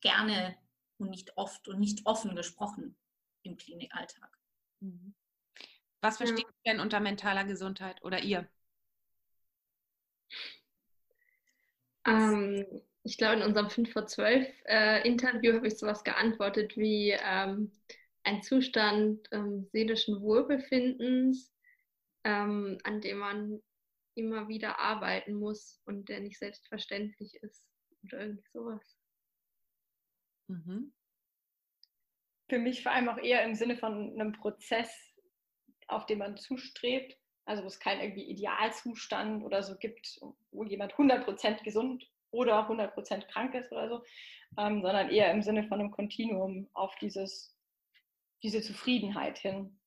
gerne 0.00 0.56
und 0.98 1.10
nicht 1.10 1.36
oft 1.36 1.68
und 1.68 1.80
nicht 1.80 2.06
offen 2.06 2.34
gesprochen 2.34 2.96
im 3.42 3.56
Klinikalltag. 3.56 4.38
Mhm. 4.80 5.14
Was 6.00 6.18
versteht 6.18 6.40
ja. 6.40 6.48
ihr 6.64 6.72
denn 6.72 6.80
unter 6.80 7.00
mentaler 7.00 7.44
Gesundheit 7.44 8.02
oder 8.02 8.22
ihr? 8.22 8.48
Ähm, 12.06 12.66
ich 13.02 13.16
glaube, 13.16 13.36
in 13.36 13.42
unserem 13.42 13.70
5 13.70 13.92
vor 13.92 14.06
12 14.06 14.46
äh, 14.66 15.06
Interview 15.06 15.54
habe 15.54 15.66
ich 15.66 15.78
sowas 15.78 16.04
geantwortet 16.04 16.76
wie 16.76 17.10
ähm, 17.10 17.72
ein 18.22 18.42
Zustand 18.42 19.28
ähm, 19.32 19.66
seelischen 19.72 20.20
Wohlbefindens, 20.20 21.52
ähm, 22.24 22.78
an 22.84 23.00
dem 23.00 23.18
man 23.18 23.62
immer 24.14 24.48
wieder 24.48 24.78
arbeiten 24.78 25.34
muss 25.34 25.80
und 25.84 26.08
der 26.08 26.20
nicht 26.20 26.38
selbstverständlich 26.38 27.34
ist 27.42 27.68
oder 28.04 28.20
irgendwie 28.20 28.50
sowas. 28.52 28.98
Mhm. 30.48 30.92
Für 32.48 32.58
mich 32.58 32.82
vor 32.82 32.92
allem 32.92 33.08
auch 33.08 33.18
eher 33.18 33.42
im 33.44 33.54
Sinne 33.54 33.76
von 33.76 34.12
einem 34.12 34.32
Prozess, 34.32 34.90
auf 35.88 36.06
den 36.06 36.18
man 36.18 36.36
zustrebt, 36.36 37.18
also 37.46 37.62
wo 37.62 37.66
es 37.66 37.80
keinen 37.80 38.00
irgendwie 38.00 38.30
Idealzustand 38.30 39.44
oder 39.44 39.62
so 39.62 39.76
gibt, 39.76 40.18
wo 40.50 40.64
jemand 40.64 40.94
100% 40.94 41.62
gesund 41.62 42.10
oder 42.30 42.68
100% 42.68 43.26
krank 43.28 43.54
ist 43.54 43.72
oder 43.72 43.88
so, 43.88 44.04
ähm, 44.58 44.82
sondern 44.82 45.10
eher 45.10 45.30
im 45.30 45.42
Sinne 45.42 45.66
von 45.68 45.80
einem 45.80 45.90
Kontinuum 45.90 46.68
auf 46.72 46.94
dieses, 46.96 47.56
diese 48.42 48.60
Zufriedenheit 48.60 49.38
hin. 49.38 49.78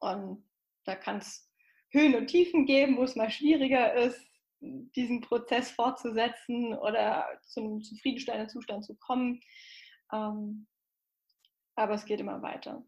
Und 0.00 0.48
da 0.84 0.94
kann 0.94 1.18
es 1.18 1.47
Höhen 1.90 2.14
und 2.14 2.26
Tiefen 2.26 2.66
geben, 2.66 2.96
wo 2.96 3.04
es 3.04 3.16
mal 3.16 3.30
schwieriger 3.30 3.94
ist, 3.94 4.20
diesen 4.60 5.20
Prozess 5.20 5.70
fortzusetzen 5.70 6.74
oder 6.74 7.26
zum 7.42 7.82
zufriedenstellenden 7.82 8.48
Zustand 8.48 8.84
zu 8.84 8.96
kommen. 8.96 9.40
Ähm, 10.12 10.66
aber 11.76 11.94
es 11.94 12.04
geht 12.04 12.20
immer 12.20 12.42
weiter. 12.42 12.84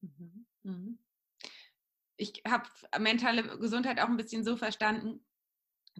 Mhm, 0.00 0.46
mhm. 0.62 0.98
Ich 2.16 2.42
habe 2.46 2.68
mentale 3.00 3.58
Gesundheit 3.58 3.98
auch 3.98 4.08
ein 4.08 4.16
bisschen 4.16 4.44
so 4.44 4.56
verstanden, 4.56 5.26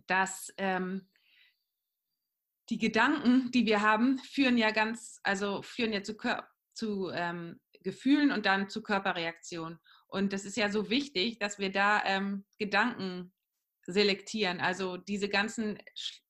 dass 0.07 0.53
ähm, 0.59 1.09
die 2.69 2.79
Gedanken, 2.79 3.51
die 3.51 3.67
wir 3.67 3.83
haben, 3.83 4.19
führen 4.19 4.57
ja 4.57 4.71
ganz, 4.71 5.21
also 5.23 5.63
führen 5.63 5.93
ja 5.93 6.03
zu, 6.03 6.17
zu 6.73 7.11
ähm, 7.13 7.61
Gefühlen 7.83 8.31
und 8.31 8.47
dann 8.47 8.69
zu 8.71 8.83
Körperreaktionen. 8.83 9.79
Und 10.15 10.33
das 10.33 10.45
ist 10.45 10.57
ja 10.57 10.71
so 10.71 10.91
wichtig, 10.91 11.41
dass 11.41 11.59
wir 11.59 11.73
da 11.73 12.01
ähm, 12.05 12.45
Gedanken 12.61 13.33
selektieren. 13.83 14.61
Also 14.61 14.97
diese 14.97 15.29
ganzen 15.29 15.77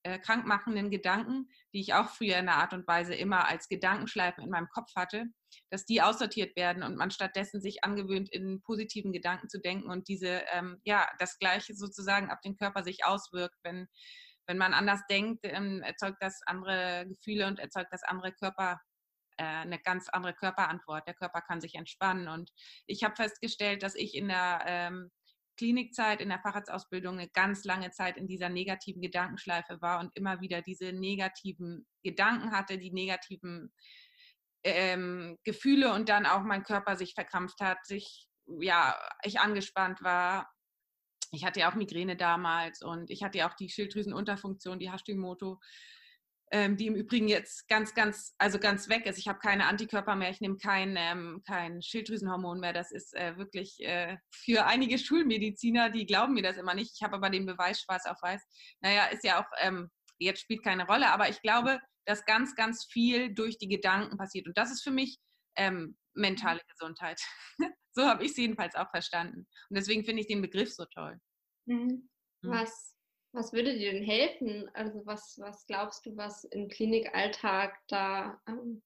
äh, 0.05 0.18
krankmachenden 0.18 0.90
Gedanken, 0.90 1.51
die 1.75 1.81
ich 1.83 1.92
auch 1.92 2.09
früher 2.09 2.38
in 2.38 2.47
der 2.47 2.57
Art 2.57 2.73
und 2.73 2.88
Weise 2.88 3.14
immer 3.14 3.47
als 3.47 3.68
Gedankenschleifen 3.68 4.42
in 4.42 4.49
meinem 4.49 4.70
Kopf 4.70 4.88
hatte, 4.97 5.27
dass 5.68 5.85
die 5.85 6.01
aussortiert 6.01 6.57
werden 6.57 6.83
und 6.83 6.97
man 6.97 7.11
stattdessen 7.11 7.61
sich 7.61 7.85
angewöhnt, 7.85 8.33
in 8.33 8.62
positiven 8.62 9.12
Gedanken 9.12 9.51
zu 9.51 9.61
denken 9.61 9.90
und 9.90 10.09
diese, 10.09 10.44
ähm, 10.55 10.81
ja, 10.85 11.07
das 11.18 11.38
Gleiche 11.38 11.75
sozusagen 11.75 12.31
auf 12.31 12.40
den 12.40 12.57
Körper 12.57 12.85
sich 12.85 13.05
auswirkt. 13.05 13.59
Wenn, 13.64 13.87
wenn 14.47 14.57
man 14.57 14.73
anders 14.73 15.03
denkt, 15.11 15.40
ähm, 15.42 15.83
erzeugt 15.83 16.16
das 16.20 16.40
andere 16.47 17.05
Gefühle 17.07 17.49
und 17.49 17.59
erzeugt 17.59 17.92
das 17.92 18.03
andere 18.03 18.33
Körper, 18.33 18.81
eine 19.42 19.79
ganz 19.79 20.09
andere 20.09 20.35
Körperantwort. 20.35 21.07
Der 21.07 21.14
Körper 21.14 21.40
kann 21.40 21.61
sich 21.61 21.75
entspannen. 21.75 22.29
Und 22.29 22.51
ich 22.87 23.03
habe 23.05 23.16
festgestellt, 23.16 23.83
dass 23.83 23.94
ich 23.94 24.14
in 24.14 24.29
der 24.29 24.64
ähm, 24.66 25.11
Klinikzeit, 25.57 26.20
in 26.20 26.29
der 26.29 26.40
Facharztausbildung 26.40 27.18
eine 27.18 27.29
ganz 27.29 27.64
lange 27.64 27.90
Zeit 27.90 28.16
in 28.16 28.27
dieser 28.27 28.49
negativen 28.49 29.01
Gedankenschleife 29.01 29.81
war 29.81 30.01
und 30.01 30.11
immer 30.16 30.40
wieder 30.40 30.62
diese 30.62 30.92
negativen 30.92 31.87
Gedanken 32.03 32.53
hatte, 32.53 32.79
die 32.79 32.92
negativen 32.92 33.73
ähm, 34.64 35.38
Gefühle 35.44 35.92
und 35.92 36.09
dann 36.09 36.27
auch 36.27 36.42
mein 36.42 36.64
Körper 36.64 36.97
sich 36.97 37.14
verkrampft 37.14 37.61
hat, 37.61 37.85
sich, 37.87 38.29
ja, 38.61 38.99
ich 39.23 39.38
angespannt 39.38 40.03
war. 40.03 40.51
Ich 41.31 41.44
hatte 41.44 41.61
ja 41.61 41.70
auch 41.70 41.75
Migräne 41.75 42.16
damals 42.16 42.83
und 42.83 43.11
ich 43.11 43.23
hatte 43.23 43.38
ja 43.38 43.49
auch 43.49 43.55
die 43.55 43.68
Schilddrüsenunterfunktion, 43.68 44.79
die 44.79 44.90
Hashimoto 44.90 45.61
ähm, 46.50 46.76
die 46.76 46.87
im 46.87 46.94
Übrigen 46.94 47.28
jetzt 47.28 47.68
ganz, 47.68 47.94
ganz, 47.94 48.35
also 48.38 48.59
ganz 48.59 48.88
weg 48.88 49.07
ist. 49.07 49.18
Ich 49.18 49.28
habe 49.28 49.38
keine 49.38 49.66
Antikörper 49.66 50.14
mehr, 50.14 50.30
ich 50.30 50.40
nehme 50.40 50.59
kein, 50.59 50.96
ähm, 50.96 51.42
kein 51.46 51.83
Schilddrüsenhormon 51.83 52.61
mehr. 52.61 52.72
Das 52.72 52.92
ist 52.92 53.14
äh, 53.14 53.37
wirklich 53.37 53.80
äh, 53.80 54.16
für 54.33 54.66
einige 54.66 54.98
Schulmediziner, 54.98 55.90
die 55.90 56.07
glauben 56.07 56.35
mir 56.35 56.42
das 56.42 56.57
immer 56.57 56.74
nicht. 56.74 56.92
Ich 56.94 57.02
habe 57.02 57.16
aber 57.16 57.30
den 57.30 57.46
Beweis 57.46 57.80
schwarz 57.80 58.07
auf 58.07 58.20
weiß. 58.22 58.42
Naja, 58.80 59.07
ist 59.07 59.24
ja 59.24 59.40
auch 59.40 59.50
ähm, 59.61 59.90
jetzt 60.18 60.40
spielt 60.40 60.62
keine 60.62 60.87
Rolle, 60.87 61.11
aber 61.11 61.28
ich 61.28 61.40
glaube, 61.42 61.80
dass 62.07 62.24
ganz, 62.24 62.54
ganz 62.54 62.85
viel 62.85 63.35
durch 63.35 63.59
die 63.59 63.68
Gedanken 63.68 64.16
passiert. 64.16 64.46
Und 64.46 64.57
das 64.59 64.70
ist 64.70 64.83
für 64.83 64.90
mich 64.90 65.18
ähm, 65.57 65.96
mentale 66.14 66.61
Gesundheit. 66.68 67.20
so 67.92 68.04
habe 68.04 68.24
ich 68.24 68.33
es 68.33 68.37
jedenfalls 68.37 68.74
auch 68.74 68.90
verstanden. 68.90 69.46
Und 69.68 69.76
deswegen 69.76 70.04
finde 70.04 70.20
ich 70.20 70.28
den 70.28 70.42
Begriff 70.42 70.72
so 70.72 70.85
toll. 70.87 71.18
Mhm. 71.66 72.09
Mhm. 72.42 72.50
Was, 72.50 72.93
was 73.35 73.53
würde 73.53 73.77
dir 73.77 73.92
denn 73.92 74.05
helfen? 74.05 74.70
Also 74.75 75.05
was, 75.05 75.38
was 75.40 75.66
glaubst 75.66 76.07
du, 76.07 76.16
was 76.16 76.44
im 76.44 76.68
Klinikalltag 76.68 77.77
da 77.88 78.40
ähm, 78.47 78.81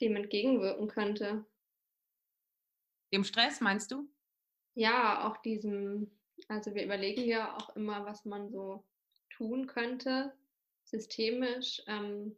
dem 0.00 0.14
entgegenwirken 0.14 0.86
könnte? 0.86 1.44
Dem 3.12 3.24
Stress 3.24 3.60
meinst 3.60 3.90
du? 3.90 4.08
Ja, 4.74 5.28
auch 5.28 5.36
diesem, 5.38 6.10
also 6.46 6.74
wir 6.74 6.84
überlegen 6.84 7.24
ja 7.24 7.56
auch 7.56 7.74
immer, 7.76 8.06
was 8.06 8.24
man 8.24 8.48
so 8.50 8.84
tun 9.30 9.66
könnte, 9.66 10.32
systemisch. 10.84 11.82
Ähm, 11.88 12.36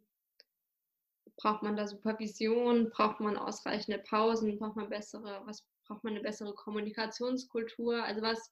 braucht 1.36 1.62
man 1.62 1.76
da 1.76 1.86
Supervision? 1.86 2.88
Braucht 2.88 3.20
man 3.20 3.36
ausreichende 3.36 3.98
Pausen? 3.98 4.58
Braucht 4.58 4.76
man 4.76 4.88
bessere, 4.88 5.42
was 5.44 5.62
braucht 5.86 6.04
man 6.04 6.14
eine 6.14 6.22
bessere 6.22 6.54
Kommunikationskultur? 6.54 8.02
Also 8.02 8.22
was, 8.22 8.50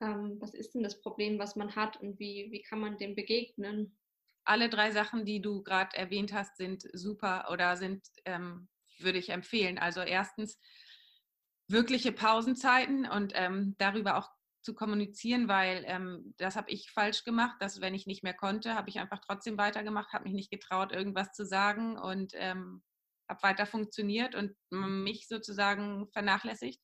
ähm, 0.00 0.36
was 0.40 0.54
ist 0.54 0.74
denn 0.74 0.82
das 0.82 1.00
Problem, 1.00 1.38
was 1.38 1.56
man 1.56 1.74
hat 1.76 1.96
und 2.00 2.18
wie, 2.18 2.48
wie 2.50 2.62
kann 2.62 2.80
man 2.80 2.98
dem 2.98 3.14
begegnen? 3.14 3.96
Alle 4.44 4.68
drei 4.68 4.90
Sachen, 4.90 5.24
die 5.24 5.40
du 5.40 5.62
gerade 5.62 5.96
erwähnt 5.96 6.32
hast, 6.32 6.56
sind 6.56 6.84
super 6.92 7.48
oder 7.52 7.76
sind, 7.76 8.06
ähm, 8.24 8.68
würde 8.98 9.18
ich 9.18 9.28
empfehlen. 9.30 9.78
Also 9.78 10.00
erstens 10.00 10.58
wirkliche 11.68 12.12
Pausenzeiten 12.12 13.06
und 13.06 13.32
ähm, 13.36 13.74
darüber 13.78 14.16
auch 14.16 14.28
zu 14.62 14.74
kommunizieren, 14.74 15.48
weil 15.48 15.84
ähm, 15.86 16.34
das 16.36 16.56
habe 16.56 16.70
ich 16.70 16.90
falsch 16.90 17.24
gemacht, 17.24 17.56
dass 17.60 17.80
wenn 17.80 17.94
ich 17.94 18.06
nicht 18.06 18.22
mehr 18.22 18.34
konnte, 18.34 18.74
habe 18.74 18.90
ich 18.90 18.98
einfach 18.98 19.20
trotzdem 19.26 19.56
weitergemacht, 19.56 20.12
habe 20.12 20.24
mich 20.24 20.34
nicht 20.34 20.50
getraut, 20.50 20.92
irgendwas 20.92 21.32
zu 21.32 21.46
sagen 21.46 21.96
und 21.98 22.32
ähm, 22.34 22.82
habe 23.28 23.42
weiter 23.42 23.64
funktioniert 23.64 24.34
und 24.34 24.54
mich 24.70 25.28
sozusagen 25.28 26.08
vernachlässigt. 26.12 26.80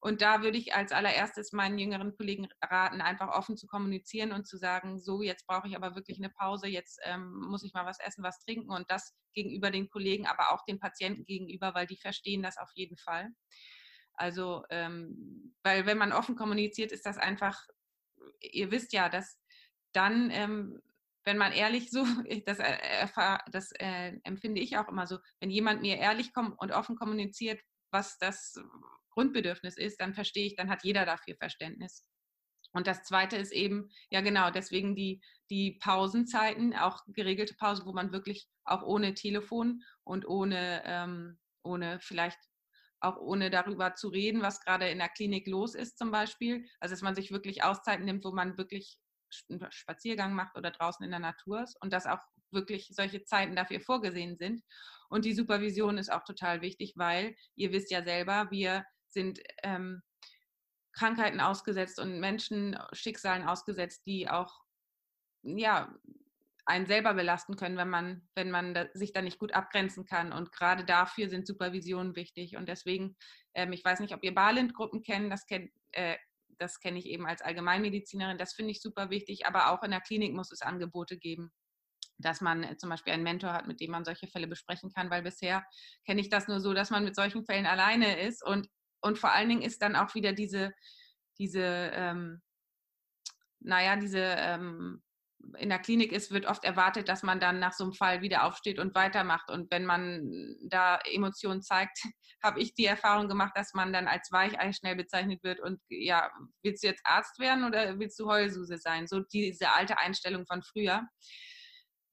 Und 0.00 0.22
da 0.22 0.42
würde 0.42 0.58
ich 0.58 0.74
als 0.74 0.92
allererstes 0.92 1.52
meinen 1.52 1.78
jüngeren 1.78 2.16
Kollegen 2.16 2.48
raten, 2.62 3.00
einfach 3.00 3.28
offen 3.28 3.56
zu 3.56 3.66
kommunizieren 3.66 4.32
und 4.32 4.46
zu 4.46 4.56
sagen, 4.56 5.00
so, 5.00 5.22
jetzt 5.22 5.46
brauche 5.46 5.66
ich 5.66 5.74
aber 5.74 5.96
wirklich 5.96 6.18
eine 6.18 6.30
Pause, 6.30 6.68
jetzt 6.68 7.00
ähm, 7.02 7.40
muss 7.48 7.64
ich 7.64 7.74
mal 7.74 7.84
was 7.84 7.98
essen, 7.98 8.22
was 8.22 8.38
trinken 8.38 8.70
und 8.70 8.88
das 8.90 9.16
gegenüber 9.34 9.70
den 9.72 9.88
Kollegen, 9.90 10.26
aber 10.26 10.52
auch 10.52 10.64
den 10.66 10.78
Patienten 10.78 11.24
gegenüber, 11.24 11.74
weil 11.74 11.86
die 11.86 11.96
verstehen 11.96 12.42
das 12.42 12.58
auf 12.58 12.70
jeden 12.74 12.96
Fall. 12.96 13.30
Also, 14.14 14.64
ähm, 14.70 15.54
weil 15.62 15.86
wenn 15.86 15.98
man 15.98 16.12
offen 16.12 16.36
kommuniziert, 16.36 16.92
ist 16.92 17.06
das 17.06 17.18
einfach, 17.18 17.60
ihr 18.40 18.70
wisst 18.70 18.92
ja, 18.92 19.08
dass 19.08 19.40
dann, 19.92 20.30
ähm, 20.30 20.80
wenn 21.24 21.38
man 21.38 21.52
ehrlich 21.52 21.90
so, 21.90 22.04
das, 22.46 22.60
äh, 22.60 23.08
das 23.50 23.72
äh, 23.72 24.12
empfinde 24.22 24.60
ich 24.60 24.76
auch 24.76 24.88
immer 24.88 25.08
so, 25.08 25.18
wenn 25.40 25.50
jemand 25.50 25.82
mir 25.82 25.96
ehrlich 25.96 26.30
und 26.36 26.70
offen 26.70 26.94
kommuniziert, 26.96 27.60
was 27.90 28.18
das 28.18 28.60
Grundbedürfnis 29.18 29.76
ist, 29.76 30.00
dann 30.00 30.14
verstehe 30.14 30.46
ich, 30.46 30.54
dann 30.54 30.70
hat 30.70 30.84
jeder 30.84 31.04
dafür 31.04 31.34
Verständnis. 31.34 32.06
Und 32.72 32.86
das 32.86 33.02
Zweite 33.02 33.36
ist 33.36 33.52
eben, 33.52 33.88
ja 34.10 34.20
genau, 34.20 34.52
deswegen 34.52 34.94
die, 34.94 35.20
die 35.50 35.72
Pausenzeiten, 35.82 36.72
auch 36.76 37.02
geregelte 37.08 37.56
Pausen, 37.56 37.84
wo 37.84 37.92
man 37.92 38.12
wirklich 38.12 38.46
auch 38.64 38.84
ohne 38.84 39.14
Telefon 39.14 39.82
und 40.04 40.24
ohne, 40.28 40.82
ähm, 40.84 41.36
ohne 41.64 41.98
vielleicht 41.98 42.38
auch 43.00 43.16
ohne 43.16 43.50
darüber 43.50 43.96
zu 43.96 44.06
reden, 44.06 44.40
was 44.40 44.60
gerade 44.60 44.88
in 44.88 44.98
der 44.98 45.08
Klinik 45.08 45.48
los 45.48 45.74
ist 45.74 45.98
zum 45.98 46.12
Beispiel. 46.12 46.64
Also 46.78 46.92
dass 46.92 47.02
man 47.02 47.16
sich 47.16 47.32
wirklich 47.32 47.64
Auszeiten 47.64 48.04
nimmt, 48.04 48.24
wo 48.24 48.30
man 48.30 48.56
wirklich 48.56 49.00
einen 49.50 49.66
Spaziergang 49.70 50.32
macht 50.32 50.56
oder 50.56 50.70
draußen 50.70 51.04
in 51.04 51.10
der 51.10 51.18
Natur 51.18 51.64
ist 51.64 51.76
und 51.82 51.92
dass 51.92 52.06
auch 52.06 52.20
wirklich 52.52 52.88
solche 52.92 53.24
Zeiten 53.24 53.56
dafür 53.56 53.80
vorgesehen 53.80 54.36
sind. 54.36 54.62
Und 55.08 55.24
die 55.24 55.34
Supervision 55.34 55.98
ist 55.98 56.12
auch 56.12 56.22
total 56.22 56.60
wichtig, 56.60 56.92
weil 56.94 57.34
ihr 57.56 57.72
wisst 57.72 57.90
ja 57.90 58.04
selber, 58.04 58.48
wir 58.52 58.84
sind 59.12 59.40
ähm, 59.62 60.02
Krankheiten 60.92 61.40
ausgesetzt 61.40 62.00
und 62.00 62.20
Menschen 62.20 62.78
Schicksalen 62.92 63.46
ausgesetzt, 63.46 64.02
die 64.06 64.28
auch 64.28 64.60
ja 65.42 65.94
einen 66.68 66.86
selber 66.86 67.14
belasten 67.14 67.56
können, 67.56 67.78
wenn 67.78 67.88
man, 67.88 68.28
wenn 68.34 68.50
man 68.50 68.74
da, 68.74 68.86
sich 68.92 69.12
da 69.12 69.22
nicht 69.22 69.38
gut 69.38 69.54
abgrenzen 69.54 70.04
kann. 70.04 70.32
Und 70.32 70.52
gerade 70.52 70.84
dafür 70.84 71.30
sind 71.30 71.46
Supervisionen 71.46 72.14
wichtig. 72.14 72.56
Und 72.56 72.68
deswegen, 72.68 73.16
ähm, 73.54 73.72
ich 73.72 73.82
weiß 73.82 74.00
nicht, 74.00 74.14
ob 74.14 74.22
ihr 74.22 74.34
Barlind-Gruppen 74.34 75.02
kennt, 75.02 75.32
das 75.32 75.46
kennt, 75.46 75.70
äh, 75.92 76.16
das 76.58 76.80
kenne 76.80 76.98
ich 76.98 77.06
eben 77.06 77.26
als 77.26 77.40
Allgemeinmedizinerin, 77.40 78.36
das 78.36 78.52
finde 78.52 78.72
ich 78.72 78.82
super 78.82 79.10
wichtig, 79.10 79.46
aber 79.46 79.72
auch 79.72 79.82
in 79.82 79.92
der 79.92 80.00
Klinik 80.00 80.34
muss 80.34 80.52
es 80.52 80.60
Angebote 80.60 81.16
geben, 81.16 81.52
dass 82.18 82.40
man 82.40 82.64
äh, 82.64 82.76
zum 82.76 82.90
Beispiel 82.90 83.14
einen 83.14 83.22
Mentor 83.22 83.52
hat, 83.52 83.66
mit 83.66 83.80
dem 83.80 83.92
man 83.92 84.04
solche 84.04 84.26
Fälle 84.26 84.46
besprechen 84.46 84.92
kann, 84.92 85.08
weil 85.10 85.22
bisher 85.22 85.64
kenne 86.04 86.20
ich 86.20 86.28
das 86.28 86.48
nur 86.48 86.60
so, 86.60 86.74
dass 86.74 86.90
man 86.90 87.04
mit 87.04 87.16
solchen 87.16 87.44
Fällen 87.44 87.66
alleine 87.66 88.20
ist. 88.20 88.44
Und, 88.44 88.68
und 89.00 89.18
vor 89.18 89.32
allen 89.32 89.48
Dingen 89.48 89.62
ist 89.62 89.82
dann 89.82 89.96
auch 89.96 90.14
wieder 90.14 90.32
diese, 90.32 90.72
diese 91.38 91.90
ähm, 91.94 92.42
naja, 93.60 93.96
diese 93.96 94.20
ähm, 94.20 95.02
in 95.56 95.68
der 95.68 95.78
Klinik 95.78 96.12
ist, 96.12 96.32
wird 96.32 96.46
oft 96.46 96.64
erwartet, 96.64 97.08
dass 97.08 97.22
man 97.22 97.40
dann 97.40 97.58
nach 97.58 97.72
so 97.72 97.84
einem 97.84 97.92
Fall 97.92 98.22
wieder 98.22 98.44
aufsteht 98.44 98.78
und 98.78 98.94
weitermacht. 98.94 99.50
Und 99.50 99.70
wenn 99.70 99.84
man 99.84 100.56
da 100.62 100.98
Emotionen 101.04 101.62
zeigt, 101.62 101.98
habe 102.42 102.60
ich 102.60 102.74
die 102.74 102.86
Erfahrung 102.86 103.28
gemacht, 103.28 103.52
dass 103.54 103.72
man 103.74 103.92
dann 103.92 104.08
als 104.08 104.30
Weichei 104.30 104.72
schnell 104.72 104.96
bezeichnet 104.96 105.42
wird 105.42 105.60
und 105.60 105.80
ja, 105.88 106.30
willst 106.62 106.82
du 106.82 106.88
jetzt 106.88 107.02
Arzt 107.04 107.38
werden 107.38 107.64
oder 107.64 107.98
willst 107.98 108.18
du 108.18 108.26
Heulsuse 108.28 108.78
sein? 108.78 109.06
So 109.06 109.20
diese 109.20 109.72
alte 109.72 109.98
Einstellung 109.98 110.46
von 110.46 110.62
früher. 110.62 111.08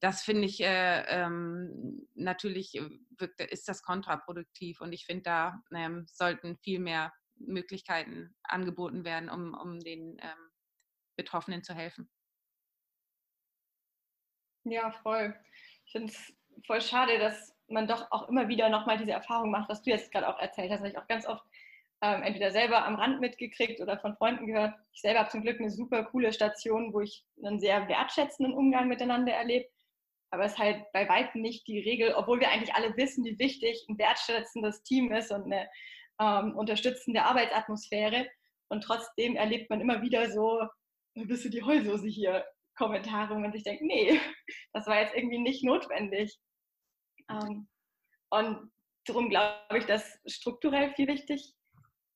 Das 0.02 0.24
finde 0.24 0.46
ich 0.46 0.62
äh, 0.62 1.04
ähm, 1.08 2.08
natürlich 2.14 2.76
äh, 2.76 2.90
wirkt, 3.18 3.40
ist 3.40 3.68
das 3.68 3.82
kontraproduktiv 3.82 4.82
und 4.82 4.94
ich 4.94 5.06
finde, 5.06 5.24
da 5.24 5.64
ähm, 5.74 6.06
sollten 6.08 6.58
viel 6.58 6.80
mehr 6.80 7.14
Möglichkeiten 7.36 8.36
angeboten 8.44 9.04
werden, 9.06 9.30
um, 9.30 9.54
um 9.54 9.80
den 9.80 10.18
ähm, 10.22 10.52
Betroffenen 11.16 11.64
zu 11.64 11.74
helfen. 11.74 12.10
Ja, 14.64 14.92
voll. 15.04 15.36
Ich 15.86 15.92
finde 15.92 16.12
es 16.12 16.34
voll 16.66 16.82
schade, 16.82 17.20
dass 17.20 17.56
man 17.68 17.88
doch 17.88 18.12
auch 18.12 18.30
immer 18.30 18.48
wieder 18.48 18.70
nochmal 18.70 18.98
diese 18.98 19.12
Erfahrung 19.12 19.52
macht, 19.52 19.70
was 19.70 19.82
du 19.82 19.92
jetzt 19.92 20.12
gerade 20.12 20.28
auch 20.28 20.40
erzählt 20.40 20.72
hast. 20.72 20.80
habe 20.80 20.90
ich 20.90 20.98
auch 20.98 21.08
ganz 21.08 21.26
oft 21.26 21.44
ähm, 22.02 22.24
entweder 22.24 22.52
selber 22.52 22.86
am 22.86 22.96
Rand 22.96 23.22
mitgekriegt 23.22 23.80
oder 23.80 23.98
von 24.00 24.16
Freunden 24.18 24.48
gehört. 24.48 24.76
Ich 24.94 25.02
selber 25.02 25.20
habe 25.20 25.30
zum 25.30 25.42
Glück 25.42 25.60
eine 25.60 25.72
super 25.72 26.04
coole 26.06 26.34
Station, 26.34 26.94
wo 26.94 27.02
ich 27.02 27.26
einen 27.44 27.60
sehr 27.60 27.88
wertschätzenden 27.88 28.54
Umgang 28.54 28.88
miteinander 28.88 29.34
erlebe. 29.34 29.70
Aber 30.36 30.44
es 30.44 30.52
ist 30.52 30.60
halt 30.60 30.84
bei 30.92 31.08
weitem 31.08 31.42
nicht 31.42 31.66
die 31.66 31.80
Regel, 31.80 32.14
obwohl 32.14 32.42
wir 32.42 32.50
eigentlich 32.50 32.76
alle 32.76 32.96
wissen, 32.98 33.24
wie 33.24 33.40
wichtig 33.40 33.86
ein 33.88 33.98
wertschätzendes 33.98 34.84
Team 34.84 35.12
ist 35.14 35.32
und 35.32 35.46
eine 35.46 35.70
ähm, 36.20 36.58
unterstützende 36.58 37.24
Arbeitsatmosphäre. 37.24 38.28
Und 38.68 38.82
trotzdem 38.84 39.38
erlebt 39.38 39.70
man 39.70 39.80
immer 39.80 40.02
wieder 40.02 40.30
so, 40.30 40.62
bist 41.14 41.46
du 41.46 41.50
die 41.50 41.64
Heulsoße 41.64 42.08
hier? 42.08 42.46
Kommentare, 42.78 43.34
wo 43.34 43.40
man 43.40 43.54
sich 43.54 43.64
denkt, 43.64 43.82
nee, 43.82 44.20
das 44.74 44.88
war 44.88 45.00
jetzt 45.00 45.16
irgendwie 45.16 45.40
nicht 45.40 45.64
notwendig. 45.64 46.38
Ähm, 47.30 47.70
und 48.30 48.72
darum 49.06 49.30
glaube 49.30 49.78
ich, 49.78 49.86
dass 49.86 50.20
strukturell 50.26 50.94
viel 50.96 51.08
wichtig 51.08 51.54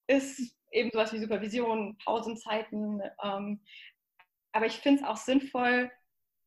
ist, 0.07 0.57
eben 0.73 0.89
sowas 0.91 1.13
wie 1.13 1.19
Supervision, 1.19 1.97
Pausenzeiten. 2.03 3.01
Ähm, 3.23 3.63
aber 4.51 4.65
ich 4.65 4.79
finde 4.79 5.03
es 5.03 5.07
auch 5.07 5.15
sinnvoll, 5.15 5.89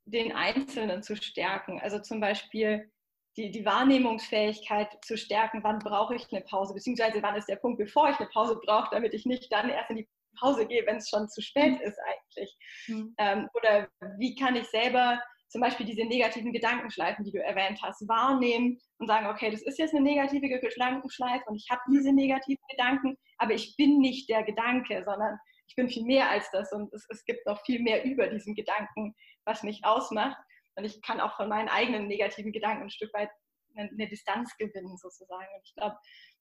den 0.05 0.33
Einzelnen 0.33 1.03
zu 1.03 1.17
stärken. 1.17 1.81
Also 1.81 1.99
zum 2.01 2.21
Beispiel 2.21 2.91
die, 3.37 3.51
die 3.51 3.65
Wahrnehmungsfähigkeit 3.65 4.99
zu 5.05 5.17
stärken, 5.17 5.63
wann 5.63 5.79
brauche 5.79 6.15
ich 6.15 6.31
eine 6.31 6.43
Pause, 6.43 6.75
beziehungsweise 6.75 7.23
wann 7.23 7.37
ist 7.37 7.49
der 7.49 7.57
Punkt, 7.57 7.79
bevor 7.79 8.11
ich 8.11 8.19
eine 8.19 8.29
Pause 8.29 8.61
brauche, 8.63 8.91
damit 8.91 9.15
ich 9.15 9.25
nicht 9.25 9.51
dann 9.53 9.71
erst 9.71 9.91
in 9.91 9.97
die 9.99 10.09
Pause 10.39 10.67
gehe, 10.67 10.85
wenn 10.87 10.97
es 10.97 11.09
schon 11.09 11.29
zu 11.29 11.41
spät 11.41 11.81
ist 11.81 11.99
eigentlich. 12.01 12.57
Mhm. 12.89 13.15
Ähm, 13.19 13.49
oder 13.55 13.89
wie 14.19 14.35
kann 14.35 14.57
ich 14.57 14.67
selber 14.69 15.21
zum 15.49 15.61
Beispiel 15.61 15.85
diese 15.85 16.05
negativen 16.05 16.53
Gedankenschleifen, 16.53 17.25
die 17.25 17.33
du 17.33 17.43
erwähnt 17.43 17.79
hast, 17.83 18.09
wahrnehmen 18.09 18.79
und 18.99 19.07
sagen, 19.07 19.27
okay, 19.27 19.51
das 19.51 19.61
ist 19.63 19.79
jetzt 19.79 19.95
eine 19.95 20.03
negative 20.03 20.49
Gedankenschleife 20.49 21.45
und 21.47 21.57
ich 21.57 21.67
habe 21.71 21.83
diese 21.93 22.11
negativen 22.11 22.65
Gedanken, 22.71 23.19
aber 23.37 23.53
ich 23.53 23.77
bin 23.77 23.99
nicht 23.99 24.31
der 24.31 24.45
Gedanke, 24.45 25.03
sondern 25.05 25.39
ich 25.69 25.77
bin 25.77 25.89
viel 25.89 26.05
mehr 26.05 26.31
als 26.31 26.51
das 26.53 26.73
und 26.73 26.93
es, 26.95 27.07
es 27.11 27.25
gibt 27.25 27.47
noch 27.47 27.63
viel 27.65 27.81
mehr 27.81 28.05
über 28.05 28.29
diesen 28.29 28.55
Gedanken, 28.55 29.15
was 29.45 29.63
mich 29.63 29.85
ausmacht. 29.85 30.37
Und 30.75 30.85
ich 30.85 31.03
kann 31.03 31.21
auch 31.21 31.37
von 31.37 31.49
meinen 31.49 31.69
eigenen 31.69 32.07
negativen 32.07 32.53
Gedanken 32.53 32.85
ein 32.85 32.91
Stück 32.91 33.13
weit 33.15 33.31
eine, 33.77 33.91
eine 33.91 34.09
Distanz 34.09 34.57
gewinnen, 34.57 34.97
sozusagen. 34.97 35.49
Und 35.55 35.63
ich 35.65 35.75
glaube, 35.75 35.97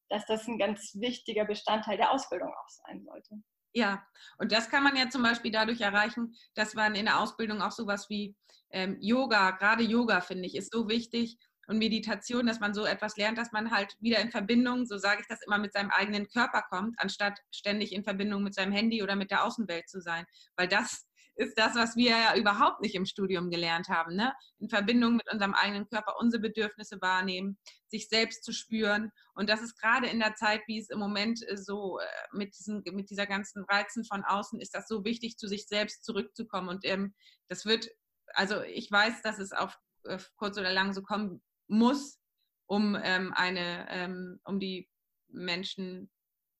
dass 0.09 0.25
das 0.25 0.47
ein 0.47 0.57
ganz 0.57 0.95
wichtiger 0.95 1.45
Bestandteil 1.45 1.97
der 1.97 2.11
Ausbildung 2.11 2.49
auch 2.49 2.69
sein 2.69 3.03
sollte. 3.03 3.35
Ja, 3.73 4.05
und 4.37 4.51
das 4.51 4.69
kann 4.69 4.83
man 4.83 4.97
ja 4.97 5.09
zum 5.09 5.23
Beispiel 5.23 5.51
dadurch 5.51 5.79
erreichen, 5.79 6.35
dass 6.55 6.73
man 6.73 6.95
in 6.95 7.05
der 7.05 7.19
Ausbildung 7.19 7.61
auch 7.61 7.71
sowas 7.71 8.09
wie 8.09 8.35
ähm, 8.71 8.97
Yoga, 8.99 9.51
gerade 9.51 9.83
Yoga 9.83 10.19
finde 10.21 10.45
ich, 10.47 10.55
ist 10.55 10.73
so 10.73 10.89
wichtig 10.89 11.37
und 11.67 11.77
Meditation, 11.77 12.45
dass 12.45 12.59
man 12.59 12.73
so 12.73 12.85
etwas 12.85 13.15
lernt, 13.15 13.37
dass 13.37 13.53
man 13.53 13.71
halt 13.71 13.95
wieder 14.01 14.19
in 14.19 14.29
Verbindung, 14.29 14.85
so 14.85 14.97
sage 14.97 15.21
ich 15.21 15.27
das 15.27 15.41
immer, 15.45 15.57
mit 15.57 15.71
seinem 15.71 15.89
eigenen 15.89 16.27
Körper 16.27 16.63
kommt, 16.69 16.95
anstatt 16.99 17.39
ständig 17.49 17.93
in 17.93 18.03
Verbindung 18.03 18.43
mit 18.43 18.53
seinem 18.53 18.73
Handy 18.73 19.01
oder 19.01 19.15
mit 19.15 19.31
der 19.31 19.45
Außenwelt 19.45 19.87
zu 19.87 20.01
sein. 20.01 20.25
Weil 20.57 20.67
das 20.67 21.07
ist 21.41 21.58
das, 21.58 21.75
was 21.75 21.95
wir 21.95 22.12
ja 22.12 22.36
überhaupt 22.36 22.82
nicht 22.82 22.93
im 22.93 23.06
Studium 23.06 23.49
gelernt 23.49 23.89
haben. 23.89 24.15
Ne? 24.15 24.34
In 24.60 24.69
Verbindung 24.69 25.15
mit 25.15 25.32
unserem 25.32 25.54
eigenen 25.54 25.88
Körper 25.89 26.15
unsere 26.19 26.41
Bedürfnisse 26.41 27.01
wahrnehmen, 27.01 27.58
sich 27.88 28.08
selbst 28.10 28.43
zu 28.43 28.54
spüren. 28.54 29.12
Und 29.34 29.49
das 29.49 29.62
ist 29.62 29.75
gerade 29.80 30.08
in 30.08 30.19
der 30.19 30.36
Zeit, 30.36 30.62
wie 30.67 30.80
es 30.80 30.89
im 30.89 30.99
Moment 30.99 31.41
äh, 31.49 31.58
so 31.58 31.99
äh, 31.99 32.06
mit, 32.32 32.58
diesen, 32.58 32.84
mit 32.91 33.10
dieser 33.10 33.25
ganzen 33.25 33.63
Reizen 33.65 34.06
von 34.06 34.23
außen, 34.23 34.62
ist 34.62 34.75
das 34.75 34.88
so 34.88 35.04
wichtig, 35.04 35.38
zu 35.38 35.47
sich 35.47 35.67
selbst 35.67 36.06
zurückzukommen. 36.06 36.69
Und 36.69 36.86
ähm, 36.86 37.15
das 37.47 37.65
wird, 37.65 37.89
also 38.34 38.62
ich 38.62 38.91
weiß, 38.91 39.23
dass 39.23 39.39
es 39.39 39.51
auf 39.51 39.77
äh, 40.04 40.19
kurz 40.36 40.58
oder 40.58 40.71
lang 40.71 40.93
so 40.93 41.01
kommen 41.01 41.41
muss, 41.67 42.19
um 42.67 42.95
ähm, 43.01 43.34
eine, 43.36 43.88
ähm, 43.89 44.39
um 44.43 44.60
die 44.60 44.88
Menschen 45.27 46.12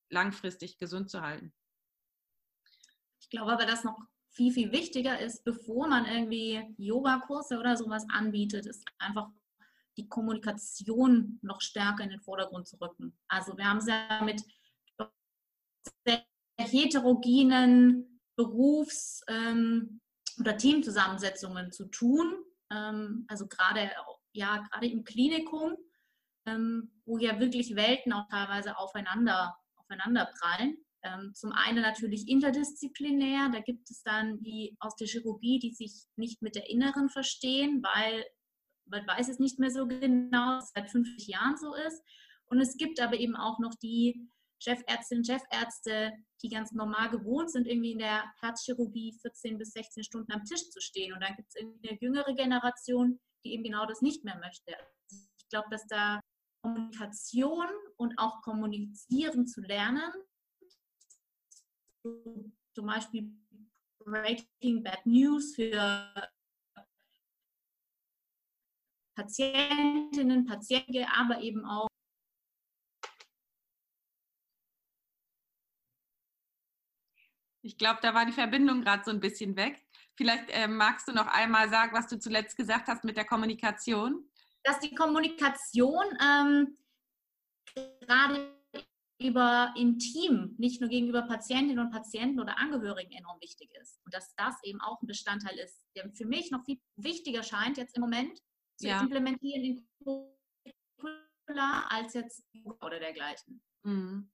langfristig 0.10 0.80
gesund 0.80 1.12
zu 1.12 1.22
halten. 1.22 1.54
Ich 3.20 3.30
glaube 3.30 3.54
aber, 3.54 3.65
dass 3.65 3.84
noch 3.84 3.98
viel, 4.32 4.52
viel 4.52 4.72
wichtiger 4.72 5.20
ist, 5.20 5.44
bevor 5.44 5.88
man 5.88 6.06
irgendwie 6.06 6.62
Yogakurse 6.78 7.60
oder 7.60 7.78
sowas 7.78 8.06
anbietet, 8.10 8.65
ist 8.65 8.84
einfach 8.98 9.30
die 9.98 10.08
Kommunikation 10.08 11.39
noch 11.41 11.62
stärker 11.62 12.04
in 12.04 12.10
den 12.10 12.22
Vordergrund 12.22 12.67
zu 12.67 12.80
rücken. 12.80 13.17
Also 13.28 13.58
wir 13.58 13.65
haben 13.65 13.78
es 13.78 13.88
ja 13.88 14.24
mit 14.24 14.41
sehr 16.06 16.24
heterogenen 16.58 18.20
Berufs- 18.36 19.24
ähm, 19.28 20.00
oder 20.39 20.58
Teamzusammensetzungen 20.58 21.72
zu 21.72 21.88
tun. 21.88 22.34
Ähm, 22.72 23.26
also 23.28 23.48
gerade 23.48 23.91
ja, 24.34 24.60
gerade 24.60 24.88
im 24.88 25.04
Klinikum 25.04 25.76
ähm, 26.46 26.91
wo 27.06 27.17
ja 27.17 27.39
wirklich 27.39 27.76
Welten 27.76 28.13
auch 28.13 28.28
teilweise 28.28 28.78
aufeinander, 28.78 29.58
aufeinander 29.76 30.30
prallen. 30.39 30.78
Ähm, 31.04 31.34
zum 31.34 31.52
einen 31.52 31.82
natürlich 31.82 32.28
interdisziplinär, 32.28 33.50
da 33.50 33.60
gibt 33.60 33.90
es 33.90 34.04
dann 34.04 34.42
die 34.42 34.76
aus 34.80 34.96
der 34.96 35.08
Chirurgie, 35.08 35.60
die 35.60 35.72
sich 35.72 36.04
nicht 36.16 36.42
mit 36.42 36.56
der 36.56 36.70
Inneren 36.70 37.10
verstehen, 37.10 37.82
weil 37.82 38.26
man 38.86 39.08
weiß 39.08 39.30
es 39.30 39.40
nicht 39.40 39.58
mehr 39.58 39.72
so 39.72 39.88
genau, 39.88 40.56
dass 40.56 40.66
es 40.66 40.72
seit 40.76 40.92
50 40.92 41.28
Jahren 41.28 41.58
so 41.58 41.74
ist. 41.74 42.02
Und 42.48 42.60
es 42.60 42.78
gibt 42.78 43.00
aber 43.00 43.18
eben 43.18 43.36
auch 43.36 43.60
noch 43.60 43.74
die 43.76 44.30
Chefärztinnen, 44.62 45.26
Chefärzte, 45.26 46.12
die 46.44 46.50
ganz 46.50 46.72
normal 46.72 47.10
gewohnt 47.10 47.50
sind, 47.52 47.68
irgendwie 47.68 47.94
in 47.94 48.00
der 48.00 48.24
Herzchirurgie 48.42 49.18
14 49.22 49.58
bis 49.58 49.72
16 49.72 50.04
Stunden 50.04 50.32
am 50.32 50.44
Tisch 50.44 50.70
zu 50.70 50.82
stehen. 50.82 51.14
Und 51.14 51.22
dann 51.22 51.36
gibt 51.36 51.50
es 51.50 51.56
eine 51.62 51.98
jüngere 52.00 52.36
Generation, 52.36 53.20
die 53.44 53.54
eben 53.54 53.64
genau 53.64 53.86
das 53.88 54.02
nicht 54.02 54.24
mehr 54.24 54.38
möchte. 54.38 54.76
Ich 55.10 55.50
glaube, 55.50 55.68
dass 55.72 55.88
da 55.88 56.20
Kommunikation 56.62 57.66
und 57.98 58.18
auch 58.18 58.42
kommunizieren 58.42 59.48
zu 59.48 59.62
lernen. 59.62 60.12
Zum 62.04 62.86
Beispiel 62.86 63.32
Breaking 64.04 64.84
Bad 64.84 65.06
News 65.06 65.56
für 65.56 66.14
Patientinnen, 69.16 70.46
Patienten, 70.46 71.06
aber 71.06 71.42
eben 71.42 71.66
auch 71.66 71.88
Ich 77.64 77.78
glaube, 77.78 78.00
da 78.02 78.16
war 78.16 78.26
die 78.26 78.32
Verbindung 78.32 78.82
gerade 78.82 79.04
so 79.04 79.12
ein 79.12 79.20
bisschen 79.20 79.56
weg. 79.56 79.86
Vielleicht 80.16 80.50
äh, 80.50 80.68
magst 80.68 81.08
du 81.08 81.12
noch 81.12 81.28
einmal 81.28 81.70
sagen, 81.70 81.96
was 81.96 82.08
du 82.08 82.18
zuletzt 82.18 82.58
gesagt 82.58 82.88
hast 82.88 83.04
mit 83.04 83.18
der 83.18 83.26
Kommunikation 83.26 84.32
dass 84.64 84.80
die 84.80 84.94
Kommunikation 84.94 86.06
ähm, 86.22 86.78
gerade 88.02 88.61
über 89.24 89.74
im 89.78 90.00
Team, 90.00 90.56
nicht 90.58 90.82
nur 90.82 90.90
gegenüber 90.90 91.24
Patientinnen 91.24 91.84
und 91.84 91.92
Patienten 91.92 92.40
oder 92.40 92.58
Angehörigen 92.58 93.12
enorm 93.12 93.40
wichtig 93.42 93.70
ist. 93.80 94.00
Und 94.06 94.14
dass 94.14 94.34
das 94.36 94.56
eben 94.64 94.82
auch 94.82 95.02
ein 95.02 95.08
Bestandteil 95.08 95.58
ist, 95.58 95.86
der 95.96 96.12
für 96.14 96.26
mich 96.26 96.52
noch 96.52 96.64
viel 96.66 96.80
wichtiger 96.96 97.44
scheint, 97.44 97.78
jetzt 97.78 97.96
im 97.96 98.02
Moment 98.02 98.40
zu 98.78 98.88
ja. 98.88 99.02
implementieren 99.02 99.64
in 99.64 99.88
Curricula 100.04 101.86
als 101.90 102.14
jetzt 102.14 102.44
oder 102.82 103.00
dergleichen. 103.00 103.62
Mhm. 103.84 104.30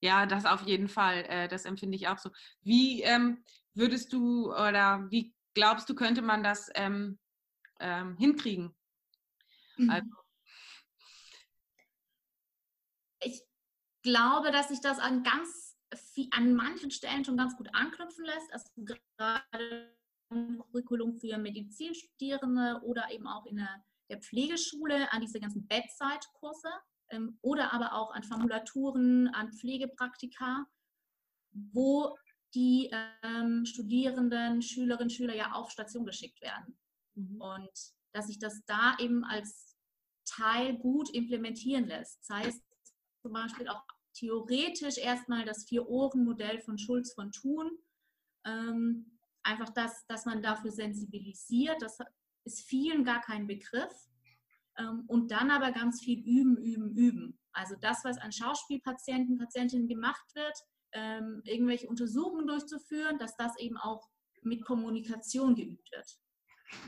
Ja, 0.00 0.26
das 0.26 0.44
auf 0.44 0.62
jeden 0.62 0.88
Fall. 0.88 1.24
Äh, 1.28 1.48
das 1.48 1.64
empfinde 1.64 1.96
ich 1.96 2.08
auch 2.08 2.18
so. 2.18 2.30
Wie 2.60 3.02
ähm, 3.02 3.44
würdest 3.74 4.12
du 4.12 4.52
oder 4.52 5.06
wie 5.10 5.32
glaubst 5.54 5.88
du, 5.88 5.94
könnte 5.94 6.22
man 6.22 6.42
das 6.42 6.70
ähm, 6.74 7.18
ähm, 7.80 8.16
hinkriegen? 8.16 8.74
Also. 9.88 10.04
Mhm. 10.04 10.16
Ich 10.16 10.21
glaube, 14.02 14.50
dass 14.50 14.68
sich 14.68 14.80
das 14.80 14.98
an 14.98 15.22
ganz 15.22 15.72
an 16.30 16.54
manchen 16.54 16.90
Stellen 16.90 17.24
schon 17.24 17.36
ganz 17.36 17.56
gut 17.56 17.68
anknüpfen 17.74 18.24
lässt. 18.24 18.52
Also 18.52 18.66
gerade 18.76 19.94
im 20.30 20.62
Curriculum 20.70 21.14
für 21.14 21.36
Medizinstudierende 21.36 22.80
oder 22.84 23.10
eben 23.10 23.26
auch 23.26 23.46
in 23.46 23.56
der, 23.56 23.84
der 24.08 24.18
Pflegeschule 24.18 25.12
an 25.12 25.20
diese 25.20 25.40
ganzen 25.40 25.66
Bedside-Kurse 25.66 26.68
ähm, 27.10 27.38
oder 27.42 27.72
aber 27.72 27.92
auch 27.94 28.14
an 28.14 28.22
Formulaturen, 28.22 29.28
an 29.28 29.52
Pflegepraktika, 29.52 30.66
wo 31.52 32.16
die 32.54 32.90
ähm, 33.22 33.64
Studierenden, 33.66 34.62
Schülerinnen, 34.62 35.10
Schüler 35.10 35.34
ja 35.34 35.52
auf 35.52 35.70
Station 35.70 36.04
geschickt 36.04 36.40
werden. 36.40 36.78
Mhm. 37.14 37.40
Und 37.40 37.70
dass 38.12 38.26
sich 38.26 38.38
das 38.38 38.64
da 38.64 38.96
eben 38.98 39.24
als 39.24 39.76
Teil 40.24 40.78
gut 40.78 41.10
implementieren 41.10 41.86
lässt. 41.86 42.20
Das 42.20 42.36
heißt 42.36 42.62
zum 43.22 43.32
Beispiel 43.32 43.68
auch 43.68 43.84
theoretisch 44.14 44.98
erstmal 44.98 45.44
das 45.44 45.64
Vier-Ohren-Modell 45.64 46.60
von 46.60 46.78
Schulz 46.78 47.12
von 47.14 47.30
Thun. 47.32 47.70
Ähm, 48.44 49.18
einfach, 49.42 49.70
das, 49.70 50.06
dass 50.06 50.26
man 50.26 50.42
dafür 50.42 50.70
sensibilisiert, 50.70 51.80
das 51.80 51.98
ist 52.44 52.66
vielen 52.66 53.04
gar 53.04 53.20
kein 53.20 53.46
Begriff. 53.46 53.92
Ähm, 54.78 55.04
und 55.06 55.30
dann 55.30 55.50
aber 55.50 55.72
ganz 55.72 56.02
viel 56.02 56.20
üben, 56.20 56.56
üben, 56.56 56.90
üben. 56.96 57.38
Also 57.52 57.74
das, 57.80 58.04
was 58.04 58.18
an 58.18 58.32
Schauspielpatienten, 58.32 59.38
Patientinnen 59.38 59.88
gemacht 59.88 60.34
wird, 60.34 60.56
ähm, 60.92 61.42
irgendwelche 61.44 61.88
Untersuchungen 61.88 62.46
durchzuführen, 62.46 63.18
dass 63.18 63.36
das 63.36 63.58
eben 63.58 63.76
auch 63.76 64.08
mit 64.42 64.64
Kommunikation 64.64 65.54
geübt 65.54 65.90
wird. 65.92 66.18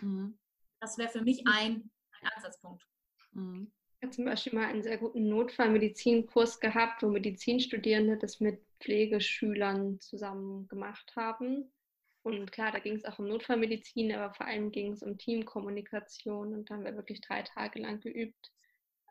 Mhm. 0.03 0.39
Das 0.81 0.99
wäre 0.99 1.11
für 1.11 1.23
mich 1.23 1.47
ein, 1.47 1.91
ein 2.21 2.31
Ansatzpunkt. 2.35 2.85
Mhm. 3.33 3.73
Zum 4.11 4.25
Beispiel 4.25 4.55
mal 4.55 4.67
einen 4.67 4.83
sehr 4.83 4.99
guten 4.99 5.29
Notfallmedizinkurs 5.29 6.61
gehabt, 6.61 7.03
wo 7.03 7.09
Medizinstudierende 7.09 8.17
das 8.17 8.41
mit 8.41 8.61
Pflegeschülern 8.81 10.01
zusammen 10.01 10.69
gemacht 10.69 11.15
haben. 11.17 11.73
Und 12.23 12.51
klar, 12.53 12.73
da 12.73 12.79
ging 12.79 12.97
es 12.97 13.05
auch 13.05 13.19
um 13.19 13.29
Notfallmedizin, 13.29 14.13
aber 14.15 14.33
vor 14.33 14.47
allem 14.47 14.71
ging 14.71 14.93
es 14.93 15.03
um 15.03 15.19
Teamkommunikation. 15.19 16.55
Und 16.55 16.71
da 16.71 16.75
haben 16.75 16.85
wir 16.85 16.97
wirklich 16.97 17.21
drei 17.21 17.43
Tage 17.43 17.81
lang 17.81 18.01
geübt. 18.01 18.53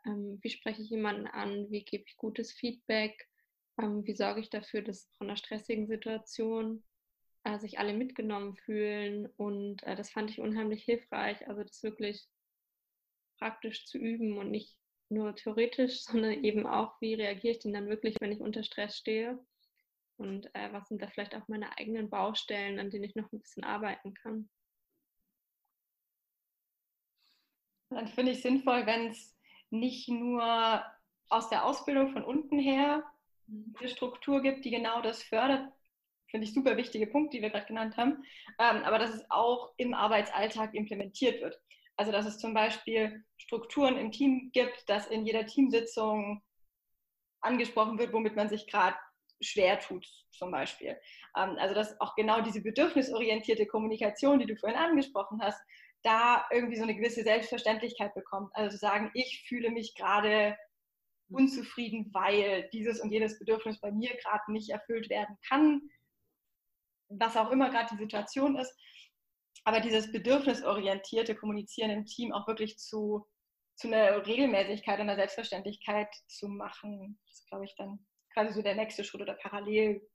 Ähm, 0.04 0.38
wie 0.42 0.50
spreche 0.50 0.82
ich 0.82 0.90
jemanden 0.90 1.26
an? 1.26 1.70
Wie 1.70 1.84
gebe 1.84 2.04
ich 2.06 2.16
gutes 2.16 2.52
Feedback? 2.52 3.28
Ähm, 3.80 4.04
wie 4.04 4.14
sorge 4.14 4.40
ich 4.40 4.50
dafür, 4.50 4.82
dass 4.82 5.08
von 5.16 5.28
einer 5.28 5.36
stressigen 5.36 5.86
Situation 5.86 6.82
äh, 7.44 7.58
sich 7.58 7.78
alle 7.78 7.94
mitgenommen 7.94 8.56
fühlen? 8.56 9.26
Und 9.36 9.82
äh, 9.84 9.94
das 9.96 10.10
fand 10.10 10.30
ich 10.30 10.40
unheimlich 10.40 10.84
hilfreich. 10.84 11.46
Also 11.48 11.62
das 11.62 11.82
wirklich 11.82 12.26
praktisch 13.38 13.86
zu 13.86 13.98
üben 13.98 14.38
und 14.38 14.50
nicht 14.50 14.76
nur 15.08 15.34
theoretisch, 15.34 16.00
sondern 16.04 16.44
eben 16.44 16.66
auch, 16.66 17.00
wie 17.00 17.14
reagiere 17.14 17.54
ich 17.54 17.60
denn 17.60 17.72
dann 17.72 17.88
wirklich, 17.88 18.16
wenn 18.20 18.32
ich 18.32 18.40
unter 18.40 18.62
Stress 18.62 18.96
stehe 18.96 19.38
und 20.16 20.46
äh, 20.54 20.72
was 20.72 20.88
sind 20.88 21.02
da 21.02 21.08
vielleicht 21.08 21.34
auch 21.34 21.48
meine 21.48 21.76
eigenen 21.78 22.08
Baustellen, 22.08 22.78
an 22.78 22.90
denen 22.90 23.04
ich 23.04 23.14
noch 23.14 23.30
ein 23.32 23.40
bisschen 23.40 23.64
arbeiten 23.64 24.14
kann. 24.14 24.48
Dann 27.90 28.08
finde 28.08 28.32
ich 28.32 28.42
sinnvoll, 28.42 28.86
wenn 28.86 29.08
es 29.08 29.36
nicht 29.70 30.08
nur 30.08 30.84
aus 31.28 31.48
der 31.48 31.64
Ausbildung 31.64 32.12
von 32.12 32.24
unten 32.24 32.58
her 32.58 33.04
mhm. 33.46 33.74
eine 33.78 33.88
Struktur 33.88 34.42
gibt, 34.42 34.64
die 34.64 34.70
genau 34.70 35.00
das 35.00 35.22
fördert, 35.22 35.72
finde 36.30 36.46
ich 36.46 36.54
super 36.54 36.76
wichtige 36.76 37.06
Punkt, 37.06 37.32
die 37.32 37.42
wir 37.42 37.50
gerade 37.50 37.66
genannt 37.66 37.96
haben, 37.96 38.24
ähm, 38.58 38.82
aber 38.82 38.98
dass 38.98 39.14
es 39.14 39.30
auch 39.30 39.72
im 39.76 39.94
Arbeitsalltag 39.94 40.74
implementiert 40.74 41.40
wird. 41.40 41.60
Also 41.96 42.12
dass 42.12 42.26
es 42.26 42.38
zum 42.38 42.54
Beispiel 42.54 43.24
Strukturen 43.36 43.96
im 43.96 44.10
Team 44.10 44.50
gibt, 44.52 44.88
dass 44.88 45.06
in 45.06 45.24
jeder 45.26 45.46
Teamsitzung 45.46 46.42
angesprochen 47.40 47.98
wird, 47.98 48.12
womit 48.12 48.36
man 48.36 48.48
sich 48.48 48.66
gerade 48.66 48.96
schwer 49.40 49.78
tut, 49.78 50.06
zum 50.30 50.50
Beispiel. 50.50 50.98
Ähm, 51.36 51.56
also 51.58 51.74
dass 51.74 52.00
auch 52.00 52.14
genau 52.14 52.40
diese 52.40 52.62
bedürfnisorientierte 52.62 53.66
Kommunikation, 53.66 54.38
die 54.38 54.46
du 54.46 54.56
vorhin 54.56 54.78
angesprochen 54.78 55.40
hast, 55.42 55.60
da 56.02 56.44
irgendwie 56.50 56.76
so 56.76 56.82
eine 56.82 56.94
gewisse 56.94 57.22
Selbstverständlichkeit 57.22 58.14
bekommt. 58.14 58.50
Also 58.54 58.70
zu 58.70 58.78
sagen, 58.78 59.10
ich 59.14 59.44
fühle 59.48 59.70
mich 59.70 59.94
gerade 59.94 60.56
unzufrieden, 61.30 62.10
weil 62.12 62.68
dieses 62.72 63.00
und 63.00 63.10
jenes 63.10 63.38
Bedürfnis 63.38 63.80
bei 63.80 63.90
mir 63.90 64.14
gerade 64.16 64.52
nicht 64.52 64.70
erfüllt 64.70 65.08
werden 65.08 65.36
kann, 65.48 65.80
was 67.08 67.36
auch 67.36 67.50
immer 67.50 67.70
gerade 67.70 67.88
die 67.92 68.02
Situation 68.02 68.56
ist 68.56 68.74
aber 69.64 69.80
dieses 69.80 70.12
bedürfnisorientierte 70.12 71.34
Kommunizieren 71.34 71.90
im 71.90 72.04
Team 72.04 72.32
auch 72.32 72.46
wirklich 72.46 72.78
zu, 72.78 73.26
zu 73.76 73.88
einer 73.88 74.26
Regelmäßigkeit 74.26 75.00
und 75.00 75.08
einer 75.08 75.16
Selbstverständlichkeit 75.16 76.08
zu 76.28 76.48
machen, 76.48 77.18
ist, 77.30 77.48
glaube 77.48 77.64
ich, 77.64 77.74
dann 77.76 77.98
quasi 78.32 78.52
so 78.52 78.62
der 78.62 78.74
nächste 78.74 79.04
Schritt 79.04 79.22
oder 79.22 79.34
parallel 79.34 80.06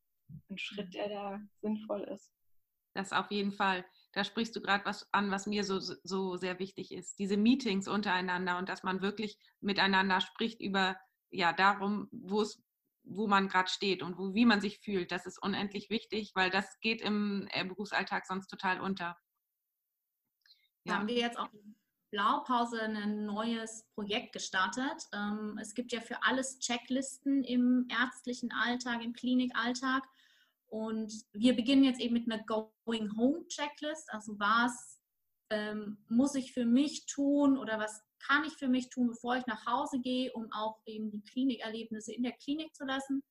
ein 0.50 0.58
Schritt, 0.58 0.94
der 0.94 1.10
da 1.10 1.40
sinnvoll 1.62 2.04
ist. 2.14 2.32
Das 2.94 3.14
auf 3.14 3.32
jeden 3.32 3.52
Fall. 3.52 3.86
Da 4.14 4.24
sprichst 4.24 4.56
du 4.56 4.62
gerade 4.62 4.86
was 4.86 5.08
an, 5.14 5.32
was 5.32 5.46
mir 5.46 5.64
so, 5.64 5.80
so 5.80 6.36
sehr 6.38 6.60
wichtig 6.60 6.92
ist. 6.92 7.18
Diese 7.20 7.38
Meetings 7.38 7.88
untereinander 7.88 8.58
und 8.58 8.70
dass 8.70 8.84
man 8.84 9.02
wirklich 9.02 9.38
miteinander 9.62 10.22
spricht 10.22 10.62
über, 10.62 10.98
ja, 11.30 11.54
darum, 11.54 12.08
wo 12.12 12.42
es, 12.42 12.62
wo 13.04 13.28
man 13.28 13.48
gerade 13.48 13.70
steht 13.70 14.04
und 14.04 14.18
wo, 14.18 14.34
wie 14.34 14.46
man 14.46 14.62
sich 14.62 14.80
fühlt. 14.80 15.12
Das 15.12 15.26
ist 15.26 15.42
unendlich 15.42 15.90
wichtig, 15.90 16.32
weil 16.36 16.50
das 16.50 16.80
geht 16.82 17.02
im 17.02 17.48
äh, 17.52 17.64
Berufsalltag 17.66 18.26
sonst 18.26 18.48
total 18.48 18.82
unter. 18.82 19.16
Ja. 20.90 20.96
Haben 20.96 21.08
wir 21.08 21.16
jetzt 21.16 21.38
auch 21.38 21.50
Blaupause 22.12 22.82
ein 22.82 23.26
neues 23.26 23.86
Projekt 23.94 24.34
gestartet. 24.34 25.08
Ähm, 25.14 25.58
es 25.62 25.76
gibt 25.76 25.92
ja 25.92 26.02
für 26.02 26.24
alles 26.24 26.60
Checklisten 26.60 27.44
im 27.44 27.88
ärztlichen 27.90 28.52
Alltag, 28.52 29.04
im 29.04 29.14
Klinikalltag. 29.14 30.04
Und 30.68 31.14
wir 31.34 31.56
beginnen 31.56 31.84
jetzt 31.84 32.00
eben 32.00 32.14
mit 32.14 32.32
einer 32.32 32.44
Going 32.44 33.16
Home 33.18 33.48
Checklist. 33.48 34.12
Also 34.12 34.40
was 34.40 35.00
ähm, 35.52 35.98
muss 36.08 36.36
ich 36.36 36.54
für 36.54 36.66
mich 36.66 37.06
tun 37.06 37.58
oder 37.58 37.80
was 37.80 38.04
kann 38.20 38.44
ich 38.44 38.54
für 38.54 38.68
mich 38.68 38.90
tun, 38.90 39.08
bevor 39.08 39.38
ich 39.38 39.46
nach 39.48 39.66
Hause 39.66 40.00
gehe, 40.00 40.32
um 40.34 40.52
auch 40.52 40.80
eben 40.86 41.10
die 41.10 41.24
Klinikerlebnisse 41.24 42.14
in 42.14 42.24
der 42.24 42.34
Klinik 42.34 42.76
zu 42.76 42.86
lassen. 42.86 43.24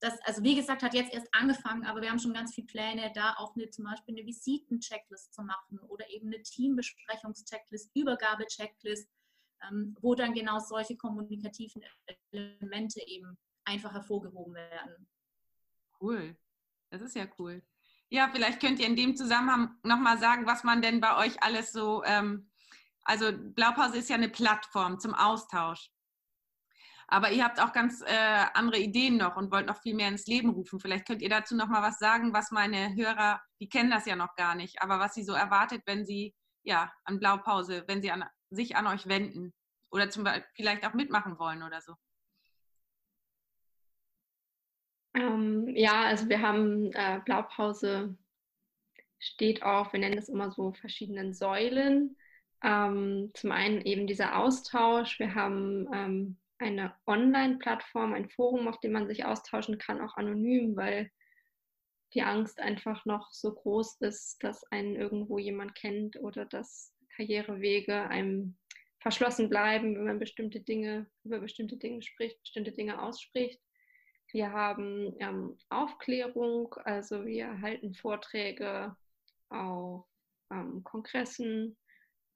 Das, 0.00 0.20
also 0.22 0.44
wie 0.44 0.54
gesagt, 0.54 0.82
hat 0.82 0.94
jetzt 0.94 1.12
erst 1.12 1.26
angefangen, 1.32 1.84
aber 1.84 2.00
wir 2.00 2.10
haben 2.10 2.20
schon 2.20 2.32
ganz 2.32 2.54
viele 2.54 2.68
Pläne, 2.68 3.10
da 3.14 3.34
auch 3.36 3.56
eine, 3.56 3.68
zum 3.70 3.84
Beispiel 3.84 4.16
eine 4.16 4.26
Visiten-Checklist 4.26 5.34
zu 5.34 5.42
machen 5.42 5.80
oder 5.88 6.08
eben 6.08 6.28
eine 6.28 6.40
Teambesprechungs-Checklist, 6.42 7.90
Übergabe-Checklist, 7.94 9.08
ähm, 9.68 9.96
wo 10.00 10.14
dann 10.14 10.34
genau 10.34 10.60
solche 10.60 10.96
kommunikativen 10.96 11.82
Elemente 12.30 13.00
eben 13.06 13.36
einfach 13.64 13.92
hervorgehoben 13.92 14.54
werden. 14.54 15.08
Cool, 16.00 16.36
das 16.90 17.02
ist 17.02 17.16
ja 17.16 17.26
cool. 17.38 17.62
Ja, 18.08 18.30
vielleicht 18.32 18.60
könnt 18.60 18.78
ihr 18.78 18.86
in 18.86 18.96
dem 18.96 19.16
Zusammenhang 19.16 19.76
nochmal 19.82 20.18
sagen, 20.18 20.46
was 20.46 20.64
man 20.64 20.80
denn 20.80 21.00
bei 21.00 21.16
euch 21.16 21.42
alles 21.42 21.72
so, 21.72 22.02
ähm, 22.04 22.50
also 23.02 23.32
Blaupause 23.32 23.98
ist 23.98 24.08
ja 24.08 24.16
eine 24.16 24.28
Plattform 24.28 25.00
zum 25.00 25.14
Austausch. 25.14 25.90
Aber 27.10 27.30
ihr 27.32 27.42
habt 27.42 27.58
auch 27.60 27.72
ganz 27.72 28.02
äh, 28.02 28.44
andere 28.52 28.78
Ideen 28.78 29.16
noch 29.16 29.36
und 29.36 29.50
wollt 29.50 29.66
noch 29.66 29.80
viel 29.80 29.94
mehr 29.94 30.08
ins 30.08 30.26
Leben 30.26 30.50
rufen. 30.50 30.78
Vielleicht 30.78 31.06
könnt 31.06 31.22
ihr 31.22 31.30
dazu 31.30 31.56
noch 31.56 31.68
mal 31.68 31.82
was 31.82 31.98
sagen, 31.98 32.34
was 32.34 32.50
meine 32.50 32.94
Hörer, 32.94 33.40
die 33.60 33.68
kennen 33.68 33.90
das 33.90 34.04
ja 34.04 34.14
noch 34.14 34.36
gar 34.36 34.54
nicht, 34.54 34.82
aber 34.82 34.98
was 34.98 35.14
sie 35.14 35.24
so 35.24 35.32
erwartet, 35.32 35.82
wenn 35.86 36.04
sie 36.04 36.34
ja 36.64 36.92
an 37.04 37.18
Blaupause, 37.18 37.84
wenn 37.86 38.02
sie 38.02 38.10
an, 38.10 38.24
sich 38.50 38.76
an 38.76 38.86
euch 38.86 39.08
wenden 39.08 39.54
oder 39.90 40.10
zum 40.10 40.24
Beispiel 40.24 40.44
vielleicht 40.54 40.86
auch 40.86 40.92
mitmachen 40.92 41.38
wollen 41.38 41.62
oder 41.62 41.80
so. 41.80 41.94
Ähm, 45.14 45.66
ja, 45.74 46.02
also 46.02 46.28
wir 46.28 46.42
haben 46.42 46.92
äh, 46.92 47.20
Blaupause 47.24 48.18
steht 49.18 49.62
auf, 49.62 49.94
wir 49.94 50.00
nennen 50.00 50.18
es 50.18 50.28
immer 50.28 50.50
so 50.50 50.72
verschiedenen 50.72 51.32
Säulen. 51.32 52.16
Ähm, 52.62 53.30
zum 53.34 53.50
einen 53.52 53.80
eben 53.80 54.06
dieser 54.06 54.36
Austausch. 54.38 55.18
Wir 55.18 55.34
haben 55.34 55.88
ähm, 55.92 56.38
eine 56.58 56.94
Online-Plattform, 57.06 58.14
ein 58.14 58.28
Forum, 58.30 58.68
auf 58.68 58.80
dem 58.80 58.92
man 58.92 59.06
sich 59.06 59.24
austauschen 59.24 59.78
kann, 59.78 60.00
auch 60.00 60.16
anonym, 60.16 60.76
weil 60.76 61.10
die 62.14 62.22
Angst 62.22 62.58
einfach 62.60 63.04
noch 63.04 63.30
so 63.32 63.54
groß 63.54 64.00
ist, 64.00 64.42
dass 64.42 64.64
einen 64.70 64.96
irgendwo 64.96 65.38
jemand 65.38 65.74
kennt 65.74 66.18
oder 66.20 66.46
dass 66.46 66.94
Karrierewege 67.14 68.08
einem 68.08 68.56
verschlossen 69.00 69.48
bleiben, 69.48 69.94
wenn 69.94 70.04
man 70.04 70.18
bestimmte 70.18 70.60
Dinge, 70.60 71.06
über 71.24 71.38
bestimmte 71.38 71.76
Dinge 71.76 72.02
spricht, 72.02 72.40
bestimmte 72.40 72.72
Dinge 72.72 73.00
ausspricht. 73.00 73.60
Wir 74.32 74.52
haben 74.52 75.14
ähm, 75.20 75.56
Aufklärung, 75.68 76.74
also 76.84 77.24
wir 77.24 77.60
halten 77.60 77.94
Vorträge 77.94 78.96
auf 79.48 80.06
ähm, 80.50 80.82
Kongressen, 80.84 81.76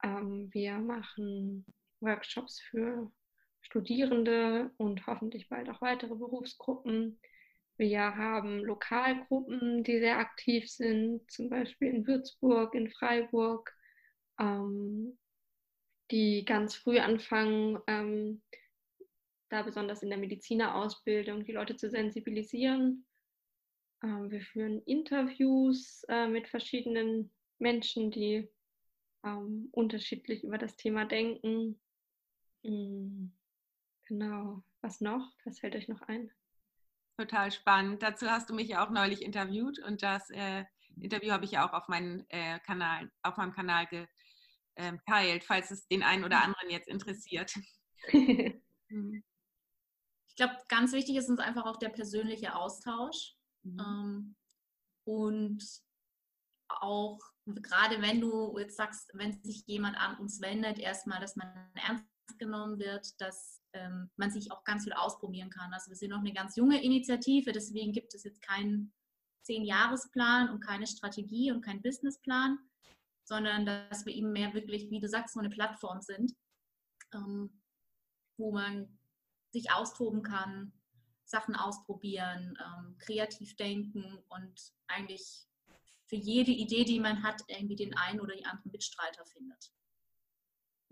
ähm, 0.03 0.49
wir 0.53 0.79
machen 0.79 1.67
Workshops 2.01 2.61
für 2.61 3.11
Studierende 3.63 4.71
und 4.77 5.07
hoffentlich 5.07 5.49
bald 5.49 5.71
auch 5.71 5.81
weitere 5.81 6.15
Berufsgruppen. 6.15 7.19
Wir 7.79 8.17
haben 8.17 8.61
Lokalgruppen, 8.61 9.83
die 9.83 9.99
sehr 9.99 10.19
aktiv 10.19 10.71
sind, 10.71 11.31
zum 11.31 11.49
Beispiel 11.49 11.89
in 11.89 12.07
Würzburg, 12.07 12.75
in 12.75 12.91
Freiburg, 12.91 13.75
ähm, 14.39 15.19
die 16.11 16.45
ganz 16.45 16.75
früh 16.75 16.99
anfangen, 16.99 17.79
ähm, 17.87 18.43
da 19.49 19.63
besonders 19.63 20.03
in 20.03 20.11
der 20.11 20.19
Medizinerausbildung 20.19 21.45
die 21.45 21.53
Leute 21.53 21.77
zu 21.77 21.89
sensibilisieren. 21.89 23.07
Ähm, 24.03 24.31
wir 24.31 24.43
führen 24.43 24.83
Interviews 24.83 26.05
äh, 26.09 26.27
mit 26.27 26.49
verschiedenen 26.49 27.33
Menschen, 27.59 28.11
die 28.11 28.49
ähm, 29.25 29.69
unterschiedlich 29.73 30.45
über 30.45 30.59
das 30.59 30.77
Thema 30.77 31.05
denken. 31.05 31.81
Mhm. 32.63 33.33
Genau. 34.13 34.63
Was 34.83 35.01
noch? 35.01 35.27
Was 35.47 35.61
fällt 35.61 35.75
euch 35.75 35.89
noch 35.89 36.03
ein? 36.03 36.31
Total 37.17 37.51
spannend. 37.51 38.03
Dazu 38.03 38.31
hast 38.31 38.51
du 38.51 38.55
mich 38.55 38.69
ja 38.69 38.85
auch 38.85 38.91
neulich 38.91 39.23
interviewt 39.23 39.79
und 39.79 40.03
das 40.03 40.29
äh, 40.29 40.67
Interview 41.01 41.31
habe 41.33 41.47
ich 41.47 41.53
ja 41.53 41.67
auch 41.67 41.73
auf, 41.73 41.89
meinen, 41.89 42.29
äh, 42.29 42.59
Kanal, 42.61 43.11
auf 43.23 43.39
meinem 43.39 43.55
Kanal 43.55 43.87
geteilt, 43.87 44.13
ähm, 44.77 45.41
falls 45.47 45.71
es 45.71 45.89
den 45.89 46.03
einen 46.03 46.25
oder 46.25 46.43
anderen 46.43 46.69
jetzt 46.71 46.89
interessiert. 46.89 47.55
Mhm. 48.89 49.25
ich 50.29 50.35
glaube, 50.35 50.59
ganz 50.69 50.93
wichtig 50.93 51.17
ist 51.17 51.31
uns 51.31 51.39
einfach 51.39 51.65
auch 51.65 51.79
der 51.79 51.89
persönliche 51.89 52.55
Austausch. 52.55 53.37
Mhm. 53.63 53.81
Ähm, 53.81 54.37
und 55.05 55.65
auch 56.69 57.19
gerade 57.47 58.03
wenn 58.03 58.21
du 58.21 58.59
jetzt 58.59 58.77
sagst, 58.77 59.11
wenn 59.15 59.43
sich 59.43 59.67
jemand 59.67 59.97
an 59.97 60.19
uns 60.19 60.43
wendet, 60.43 60.79
erstmal, 60.79 61.21
dass 61.21 61.37
man 61.37 61.71
ernst 61.75 62.05
genommen 62.39 62.79
wird, 62.79 63.19
dass 63.19 63.62
ähm, 63.75 64.11
man 64.17 64.31
sich 64.31 64.53
auch 64.53 64.65
ganz 64.65 64.85
viel 64.85 64.93
ausprobieren 64.93 65.51
kann. 65.51 65.73
Also 65.73 65.91
wir 65.91 65.97
sind 65.97 66.11
noch 66.11 66.21
eine 66.21 66.33
ganz 66.33 66.57
junge 66.57 66.83
Initiative, 66.83 67.53
deswegen 67.53 67.93
gibt 67.93 68.15
es 68.15 68.25
jetzt 68.25 68.43
keinen 68.43 68.93
Zehn-Jahres-Plan 69.43 70.51
und 70.51 70.61
keine 70.61 70.87
Strategie 70.87 71.51
und 71.53 71.63
keinen 71.63 71.83
Businessplan, 71.83 72.59
sondern 73.25 73.67
dass 73.67 74.07
wir 74.07 74.15
eben 74.15 74.33
mehr 74.33 74.55
wirklich, 74.55 74.91
wie 74.91 75.01
du 75.01 75.09
sagst, 75.09 75.35
so 75.35 75.41
eine 75.41 75.51
Plattform 75.51 76.01
sind, 76.01 76.35
ähm, 77.13 77.61
wo 78.37 78.53
man 78.53 78.99
sich 79.51 79.73
austoben 79.73 80.23
kann, 80.23 80.73
Sachen 81.25 81.55
ausprobieren, 81.55 82.59
ähm, 82.61 82.97
kreativ 82.99 83.57
denken 83.57 84.19
und 84.29 84.73
eigentlich 84.87 85.47
für 86.07 86.17
jede 86.17 86.51
Idee, 86.51 86.85
die 86.85 87.01
man 87.01 87.23
hat, 87.23 87.43
irgendwie 87.49 87.77
den 87.77 87.97
einen 87.97 88.21
oder 88.21 88.37
die 88.37 88.45
anderen 88.45 88.73
Mitstreiter 88.73 89.25
findet. 89.25 89.73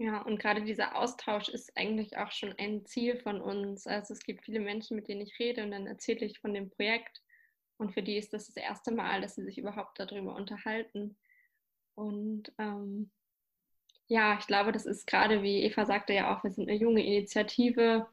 Ja, 0.03 0.23
und 0.23 0.41
gerade 0.41 0.63
dieser 0.63 0.97
Austausch 0.97 1.51
ist 1.51 1.77
eigentlich 1.77 2.17
auch 2.17 2.33
schon 2.33 2.55
ein 2.57 2.87
Ziel 2.87 3.19
von 3.19 3.39
uns. 3.39 3.87
Also 3.87 4.15
es 4.15 4.21
gibt 4.21 4.47
viele 4.47 4.61
Menschen, 4.61 4.97
mit 4.97 5.09
denen 5.09 5.21
ich 5.21 5.39
rede 5.39 5.63
und 5.63 5.73
dann 5.73 5.87
erzähle 5.87 6.25
ich 6.25 6.39
von 6.41 6.55
dem 6.55 6.71
Projekt. 6.71 7.21
Und 7.77 7.93
für 7.93 8.03
die 8.03 8.17
ist 8.17 8.33
das 8.33 8.47
das 8.47 8.57
erste 8.57 8.93
Mal, 8.93 9.21
dass 9.21 9.35
sie 9.35 9.45
sich 9.45 9.59
überhaupt 9.59 10.01
darüber 10.01 10.35
unterhalten. 10.35 11.19
Und 11.97 12.51
ähm, 12.57 13.11
ja, 14.07 14.39
ich 14.39 14.47
glaube, 14.47 14.73
das 14.73 14.87
ist 14.87 15.07
gerade, 15.07 15.43
wie 15.43 15.65
Eva 15.65 15.85
sagte 15.85 16.15
ja 16.15 16.35
auch, 16.35 16.43
wir 16.45 16.51
sind 16.51 16.71
eine 16.71 16.79
junge 16.79 17.05
Initiative. 17.05 18.09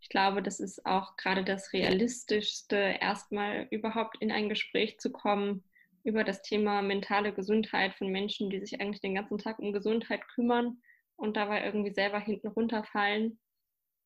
Ich 0.00 0.10
glaube, 0.10 0.42
das 0.42 0.60
ist 0.60 0.84
auch 0.84 1.16
gerade 1.16 1.44
das 1.44 1.72
Realistischste, 1.72 2.76
erstmal 3.00 3.68
überhaupt 3.70 4.18
in 4.20 4.30
ein 4.30 4.50
Gespräch 4.50 5.00
zu 5.00 5.10
kommen 5.10 5.64
über 6.04 6.24
das 6.24 6.42
Thema 6.42 6.82
mentale 6.82 7.32
Gesundheit 7.32 7.94
von 7.94 8.08
Menschen, 8.08 8.50
die 8.50 8.60
sich 8.60 8.82
eigentlich 8.82 9.00
den 9.00 9.14
ganzen 9.14 9.38
Tag 9.38 9.58
um 9.60 9.72
Gesundheit 9.72 10.28
kümmern 10.28 10.76
und 11.16 11.36
dabei 11.36 11.64
irgendwie 11.64 11.94
selber 11.94 12.18
hinten 12.18 12.48
runterfallen 12.48 13.38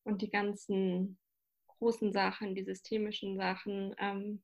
und 0.03 0.21
die 0.21 0.29
ganzen 0.29 1.19
großen 1.67 2.11
Sachen, 2.13 2.55
die 2.55 2.63
systemischen 2.63 3.37
Sachen, 3.37 3.95
ähm, 3.99 4.43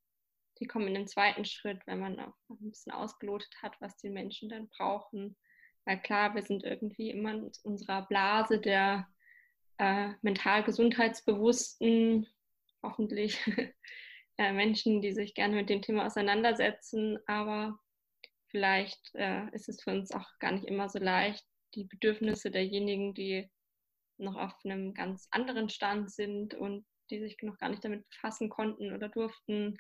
die 0.59 0.67
kommen 0.67 0.87
in 0.87 0.93
den 0.93 1.07
zweiten 1.07 1.45
Schritt, 1.45 1.79
wenn 1.87 1.99
man 1.99 2.19
auch 2.19 2.33
ein 2.49 2.69
bisschen 2.69 2.91
ausgelotet 2.91 3.53
hat, 3.61 3.75
was 3.79 3.97
die 3.97 4.09
Menschen 4.09 4.49
dann 4.49 4.69
brauchen. 4.69 5.35
Weil 5.85 5.99
klar, 6.01 6.35
wir 6.35 6.43
sind 6.43 6.63
irgendwie 6.63 7.09
immer 7.09 7.31
in 7.31 7.51
unserer 7.63 8.05
Blase 8.05 8.59
der 8.59 9.07
äh, 9.77 10.09
mental 10.21 10.63
gesundheitsbewussten, 10.63 12.27
hoffentlich 12.83 13.39
äh, 14.37 14.53
Menschen, 14.53 15.01
die 15.01 15.13
sich 15.13 15.33
gerne 15.33 15.55
mit 15.55 15.69
dem 15.69 15.81
Thema 15.81 16.05
auseinandersetzen, 16.05 17.17
aber 17.25 17.79
vielleicht 18.47 19.13
äh, 19.15 19.49
ist 19.51 19.67
es 19.67 19.81
für 19.81 19.91
uns 19.91 20.11
auch 20.11 20.27
gar 20.39 20.51
nicht 20.51 20.65
immer 20.65 20.87
so 20.89 20.99
leicht, 20.99 21.45
die 21.75 21.85
Bedürfnisse 21.85 22.51
derjenigen, 22.51 23.13
die 23.13 23.49
noch 24.17 24.35
auf 24.35 24.53
einem 24.63 24.93
ganz 24.93 25.27
anderen 25.31 25.69
Stand 25.69 26.11
sind 26.11 26.53
und 26.53 26.85
die 27.09 27.19
sich 27.19 27.37
noch 27.41 27.57
gar 27.57 27.69
nicht 27.69 27.83
damit 27.83 28.07
befassen 28.09 28.49
konnten 28.49 28.93
oder 28.93 29.09
durften, 29.09 29.77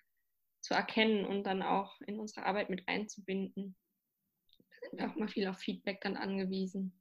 zu 0.61 0.73
erkennen 0.73 1.25
und 1.25 1.43
dann 1.43 1.61
auch 1.61 1.99
in 2.01 2.19
unsere 2.19 2.45
Arbeit 2.45 2.69
mit 2.69 2.87
einzubinden. 2.87 3.75
Da 4.81 4.89
sind 4.89 4.99
wir 4.99 5.09
auch 5.09 5.15
mal 5.15 5.27
viel 5.27 5.47
auf 5.47 5.57
Feedback 5.57 6.01
dann 6.01 6.15
angewiesen. 6.15 6.99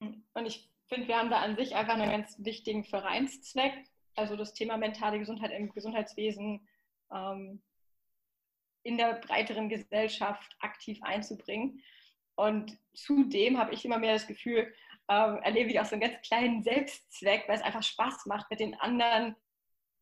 Und 0.00 0.46
ich 0.46 0.70
finde, 0.86 1.08
wir 1.08 1.18
haben 1.18 1.30
da 1.30 1.40
an 1.40 1.56
sich 1.56 1.74
einfach 1.74 1.94
einen 1.94 2.10
ganz 2.10 2.36
wichtigen 2.38 2.84
Vereinszweck. 2.84 3.74
Also 4.14 4.36
das 4.36 4.54
Thema 4.54 4.76
mentale 4.76 5.18
Gesundheit 5.18 5.52
im 5.52 5.70
Gesundheitswesen 5.70 6.66
ähm, 7.12 7.62
in 8.82 8.96
der 8.96 9.14
breiteren 9.20 9.68
Gesellschaft 9.68 10.56
aktiv 10.60 10.98
einzubringen. 11.02 11.82
Und 12.38 12.78
zudem 12.94 13.58
habe 13.58 13.74
ich 13.74 13.84
immer 13.84 13.98
mehr 13.98 14.12
das 14.12 14.28
Gefühl, 14.28 14.72
ähm, 15.10 15.38
erlebe 15.42 15.70
ich 15.70 15.80
auch 15.80 15.86
so 15.86 15.96
einen 15.96 16.02
ganz 16.02 16.14
kleinen 16.22 16.62
Selbstzweck, 16.62 17.48
weil 17.48 17.56
es 17.56 17.62
einfach 17.62 17.82
Spaß 17.82 18.26
macht, 18.26 18.48
mit 18.48 18.60
den 18.60 18.76
anderen 18.76 19.34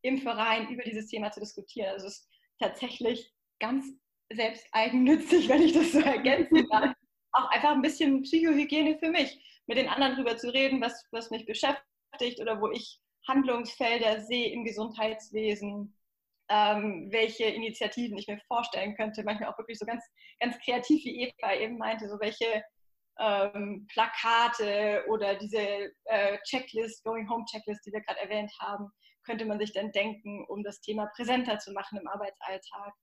im 0.03 0.19
Verein 0.19 0.69
über 0.69 0.83
dieses 0.83 1.07
Thema 1.07 1.31
zu 1.31 1.39
diskutieren. 1.39 1.89
Also 1.89 2.05
es 2.05 2.19
ist 2.19 2.29
tatsächlich 2.59 3.33
ganz 3.59 3.87
selbsteigennützig, 4.31 5.49
wenn 5.49 5.63
ich 5.63 5.73
das 5.73 5.91
so 5.93 5.99
ergänzen 5.99 6.67
darf. 6.69 6.93
auch 7.31 7.49
einfach 7.49 7.71
ein 7.71 7.81
bisschen 7.81 8.21
Psychohygiene 8.21 8.99
für 8.99 9.09
mich, 9.09 9.63
mit 9.65 9.79
den 9.79 9.89
anderen 9.89 10.13
darüber 10.13 10.37
zu 10.37 10.53
reden, 10.53 10.79
was, 10.79 11.07
was 11.09 11.31
mich 11.31 11.47
beschäftigt 11.47 12.39
oder 12.39 12.61
wo 12.61 12.69
ich 12.69 12.99
Handlungsfelder 13.27 14.21
sehe 14.21 14.51
im 14.51 14.63
Gesundheitswesen, 14.63 15.96
ähm, 16.49 17.11
welche 17.11 17.45
Initiativen 17.45 18.17
ich 18.17 18.27
mir 18.27 18.39
vorstellen 18.47 18.95
könnte. 18.95 19.23
Manchmal 19.23 19.49
auch 19.49 19.57
wirklich 19.57 19.79
so 19.79 19.85
ganz, 19.85 20.03
ganz 20.39 20.57
kreativ, 20.59 21.03
wie 21.03 21.21
Eva 21.23 21.53
eben 21.53 21.77
meinte, 21.77 22.07
so 22.07 22.19
welche 22.19 22.63
ähm, 23.19 23.87
Plakate 23.91 25.03
oder 25.07 25.35
diese 25.35 25.91
äh, 26.05 26.37
Checklist, 26.43 27.03
Going 27.03 27.29
Home 27.29 27.45
Checklist, 27.45 27.85
die 27.85 27.91
wir 27.91 28.01
gerade 28.01 28.19
erwähnt 28.19 28.51
haben, 28.59 28.89
könnte 29.23 29.45
man 29.45 29.59
sich 29.59 29.73
denn 29.73 29.91
denken, 29.91 30.45
um 30.47 30.63
das 30.63 30.79
Thema 30.81 31.07
präsenter 31.15 31.59
zu 31.59 31.73
machen 31.73 31.99
im 31.99 32.07
Arbeitsalltag. 32.07 32.93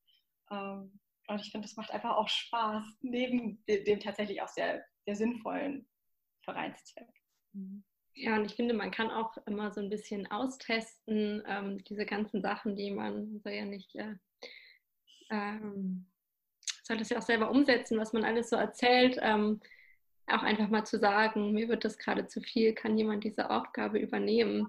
Ähm, 0.50 0.98
und 1.26 1.40
ich 1.40 1.50
finde, 1.50 1.66
das 1.66 1.76
macht 1.76 1.90
einfach 1.90 2.16
auch 2.16 2.28
Spaß, 2.28 2.84
neben 3.00 3.64
dem, 3.66 3.84
dem 3.84 4.00
tatsächlich 4.00 4.42
auch 4.42 4.48
sehr, 4.48 4.84
sehr 5.06 5.16
sinnvollen 5.16 5.88
Vereinszweck. 6.44 7.08
Mhm. 7.52 7.84
Ja, 8.16 8.36
und 8.36 8.44
ich 8.44 8.54
finde, 8.54 8.74
man 8.74 8.90
kann 8.92 9.10
auch 9.10 9.36
immer 9.46 9.72
so 9.72 9.80
ein 9.80 9.90
bisschen 9.90 10.30
austesten, 10.30 11.42
ähm, 11.46 11.82
diese 11.84 12.06
ganzen 12.06 12.42
Sachen, 12.42 12.76
die 12.76 12.92
man 12.92 13.40
soll 13.40 13.52
ja 13.52 13.64
nicht, 13.64 13.94
äh, 13.96 14.14
ähm, 15.30 16.06
soll 16.84 16.98
das 16.98 17.10
ja 17.10 17.18
auch 17.18 17.22
selber 17.22 17.50
umsetzen, 17.50 17.98
was 17.98 18.12
man 18.12 18.24
alles 18.24 18.50
so 18.50 18.56
erzählt. 18.56 19.18
Ähm, 19.20 19.60
auch 20.26 20.42
einfach 20.42 20.68
mal 20.68 20.84
zu 20.84 20.98
sagen, 20.98 21.52
mir 21.52 21.68
wird 21.68 21.84
das 21.84 21.98
gerade 21.98 22.26
zu 22.26 22.40
viel, 22.40 22.72
kann 22.74 22.96
jemand 22.96 23.24
diese 23.24 23.50
Aufgabe 23.50 23.98
übernehmen? 23.98 24.68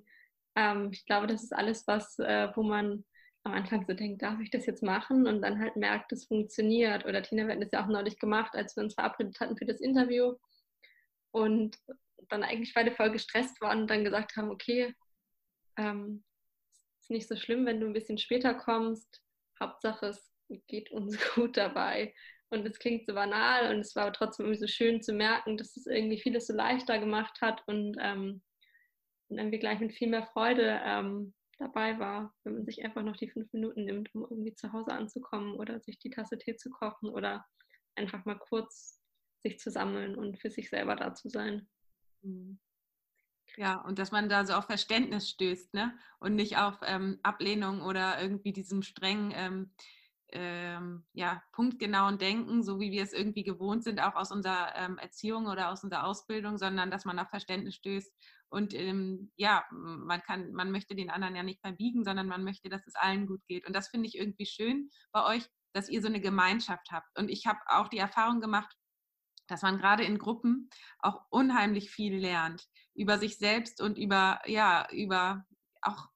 Ähm, 0.55 0.89
ich 0.91 1.05
glaube, 1.05 1.27
das 1.27 1.43
ist 1.43 1.53
alles 1.53 1.87
was, 1.87 2.17
äh, 2.19 2.49
wo 2.55 2.63
man 2.63 3.05
am 3.43 3.53
Anfang 3.53 3.85
so 3.85 3.93
denkt, 3.93 4.23
darf 4.23 4.39
ich 4.39 4.49
das 4.49 4.65
jetzt 4.65 4.81
machen? 4.83 5.27
Und 5.27 5.41
dann 5.41 5.59
halt 5.59 5.75
merkt, 5.75 6.11
es 6.11 6.25
funktioniert. 6.25 7.05
Oder 7.05 7.21
Tina, 7.21 7.43
wir 7.43 7.51
hatten 7.51 7.61
das 7.61 7.71
ja 7.71 7.83
auch 7.83 7.89
neulich 7.89 8.17
gemacht, 8.19 8.55
als 8.55 8.75
wir 8.75 8.83
uns 8.83 8.95
verabredet 8.95 9.39
hatten 9.39 9.55
für 9.57 9.65
das 9.65 9.81
Interview. 9.81 10.35
Und 11.31 11.77
dann 12.29 12.43
eigentlich 12.43 12.73
beide 12.73 12.91
voll 12.91 13.11
gestresst 13.11 13.59
waren 13.61 13.81
und 13.81 13.87
dann 13.89 14.03
gesagt 14.03 14.35
haben, 14.35 14.49
okay, 14.49 14.93
ähm, 15.77 16.23
ist 16.99 17.11
nicht 17.11 17.27
so 17.27 17.35
schlimm, 17.35 17.65
wenn 17.65 17.79
du 17.79 17.87
ein 17.87 17.93
bisschen 17.93 18.17
später 18.17 18.53
kommst. 18.53 19.21
Hauptsache, 19.59 20.07
es 20.07 20.31
geht 20.67 20.91
uns 20.91 21.17
gut 21.35 21.57
dabei. 21.57 22.13
Und 22.49 22.65
es 22.65 22.79
klingt 22.79 23.05
so 23.05 23.13
banal 23.13 23.73
und 23.73 23.81
es 23.81 23.95
war 23.95 24.11
trotzdem 24.13 24.45
irgendwie 24.45 24.61
so 24.61 24.67
schön 24.67 25.01
zu 25.01 25.13
merken, 25.13 25.57
dass 25.57 25.75
es 25.75 25.87
irgendwie 25.87 26.19
vieles 26.19 26.47
so 26.47 26.53
leichter 26.53 26.99
gemacht 26.99 27.41
hat 27.41 27.63
und, 27.67 27.97
ähm, 27.99 28.41
und 29.29 29.37
irgendwie 29.37 29.59
gleich 29.59 29.79
mit 29.79 29.93
viel 29.93 30.09
mehr 30.09 30.27
Freude 30.27 30.79
ähm, 30.83 31.33
dabei 31.57 31.97
war, 31.99 32.33
wenn 32.43 32.53
man 32.53 32.65
sich 32.65 32.83
einfach 32.83 33.01
noch 33.01 33.17
die 33.17 33.29
fünf 33.29 33.51
Minuten 33.51 33.85
nimmt, 33.85 34.13
um 34.13 34.23
irgendwie 34.23 34.53
zu 34.53 34.71
Hause 34.73 34.91
anzukommen 34.91 35.55
oder 35.55 35.79
sich 35.79 35.99
die 35.99 36.11
Tasse 36.11 36.37
Tee 36.37 36.55
zu 36.55 36.69
kochen 36.69 37.09
oder 37.09 37.45
einfach 37.95 38.25
mal 38.25 38.37
kurz 38.37 39.01
sich 39.41 39.59
zu 39.59 39.71
sammeln 39.71 40.15
und 40.15 40.39
für 40.39 40.49
sich 40.49 40.69
selber 40.69 40.95
da 40.95 41.13
zu 41.13 41.29
sein. 41.29 41.67
Mhm. 42.25 42.59
Ja, 43.57 43.81
und 43.81 43.99
dass 43.99 44.11
man 44.11 44.27
da 44.29 44.45
so 44.45 44.53
auf 44.53 44.65
Verständnis 44.65 45.29
stößt, 45.29 45.73
ne? 45.73 45.97
Und 46.19 46.35
nicht 46.35 46.57
auf 46.57 46.79
ähm, 46.83 47.19
Ablehnung 47.23 47.81
oder 47.81 48.21
irgendwie 48.21 48.51
diesem 48.53 48.81
strengen, 48.83 49.31
ähm, 49.35 49.71
ähm, 50.33 51.05
ja, 51.13 51.41
punktgenauen 51.53 52.17
Denken, 52.17 52.63
so 52.63 52.79
wie 52.81 52.91
wir 52.91 53.03
es 53.03 53.13
irgendwie 53.13 53.43
gewohnt 53.43 53.83
sind, 53.83 54.01
auch 54.01 54.15
aus 54.15 54.31
unserer 54.31 54.75
ähm, 54.75 54.97
Erziehung 54.97 55.47
oder 55.47 55.71
aus 55.71 55.83
unserer 55.83 56.05
Ausbildung, 56.05 56.57
sondern 56.57 56.91
dass 56.91 57.05
man 57.05 57.19
auf 57.19 57.29
Verständnis 57.29 57.75
stößt. 57.75 58.13
Und 58.49 58.73
ähm, 58.73 59.31
ja, 59.37 59.65
man 59.71 60.21
kann, 60.23 60.51
man 60.53 60.71
möchte 60.71 60.95
den 60.95 61.09
anderen 61.09 61.35
ja 61.35 61.43
nicht 61.43 61.61
verbiegen, 61.61 62.03
sondern 62.03 62.27
man 62.27 62.43
möchte, 62.43 62.69
dass 62.69 62.85
es 62.87 62.95
allen 62.95 63.27
gut 63.27 63.41
geht. 63.47 63.65
Und 63.67 63.73
das 63.75 63.87
finde 63.89 64.07
ich 64.07 64.17
irgendwie 64.17 64.45
schön 64.47 64.89
bei 65.13 65.25
euch, 65.25 65.47
dass 65.73 65.89
ihr 65.89 66.01
so 66.01 66.07
eine 66.07 66.21
Gemeinschaft 66.21 66.87
habt. 66.91 67.17
Und 67.17 67.29
ich 67.29 67.47
habe 67.47 67.59
auch 67.67 67.87
die 67.87 67.97
Erfahrung 67.99 68.41
gemacht, 68.41 68.75
dass 69.47 69.61
man 69.61 69.77
gerade 69.77 70.03
in 70.03 70.17
Gruppen 70.17 70.69
auch 70.99 71.21
unheimlich 71.29 71.91
viel 71.91 72.17
lernt 72.17 72.67
über 72.93 73.17
sich 73.17 73.37
selbst 73.37 73.81
und 73.81 73.97
über, 73.97 74.41
ja, 74.45 74.87
über 74.91 75.45
auch 75.81 76.07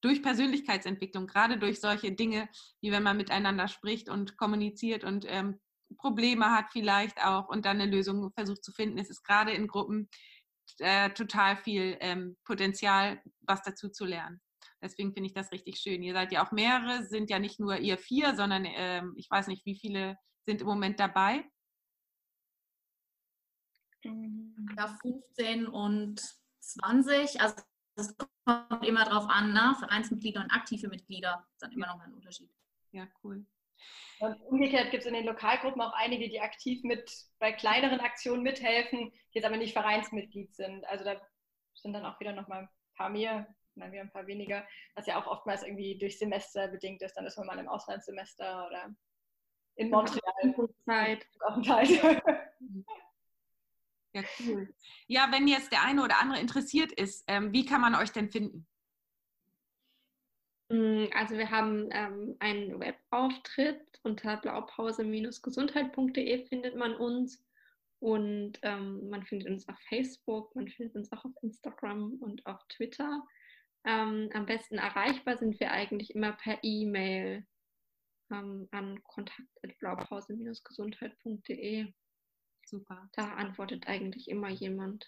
durch 0.00 0.22
Persönlichkeitsentwicklung, 0.22 1.26
gerade 1.26 1.58
durch 1.58 1.80
solche 1.80 2.12
Dinge, 2.12 2.48
wie 2.80 2.90
wenn 2.90 3.02
man 3.02 3.16
miteinander 3.16 3.68
spricht 3.68 4.08
und 4.08 4.36
kommuniziert 4.36 5.04
und 5.04 5.24
ähm, 5.28 5.60
Probleme 5.98 6.50
hat 6.50 6.66
vielleicht 6.70 7.22
auch 7.24 7.48
und 7.48 7.64
dann 7.64 7.80
eine 7.80 7.90
Lösung 7.90 8.32
versucht 8.32 8.64
zu 8.64 8.72
finden. 8.72 8.98
Es 8.98 9.10
ist 9.10 9.24
gerade 9.24 9.52
in 9.52 9.66
Gruppen 9.66 10.08
äh, 10.78 11.10
total 11.10 11.56
viel 11.56 11.96
ähm, 12.00 12.36
Potenzial, 12.44 13.20
was 13.40 13.62
dazu 13.62 13.88
zu 13.88 14.04
lernen. 14.04 14.40
Deswegen 14.82 15.12
finde 15.12 15.28
ich 15.28 15.34
das 15.34 15.52
richtig 15.52 15.78
schön. 15.78 16.02
Ihr 16.02 16.14
seid 16.14 16.32
ja 16.32 16.44
auch 16.44 16.52
mehrere, 16.52 17.04
sind 17.04 17.28
ja 17.28 17.38
nicht 17.38 17.60
nur 17.60 17.78
ihr 17.78 17.98
vier, 17.98 18.34
sondern 18.34 18.64
ähm, 18.66 19.14
ich 19.16 19.30
weiß 19.30 19.48
nicht, 19.48 19.66
wie 19.66 19.78
viele 19.78 20.16
sind 20.46 20.60
im 20.60 20.66
Moment 20.66 21.00
dabei. 21.00 21.44
Ja, 24.76 24.98
15 25.02 25.66
und 25.66 26.20
20. 26.60 27.40
Also 27.40 27.56
es 27.96 28.16
kommt 28.16 28.86
immer 28.86 29.04
darauf 29.04 29.28
an, 29.28 29.52
ne? 29.52 29.74
Vereinsmitglieder 29.78 30.40
und 30.40 30.50
aktive 30.50 30.88
Mitglieder. 30.88 31.44
Das 31.44 31.52
ist 31.52 31.62
dann 31.62 31.72
immer 31.72 31.86
noch 31.88 31.96
mal 31.96 32.04
ein 32.04 32.14
Unterschied. 32.14 32.50
Ja, 32.92 33.06
cool. 33.22 33.44
Und 34.18 34.40
umgekehrt 34.42 34.90
gibt 34.90 35.02
es 35.02 35.06
in 35.06 35.14
den 35.14 35.24
Lokalgruppen 35.24 35.80
auch 35.80 35.94
einige, 35.94 36.28
die 36.28 36.40
aktiv 36.40 36.82
mit 36.82 37.10
bei 37.38 37.52
kleineren 37.52 38.00
Aktionen 38.00 38.42
mithelfen, 38.42 39.10
die 39.10 39.38
jetzt 39.38 39.46
aber 39.46 39.56
nicht 39.56 39.72
Vereinsmitglied 39.72 40.54
sind. 40.54 40.84
Also 40.86 41.04
da 41.04 41.20
sind 41.74 41.94
dann 41.94 42.04
auch 42.04 42.20
wieder 42.20 42.32
noch 42.32 42.48
mal 42.48 42.60
ein 42.60 42.68
paar 42.96 43.08
mehr, 43.08 43.46
dann 43.76 43.92
wieder 43.92 44.02
ein 44.02 44.12
paar 44.12 44.26
weniger, 44.26 44.66
was 44.94 45.06
ja 45.06 45.20
auch 45.20 45.26
oftmals 45.26 45.62
irgendwie 45.62 45.96
durch 45.96 46.18
Semester 46.18 46.68
bedingt 46.68 47.00
ist. 47.00 47.14
Dann 47.14 47.24
ist 47.24 47.38
man 47.38 47.46
mal 47.46 47.58
im 47.58 47.68
Auslandssemester 47.68 48.66
oder 48.66 48.94
in 49.76 49.88
Montreal. 49.88 50.54
Zeit. 50.84 51.26
Ja, 54.12 54.22
cool. 54.40 54.74
Ja, 55.06 55.28
wenn 55.30 55.46
jetzt 55.46 55.70
der 55.72 55.84
eine 55.84 56.02
oder 56.02 56.20
andere 56.20 56.40
interessiert 56.40 56.90
ist, 56.92 57.24
ähm, 57.28 57.52
wie 57.52 57.64
kann 57.64 57.80
man 57.80 57.94
euch 57.94 58.10
denn 58.10 58.30
finden? 58.30 58.66
Mm, 60.70 61.06
also 61.12 61.36
wir 61.36 61.50
haben 61.50 61.88
ähm, 61.92 62.36
einen 62.38 62.80
Webauftritt 62.80 64.00
unter 64.02 64.36
blaupause-gesundheit.de 64.36 66.46
findet 66.46 66.76
man 66.76 66.94
uns 66.94 67.44
und 68.00 68.58
ähm, 68.62 69.10
man 69.10 69.26
findet 69.26 69.48
uns 69.48 69.68
auf 69.68 69.78
Facebook, 69.88 70.54
man 70.56 70.68
findet 70.68 70.96
uns 70.96 71.12
auch 71.12 71.24
auf 71.24 71.32
Instagram 71.42 72.14
und 72.20 72.44
auf 72.46 72.60
Twitter. 72.68 73.22
Ähm, 73.84 74.30
am 74.32 74.46
besten 74.46 74.78
erreichbar 74.78 75.36
sind 75.38 75.60
wir 75.60 75.70
eigentlich 75.72 76.14
immer 76.14 76.32
per 76.32 76.58
E-Mail 76.62 77.46
ähm, 78.30 78.68
an 78.70 79.02
kontakt.blaupause-gesundheit.de. 79.02 81.92
Super. 82.64 83.08
Da 83.12 83.34
antwortet 83.34 83.86
eigentlich 83.86 84.28
immer 84.28 84.48
jemand. 84.48 85.06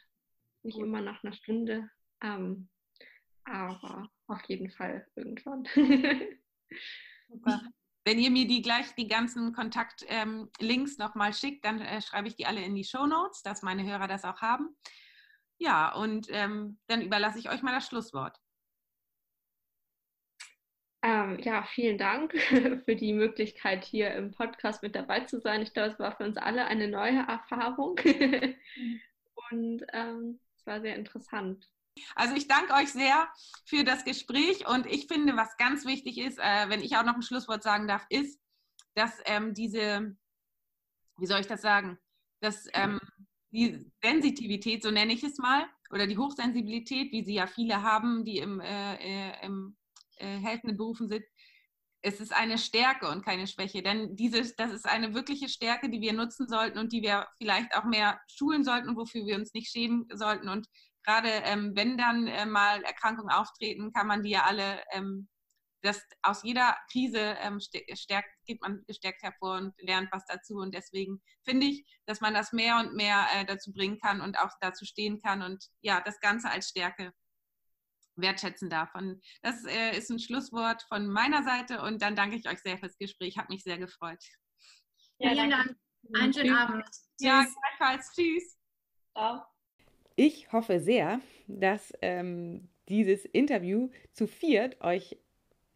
Nicht 0.63 0.77
Gut. 0.77 0.87
immer 0.87 1.01
nach 1.01 1.23
einer 1.23 1.33
Stunde, 1.33 1.91
ähm, 2.23 2.69
aber 3.45 4.09
auf 4.29 4.43
jeden 4.45 4.71
Fall 4.71 5.07
irgendwann. 5.17 5.67
Super. 7.29 7.63
Wenn 8.05 8.19
ihr 8.19 8.31
mir 8.31 8.47
die 8.47 8.63
gleich 8.63 8.95
die 8.95 9.07
ganzen 9.07 9.53
Kontaktlinks 9.53 10.93
ähm, 10.93 10.99
nochmal 10.99 11.33
schickt, 11.33 11.65
dann 11.65 11.81
äh, 11.81 12.03
schreibe 12.03 12.29
ich 12.29 12.37
die 12.37 12.47
alle 12.47 12.63
in 12.63 12.75
die 12.75 12.85
Show 12.85 13.07
Notes, 13.07 13.43
dass 13.43 13.63
meine 13.63 13.85
Hörer 13.85 14.09
das 14.09 14.25
auch 14.25 14.41
haben. 14.41 14.77
Ja, 15.59 15.95
und 15.95 16.27
ähm, 16.31 16.81
dann 16.89 17.03
überlasse 17.03 17.39
ich 17.39 17.49
euch 17.49 17.63
mal 17.63 17.73
das 17.73 17.87
Schlusswort. 17.87 18.41
Ähm, 21.05 21.41
ja, 21.41 21.65
vielen 21.65 21.99
Dank 21.99 22.33
für 22.85 22.95
die 22.95 23.13
Möglichkeit, 23.13 23.85
hier 23.85 24.13
im 24.15 24.31
Podcast 24.31 24.83
mit 24.83 24.95
dabei 24.95 25.21
zu 25.21 25.41
sein. 25.41 25.61
Ich 25.61 25.73
glaube, 25.73 25.91
es 25.91 25.99
war 25.99 26.17
für 26.17 26.25
uns 26.25 26.37
alle 26.37 26.67
eine 26.67 26.87
neue 26.87 27.27
Erfahrung 27.27 27.99
und 29.51 29.85
ähm, 29.93 30.39
es 30.57 30.65
war 30.67 30.81
sehr 30.81 30.95
interessant. 30.95 31.69
Also 32.15 32.37
ich 32.37 32.47
danke 32.47 32.73
euch 32.75 32.93
sehr 32.93 33.29
für 33.65 33.83
das 33.83 34.05
Gespräch 34.05 34.67
und 34.69 34.87
ich 34.87 35.09
finde, 35.09 35.37
was 35.37 35.57
ganz 35.57 35.85
wichtig 35.85 36.19
ist, 36.19 36.39
äh, 36.39 36.69
wenn 36.69 36.81
ich 36.81 36.97
auch 36.97 37.05
noch 37.05 37.17
ein 37.17 37.23
Schlusswort 37.23 37.65
sagen 37.65 37.89
darf, 37.89 38.07
ist, 38.09 38.41
dass 38.95 39.21
ähm, 39.25 39.55
diese, 39.55 40.17
wie 41.19 41.27
soll 41.27 41.41
ich 41.41 41.49
das 41.49 41.63
sagen, 41.63 41.99
dass 42.41 42.69
ähm, 42.75 43.01
die 43.51 43.91
Sensitivität, 44.03 44.83
so 44.83 44.91
nenne 44.91 45.13
ich 45.13 45.25
es 45.25 45.39
mal, 45.39 45.67
oder 45.91 46.07
die 46.07 46.17
Hochsensibilität, 46.17 47.13
wie 47.13 47.25
sie 47.25 47.35
ja 47.35 47.47
viele 47.47 47.83
haben, 47.83 48.25
die 48.25 48.39
im, 48.39 48.61
äh, 48.61 48.95
äh 48.95 49.45
im 49.45 49.77
äh, 50.23 50.39
helfenden 50.39 50.77
Berufen 50.77 51.09
sind, 51.09 51.25
es 52.05 52.21
ist 52.21 52.33
eine 52.33 52.59
Stärke 52.59 53.09
und 53.09 53.25
keine 53.25 53.47
Schwäche. 53.47 53.83
Denn 53.83 54.17
diese, 54.17 54.43
das 54.57 54.73
ist 54.73 54.87
eine 54.87 55.15
wirkliche 55.15 55.49
Stärke, 55.49 55.89
die 55.89 56.01
wir 56.01 56.13
nutzen 56.13 56.49
sollten 56.49 56.79
und 56.79 56.93
die 56.93 57.03
wir 57.03 57.29
vielleicht 57.39 57.77
auch 57.77 57.85
mehr 57.85 58.21
schulen 58.27 58.65
sollten 58.65 58.89
und 58.89 58.97
wofür 58.97 59.25
wir 59.25 59.37
uns 59.37 59.55
nicht 59.55 59.71
schämen 59.71 60.07
sollten. 60.13 60.49
Und 60.49 60.67
gerade 61.05 61.29
ähm, 61.29 61.73
wenn 61.77 61.97
dann 61.97 62.27
äh, 62.27 62.47
mal 62.47 62.83
Erkrankungen 62.83 63.31
auftreten, 63.31 63.93
kann 63.93 64.09
man 64.09 64.23
die 64.23 64.31
ja 64.31 64.45
alle 64.45 64.83
ähm, 64.93 65.29
dass 65.83 66.01
aus 66.23 66.43
jeder 66.43 66.77
Krise 66.91 67.37
ähm, 67.41 67.59
stärkt, 67.61 68.31
geht 68.47 68.61
man 68.61 68.85
gestärkt 68.87 69.23
hervor 69.23 69.57
und 69.57 69.75
lernt 69.79 70.09
was 70.13 70.25
dazu. 70.27 70.55
Und 70.59 70.75
deswegen 70.75 71.21
finde 71.45 71.67
ich, 71.67 71.85
dass 72.07 72.21
man 72.21 72.35
das 72.35 72.53
mehr 72.53 72.79
und 72.79 72.95
mehr 72.95 73.27
äh, 73.35 73.45
dazu 73.45 73.73
bringen 73.73 73.99
kann 73.99 74.21
und 74.21 74.39
auch 74.39 74.51
dazu 74.61 74.85
stehen 74.85 75.21
kann 75.21 75.43
und 75.43 75.67
ja, 75.81 76.01
das 76.01 76.21
Ganze 76.21 76.51
als 76.51 76.69
Stärke 76.69 77.13
wertschätzen 78.23 78.71
darf. 78.71 78.95
Und 78.95 79.23
das 79.43 79.65
äh, 79.65 79.97
ist 79.97 80.11
ein 80.11 80.19
Schlusswort 80.19 80.83
von 80.89 81.07
meiner 81.07 81.43
Seite 81.43 81.83
und 81.83 82.01
dann 82.01 82.17
danke 82.17 82.37
ich 82.37 82.49
euch 82.49 82.61
sehr 82.61 82.79
fürs 82.79 82.97
Gespräch. 82.99 83.37
Hat 83.37 83.51
mich 83.51 83.63
sehr 83.63 83.79
gefreut. 83.79 84.25
Ja, 85.19 85.31
Vielen 85.31 85.51
Dank. 85.51 85.77
Einen 86.15 86.33
schönen 86.33 86.55
Abend. 86.55 86.85
Ja, 87.21 87.45
gleichfalls. 87.45 88.13
Tschüss. 88.15 88.57
Ciao. 89.13 89.43
Ich 90.17 90.53
hoffe 90.53 90.81
sehr, 90.81 91.21
dass 91.47 91.93
ähm, 92.03 92.69
dieses 92.89 93.25
Interview 93.25 93.91
zu 94.13 94.27
viert 94.27 94.81
euch 94.81 95.19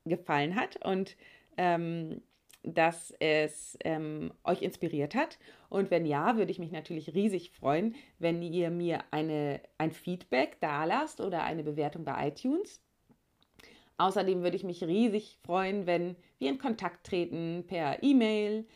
gefallen 0.04 0.56
hat 0.56 0.76
und 0.84 1.16
ähm, 1.56 2.22
dass 2.62 3.14
es 3.20 3.78
ähm, 3.84 4.32
euch 4.44 4.62
inspiriert 4.62 5.14
hat. 5.14 5.38
Und 5.68 5.90
wenn 5.90 6.06
ja, 6.06 6.36
würde 6.36 6.50
ich 6.50 6.58
mich 6.58 6.72
natürlich 6.72 7.14
riesig 7.14 7.50
freuen, 7.50 7.94
wenn 8.18 8.40
ihr 8.42 8.70
mir 8.70 9.04
eine, 9.10 9.60
ein 9.78 9.90
Feedback 9.90 10.56
da 10.60 10.84
lasst 10.84 11.20
oder 11.20 11.42
eine 11.42 11.62
Bewertung 11.62 12.04
bei 12.04 12.28
iTunes. 12.28 12.82
Außerdem 13.98 14.42
würde 14.42 14.56
ich 14.56 14.64
mich 14.64 14.84
riesig 14.84 15.38
freuen, 15.42 15.86
wenn 15.86 16.16
wir 16.38 16.50
in 16.50 16.58
Kontakt 16.58 17.06
treten 17.06 17.64
per 17.66 18.02
E-Mail. 18.02 18.66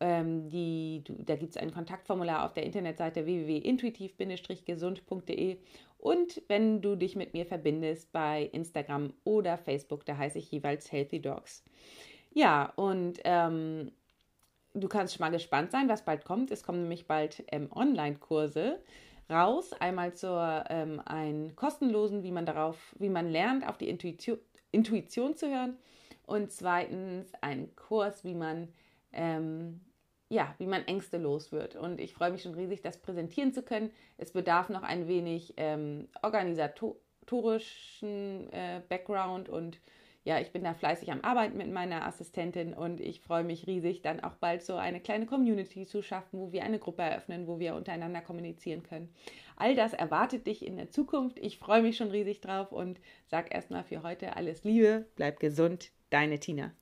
Ähm, 0.00 0.48
die, 0.48 1.04
da 1.06 1.36
gibt 1.36 1.50
es 1.50 1.58
ein 1.58 1.72
Kontaktformular 1.72 2.46
auf 2.46 2.54
der 2.54 2.64
Internetseite 2.64 3.26
www.intuitiv-gesund.de 3.26 5.58
und 6.02 6.42
wenn 6.48 6.82
du 6.82 6.96
dich 6.96 7.14
mit 7.14 7.32
mir 7.32 7.46
verbindest 7.46 8.10
bei 8.10 8.50
Instagram 8.52 9.12
oder 9.22 9.56
Facebook, 9.56 10.04
da 10.04 10.16
heiße 10.16 10.38
ich 10.38 10.50
jeweils 10.50 10.90
Healthy 10.90 11.22
Dogs. 11.22 11.62
Ja, 12.32 12.72
und 12.74 13.20
ähm, 13.22 13.92
du 14.74 14.88
kannst 14.88 15.14
schon 15.14 15.24
mal 15.24 15.30
gespannt 15.30 15.70
sein, 15.70 15.88
was 15.88 16.04
bald 16.04 16.24
kommt. 16.24 16.50
Es 16.50 16.62
kommen 16.62 16.82
nämlich 16.82 17.06
bald 17.06 17.44
ähm, 17.52 17.70
Online-Kurse 17.72 18.80
raus. 19.30 19.72
Einmal 19.74 20.14
zur 20.14 20.64
ähm, 20.68 21.00
einen 21.04 21.56
kostenlosen, 21.56 22.22
wie 22.22 22.32
man 22.32 22.46
darauf, 22.46 22.94
wie 22.98 23.08
man 23.08 23.30
lernt, 23.30 23.68
auf 23.68 23.78
die 23.78 23.88
Intuition, 23.88 24.38
Intuition 24.70 25.36
zu 25.36 25.48
hören. 25.48 25.76
Und 26.26 26.52
zweitens 26.52 27.32
ein 27.40 27.74
Kurs, 27.76 28.24
wie 28.24 28.34
man 28.34 28.68
ähm, 29.12 29.80
ja, 30.32 30.54
wie 30.56 30.66
man 30.66 30.86
Ängste 30.86 31.18
los 31.18 31.52
wird. 31.52 31.76
Und 31.76 32.00
ich 32.00 32.14
freue 32.14 32.30
mich 32.30 32.40
schon 32.42 32.54
riesig, 32.54 32.80
das 32.80 32.96
präsentieren 32.96 33.52
zu 33.52 33.62
können. 33.62 33.90
Es 34.16 34.32
bedarf 34.32 34.70
noch 34.70 34.82
ein 34.82 35.06
wenig 35.06 35.52
ähm, 35.58 36.08
organisatorischen 36.22 38.50
äh, 38.50 38.80
Background 38.88 39.50
und 39.50 39.78
ja, 40.24 40.38
ich 40.38 40.52
bin 40.52 40.62
da 40.62 40.74
fleißig 40.74 41.10
am 41.10 41.20
Arbeiten 41.22 41.56
mit 41.56 41.70
meiner 41.70 42.06
Assistentin 42.06 42.74
und 42.74 43.00
ich 43.00 43.20
freue 43.20 43.42
mich 43.42 43.66
riesig, 43.66 44.02
dann 44.02 44.20
auch 44.20 44.34
bald 44.34 44.62
so 44.62 44.76
eine 44.76 45.00
kleine 45.00 45.26
Community 45.26 45.84
zu 45.84 46.02
schaffen, 46.02 46.38
wo 46.38 46.52
wir 46.52 46.62
eine 46.62 46.78
Gruppe 46.78 47.02
eröffnen, 47.02 47.46
wo 47.46 47.58
wir 47.58 47.74
untereinander 47.74 48.20
kommunizieren 48.20 48.82
können. 48.82 49.12
All 49.56 49.74
das 49.74 49.92
erwartet 49.92 50.46
dich 50.46 50.64
in 50.64 50.76
der 50.76 50.90
Zukunft. 50.90 51.38
Ich 51.38 51.58
freue 51.58 51.82
mich 51.82 51.96
schon 51.96 52.10
riesig 52.10 52.40
drauf 52.40 52.70
und 52.70 53.00
sag 53.26 53.52
erstmal 53.52 53.82
für 53.82 54.02
heute 54.02 54.36
alles 54.36 54.62
Liebe, 54.64 55.06
bleib 55.16 55.40
gesund, 55.40 55.90
deine 56.10 56.38
Tina. 56.38 56.72